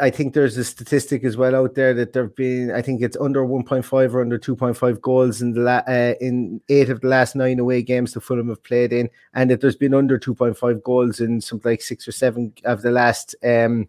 I 0.00 0.10
think 0.10 0.34
there's 0.34 0.56
a 0.56 0.64
statistic 0.64 1.24
as 1.24 1.36
well 1.36 1.54
out 1.54 1.74
there 1.74 1.94
that 1.94 2.12
there've 2.12 2.34
been, 2.34 2.72
I 2.72 2.82
think 2.82 3.02
it's 3.02 3.16
under 3.18 3.44
1.5 3.46 4.14
or 4.14 4.20
under 4.20 4.38
2.5 4.38 5.00
goals 5.00 5.40
in 5.40 5.52
the 5.52 5.60
la- 5.60 5.82
uh, 5.86 6.14
in 6.20 6.60
eight 6.68 6.90
of 6.90 7.00
the 7.00 7.08
last 7.08 7.36
nine 7.36 7.58
away 7.58 7.82
games 7.82 8.12
the 8.12 8.20
Fulham 8.20 8.48
have 8.48 8.62
played 8.64 8.92
in, 8.92 9.08
and 9.34 9.50
that 9.50 9.60
there's 9.60 9.76
been 9.76 9.94
under 9.94 10.18
2.5 10.18 10.82
goals 10.82 11.20
in 11.20 11.40
something 11.40 11.70
like 11.70 11.82
six 11.82 12.06
or 12.06 12.12
seven 12.12 12.52
of 12.64 12.82
the 12.82 12.90
last 12.90 13.36
um, 13.44 13.88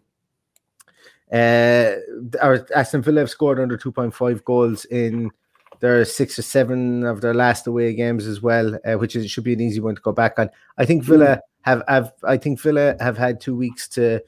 uh, 1.32 1.92
our 2.40 2.66
Aston 2.74 3.02
Villa 3.02 3.20
have 3.20 3.30
scored 3.30 3.60
under 3.60 3.76
2.5 3.76 4.44
goals 4.44 4.84
in 4.86 5.30
their 5.80 6.04
six 6.04 6.38
or 6.38 6.42
seven 6.42 7.04
of 7.04 7.20
their 7.20 7.34
last 7.34 7.66
away 7.66 7.94
games 7.94 8.26
as 8.26 8.40
well, 8.40 8.78
uh, 8.84 8.94
which 8.94 9.14
is, 9.14 9.30
should 9.30 9.44
be 9.44 9.52
an 9.52 9.60
easy 9.60 9.80
one 9.80 9.94
to 9.94 10.00
go 10.00 10.12
back 10.12 10.38
on. 10.38 10.48
I 10.78 10.84
think 10.84 11.04
Villa 11.04 11.40
have, 11.62 11.82
have 11.86 12.12
I 12.24 12.36
think 12.36 12.60
Villa 12.60 12.96
have 13.00 13.18
had 13.18 13.40
two 13.40 13.54
weeks 13.54 13.88
to 13.90 14.22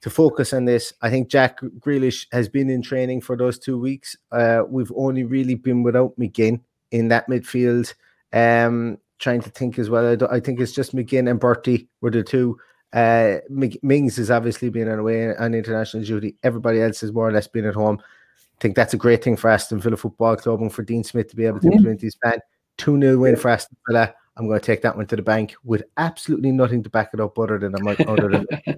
to 0.00 0.10
focus 0.10 0.52
on 0.52 0.64
this. 0.64 0.92
I 1.02 1.10
think 1.10 1.28
Jack 1.28 1.60
Grealish 1.80 2.26
has 2.32 2.48
been 2.48 2.70
in 2.70 2.82
training 2.82 3.20
for 3.20 3.36
those 3.36 3.58
two 3.58 3.78
weeks. 3.78 4.16
Uh, 4.30 4.62
we've 4.68 4.92
only 4.96 5.24
really 5.24 5.54
been 5.54 5.82
without 5.82 6.16
McGinn 6.18 6.60
in 6.90 7.08
that 7.08 7.28
midfield. 7.28 7.92
Um, 8.32 8.98
trying 9.18 9.40
to 9.42 9.50
think 9.50 9.78
as 9.78 9.90
well. 9.90 10.16
I, 10.30 10.36
I 10.36 10.40
think 10.40 10.60
it's 10.60 10.72
just 10.72 10.94
McGinn 10.94 11.28
and 11.30 11.40
Bertie 11.40 11.88
were 12.00 12.10
the 12.10 12.22
two. 12.22 12.58
Uh, 12.92 13.38
Ming- 13.50 13.76
Mings 13.82 14.16
has 14.16 14.30
obviously 14.30 14.70
been 14.70 14.88
on 14.88 14.98
away 14.98 15.34
on 15.36 15.54
international 15.54 16.04
duty. 16.04 16.36
Everybody 16.42 16.80
else 16.80 17.00
has 17.00 17.12
more 17.12 17.28
or 17.28 17.32
less 17.32 17.48
been 17.48 17.66
at 17.66 17.74
home. 17.74 17.98
I 18.00 18.60
think 18.60 18.76
that's 18.76 18.94
a 18.94 18.98
great 18.98 19.22
thing 19.22 19.36
for 19.36 19.50
Aston 19.50 19.80
Villa 19.80 19.96
Football 19.96 20.36
Club 20.36 20.60
and 20.62 20.72
for 20.72 20.82
Dean 20.82 21.04
Smith 21.04 21.28
to 21.28 21.36
be 21.36 21.44
able 21.46 21.60
to 21.60 21.66
Yeah. 21.66 21.74
implement 21.74 22.00
his 22.00 22.16
plan. 22.16 22.38
2 22.78 23.00
0 23.00 23.18
win 23.18 23.36
for 23.36 23.48
Aston 23.50 23.76
Villa. 23.88 24.14
I'm 24.36 24.46
going 24.46 24.60
to 24.60 24.64
take 24.64 24.82
that 24.82 24.96
one 24.96 25.06
to 25.08 25.16
the 25.16 25.22
bank 25.22 25.54
with 25.64 25.82
absolutely 25.96 26.52
nothing 26.52 26.82
to 26.84 26.90
back 26.90 27.10
it 27.12 27.18
up 27.20 27.36
other 27.38 27.58
than, 27.58 27.74
other 28.06 28.28
than 28.28 28.46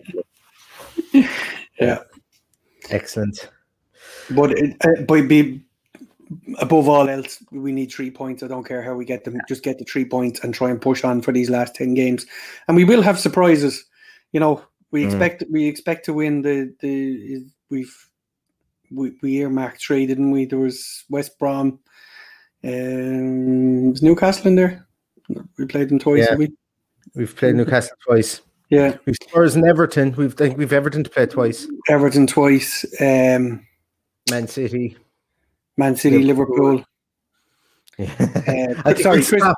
Yeah, 1.12 1.98
excellent. 2.90 3.48
but 4.30 4.52
it, 4.52 4.76
uh, 4.84 5.02
but 5.02 5.28
be 5.28 5.62
above 6.58 6.88
all 6.88 7.08
else, 7.08 7.42
we 7.50 7.72
need 7.72 7.90
three 7.90 8.10
points. 8.10 8.42
I 8.42 8.48
don't 8.48 8.66
care 8.66 8.82
how 8.82 8.94
we 8.94 9.04
get 9.04 9.24
them. 9.24 9.38
Just 9.48 9.62
get 9.62 9.78
the 9.78 9.84
three 9.84 10.04
points 10.04 10.40
and 10.40 10.52
try 10.54 10.70
and 10.70 10.80
push 10.80 11.04
on 11.04 11.22
for 11.22 11.32
these 11.32 11.50
last 11.50 11.74
ten 11.74 11.94
games. 11.94 12.26
And 12.68 12.76
we 12.76 12.84
will 12.84 13.02
have 13.02 13.18
surprises. 13.18 13.84
You 14.32 14.40
know, 14.40 14.62
we 14.90 15.02
Mm. 15.02 15.06
expect 15.06 15.44
we 15.50 15.66
expect 15.66 16.04
to 16.06 16.12
win 16.12 16.42
the 16.42 16.74
the 16.80 17.44
we've 17.70 17.96
we, 18.92 19.12
we 19.22 19.36
earmarked 19.38 19.80
three, 19.80 20.06
didn't 20.06 20.30
we? 20.32 20.44
There 20.46 20.58
was 20.58 21.04
West 21.10 21.38
Brom, 21.38 21.78
um, 22.64 23.90
was 23.92 24.02
Newcastle 24.02 24.48
in 24.48 24.56
there. 24.56 24.86
We 25.58 25.66
played 25.66 25.88
them 25.88 25.98
twice. 26.00 26.26
Yeah. 26.28 26.36
we? 26.36 26.52
We've 27.14 27.34
played 27.34 27.54
Newcastle 27.54 27.96
twice. 28.04 28.40
Yeah, 28.70 28.96
We've 29.04 29.16
Spurs 29.20 29.56
and 29.56 29.66
Everton. 29.66 30.14
We've 30.16 30.32
think 30.32 30.56
we've 30.56 30.72
Everton 30.72 31.02
to 31.02 31.10
play 31.10 31.26
twice. 31.26 31.66
Everton 31.88 32.28
twice. 32.28 32.84
Um, 33.00 33.66
Man 34.30 34.46
City. 34.46 34.96
Man 35.76 35.96
City, 35.96 36.22
Liverpool. 36.22 36.84
Liverpool. 37.98 38.84
Uh, 38.86 38.94
sorry, 39.02 39.22
Crystal. 39.24 39.54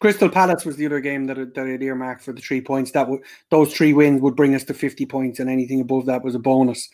Crystal 0.00 0.28
Palace 0.28 0.64
was 0.64 0.76
the 0.76 0.86
other 0.86 1.00
game 1.00 1.26
that 1.26 1.54
that 1.54 1.66
I'd 1.66 1.82
earmarked 1.82 2.22
for 2.22 2.32
the 2.32 2.40
three 2.40 2.60
points. 2.60 2.90
That 2.92 3.08
would 3.08 3.20
those 3.50 3.74
three 3.74 3.92
wins 3.92 4.22
would 4.22 4.36
bring 4.36 4.54
us 4.54 4.64
to 4.64 4.74
fifty 4.74 5.04
points, 5.04 5.40
and 5.40 5.50
anything 5.50 5.80
above 5.80 6.06
that 6.06 6.24
was 6.24 6.34
a 6.34 6.38
bonus. 6.38 6.88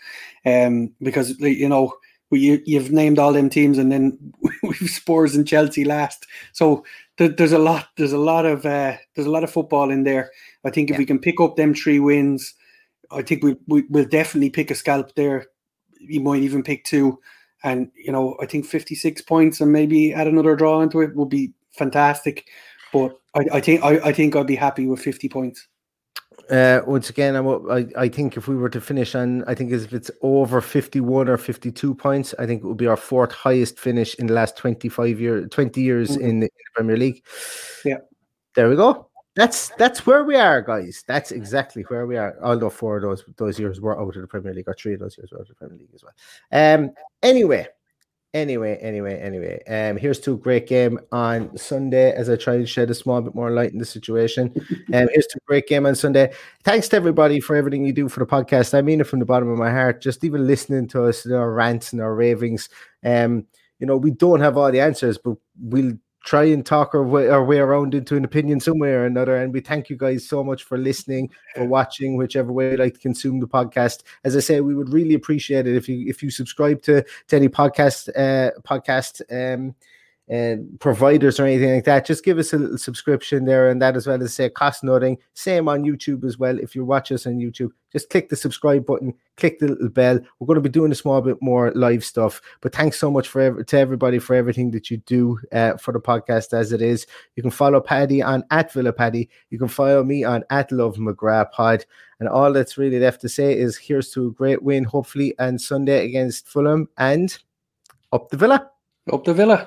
Um, 0.44 0.92
because 1.00 1.38
you 1.40 1.68
know 1.68 1.94
we 2.30 2.40
you, 2.40 2.62
you've 2.66 2.90
named 2.90 3.18
all 3.18 3.32
them 3.32 3.48
teams, 3.48 3.78
and 3.78 3.90
then 3.90 4.32
we've 4.62 4.90
Spurs 4.90 5.34
and 5.34 5.46
Chelsea 5.46 5.84
last. 5.84 6.26
So 6.52 6.84
there, 7.16 7.28
there's 7.28 7.52
a 7.52 7.58
lot 7.58 7.88
there's 7.96 8.12
a 8.12 8.18
lot 8.18 8.46
of 8.46 8.66
uh, 8.66 8.96
there's 9.14 9.26
a 9.26 9.30
lot 9.30 9.44
of 9.44 9.50
football 9.50 9.90
in 9.90 10.04
there. 10.04 10.30
I 10.64 10.70
think 10.70 10.90
if 10.90 10.98
we 10.98 11.06
can 11.06 11.18
pick 11.18 11.40
up 11.40 11.56
them 11.56 11.74
three 11.74 12.00
wins, 12.00 12.54
I 13.11 13.22
think 13.22 13.42
we, 13.42 13.56
we 13.66 13.84
we'll 13.88 14.04
definitely 14.04 14.50
pick 14.50 14.70
a 14.70 14.74
scalp 14.74 15.14
there. 15.14 15.46
You 15.98 16.20
might 16.20 16.42
even 16.42 16.62
pick 16.62 16.84
two. 16.84 17.18
And 17.62 17.90
you 17.94 18.12
know, 18.12 18.36
I 18.40 18.46
think 18.46 18.64
56 18.66 19.22
points 19.22 19.61
and 19.61 19.72
maybe 19.72 20.14
add 20.14 20.26
another 20.26 20.56
draw 20.56 20.80
into 20.80 21.00
it 21.00 21.14
would 21.14 21.28
be 21.28 21.52
fantastic. 21.72 22.46
But 22.92 23.18
I, 23.34 23.44
I 23.54 23.61
think 23.61 23.82
I, 23.84 23.98
I 23.98 24.12
think 24.12 24.34
I'd 24.34 24.46
be 24.46 24.56
happy 24.56 24.86
with 24.86 25.00
50 25.00 25.28
points. 25.28 25.66
Uh, 26.50 26.80
once 26.86 27.11
again, 27.11 27.36
I'm, 27.36 27.46
I 27.70 27.86
I 27.96 28.08
think 28.08 28.36
if 28.36 28.48
we 28.48 28.56
were 28.56 28.70
to 28.70 28.80
finish 28.80 29.14
on, 29.14 29.44
I 29.44 29.54
think 29.54 29.70
if 29.72 29.92
it's 29.92 30.11
over 30.22 30.61
51 30.61 31.28
or 31.28 31.36
52 31.36 31.94
points, 31.94 32.34
I 32.38 32.46
think 32.46 32.64
it 32.64 32.66
would 32.66 32.76
be 32.76 32.86
our 32.88 32.96
fourth 32.96 33.30
highest 33.30 33.78
finish 33.78 34.14
in 34.16 34.26
the 34.26 34.34
last 34.34 34.56
25 34.56 35.20
years, 35.20 35.46
20 35.50 35.80
years 35.80 36.16
Mhm. 36.16 36.20
in, 36.20 36.40
the, 36.40 36.46
in 36.46 36.50
the 36.64 36.70
Premier 36.74 36.96
League. 36.96 37.22
Yeah. 37.84 37.98
there 38.56 38.68
we 38.68 38.74
go. 38.74 39.09
That's 39.37 39.68
that's 39.78 40.07
where 40.07 40.24
we 40.24 40.37
are, 40.37 40.61
guys. 40.61 41.05
That's 41.07 41.31
exactly 41.31 41.83
where 41.83 42.07
we 42.07 42.16
are. 42.16 42.37
Although 42.43 42.70
four 42.70 42.97
of 42.97 43.03
those 43.03 43.24
those 43.37 43.59
years 43.59 43.81
were 43.81 44.01
out 44.01 44.16
of 44.16 44.20
the 44.20 44.26
Premier 44.26 44.53
League, 44.53 44.68
or 44.68 44.74
three 44.74 44.95
of 44.95 45.01
those 45.01 45.16
years 45.16 45.31
were 45.31 45.39
out 45.39 45.43
of 45.43 45.49
the 45.49 45.55
Premier 45.55 45.78
League 45.78 45.95
as 45.95 46.03
well. 46.03 46.14
Um. 46.53 46.91
Anyway, 47.22 47.68
Anyway, 48.33 48.76
anyway, 48.76 49.18
anyway. 49.18 49.61
Um, 49.66 49.97
here's 49.97 50.20
to 50.20 50.35
a 50.35 50.37
great 50.37 50.68
game 50.68 51.01
on 51.11 51.57
Sunday 51.59 52.12
as 52.12 52.31
I 52.31 52.37
try 52.37 52.59
to 52.59 52.66
shed 52.66 52.89
a 52.89 52.95
small 52.95 53.20
bit 53.20 53.35
more 53.35 53.51
light 53.51 53.72
in 53.72 53.78
the 53.78 53.85
situation. 53.85 54.53
Um, 54.95 55.09
here's 55.12 55.26
to 55.26 55.39
a 55.39 55.47
great 55.47 55.66
game 55.66 55.85
on 55.85 55.97
Sunday. 55.97 56.33
Thanks 56.62 56.89
to 56.91 56.97
everybody 56.97 57.41
for 57.41 57.57
everything 57.57 57.85
you 57.85 57.93
do 57.93 58.09
for 58.09 58.20
the 58.20 58.26
podcast. 58.26 58.72
I 58.72 58.83
mean 58.83 59.01
it 59.01 59.09
from 59.09 59.18
the 59.18 59.24
bottom 59.24 59.49
of 59.49 59.59
my 59.59 59.70
heart. 59.70 60.01
Just 60.01 60.22
even 60.22 60.47
listening 60.47 60.87
to 60.89 61.07
us, 61.07 61.26
our 61.26 61.53
rants 61.53 61.93
and 61.93 62.01
our 62.01 62.14
ravings. 62.14 62.68
Um, 63.05 63.47
you 63.81 63.87
know, 63.89 63.97
we 63.97 64.12
don't 64.12 64.41
have 64.41 64.57
all 64.57 64.70
the 64.70 64.81
answers, 64.81 65.18
but 65.18 65.37
we'll 65.61 65.95
try 66.24 66.44
and 66.44 66.64
talk 66.64 66.94
our 66.94 67.02
way, 67.02 67.28
our 67.28 67.44
way 67.44 67.58
around 67.58 67.94
into 67.94 68.16
an 68.16 68.24
opinion 68.24 68.60
somewhere 68.60 69.02
or 69.02 69.06
another. 69.06 69.36
And 69.36 69.52
we 69.52 69.60
thank 69.60 69.88
you 69.88 69.96
guys 69.96 70.28
so 70.28 70.44
much 70.44 70.64
for 70.64 70.76
listening, 70.76 71.30
for 71.54 71.64
watching, 71.64 72.16
whichever 72.16 72.52
way 72.52 72.72
you 72.72 72.76
like 72.76 72.94
to 72.94 73.00
consume 73.00 73.40
the 73.40 73.48
podcast. 73.48 74.02
As 74.24 74.36
I 74.36 74.40
say, 74.40 74.60
we 74.60 74.74
would 74.74 74.92
really 74.92 75.14
appreciate 75.14 75.66
it 75.66 75.76
if 75.76 75.88
you 75.88 76.06
if 76.08 76.22
you 76.22 76.30
subscribe 76.30 76.82
to, 76.82 77.04
to 77.28 77.36
any 77.36 77.48
podcast 77.48 78.08
uh, 78.16 78.50
podcast 78.62 79.22
um, 79.30 79.74
providers 80.78 81.41
or 81.41 81.45
anything 81.45 81.74
like 81.74 81.85
that, 81.85 82.07
just 82.07 82.24
give 82.24 82.39
us 82.39 82.53
a 82.53 82.59
little 82.59 82.78
subscription 82.78 83.45
there 83.45 83.68
and 83.68 83.83
that 83.83 83.97
as 83.97 84.07
well 84.07 84.22
as 84.22 84.33
say 84.33 84.49
cost 84.49 84.85
nothing. 84.85 85.18
Same 85.35 85.68
on 85.68 85.83
YouTube 85.83 86.24
as 86.24 86.39
well. 86.39 86.57
If 86.59 86.76
you 86.76 86.85
watch 86.85 87.11
us 87.11 87.26
on 87.26 87.39
YouTube, 87.39 87.70
just 87.93 88.11
click 88.11 88.28
the 88.28 88.37
subscribe 88.37 88.87
button, 88.87 89.12
click 89.37 89.59
the 89.59 89.66
little 89.66 89.89
bell. 89.89 90.20
We're 90.39 90.47
going 90.47 90.55
to 90.55 90.61
be 90.61 90.68
doing 90.68 90.93
a 90.93 90.95
small 90.95 91.20
bit 91.20 91.39
more 91.41 91.72
live 91.72 92.05
stuff. 92.05 92.41
But 92.61 92.72
thanks 92.72 92.97
so 92.97 93.11
much 93.11 93.26
for 93.26 93.64
to 93.64 93.78
everybody 93.78 94.20
for 94.20 94.35
everything 94.37 94.70
that 94.70 94.89
you 94.89 94.99
do 94.99 95.37
uh, 95.51 95.76
for 95.78 95.93
the 95.93 96.01
podcast 96.01 96.53
as 96.53 96.70
it 96.72 96.81
is. 96.81 97.09
You 97.35 97.43
can 97.43 97.51
follow 97.51 97.81
Paddy 97.81 98.22
on 98.22 98.45
at 98.53 98.72
Villa 98.72 98.93
Paddy. 98.93 99.28
You 99.51 99.59
can 99.59 99.66
follow 99.68 100.05
me 100.05 100.22
on 100.22 100.45
at 100.51 100.70
Love 100.70 100.97
McGrath 100.97 101.51
Pod. 101.51 101.85
And 102.20 102.28
all 102.28 102.53
that's 102.53 102.78
really 102.78 103.01
left 103.01 103.20
to 103.22 103.28
say 103.28 103.59
is 103.59 103.76
here's 103.76 104.11
to 104.11 104.28
a 104.28 104.31
great 104.31 104.62
win, 104.62 104.85
hopefully, 104.85 105.35
and 105.41 105.61
Sunday 105.61 106.05
against 106.05 106.47
Fulham 106.47 106.89
and 106.99 107.37
up 108.12 108.28
the 108.28 108.37
Villa. 108.37 108.70
Up 109.12 109.24
the 109.24 109.35
Villa. 109.35 109.66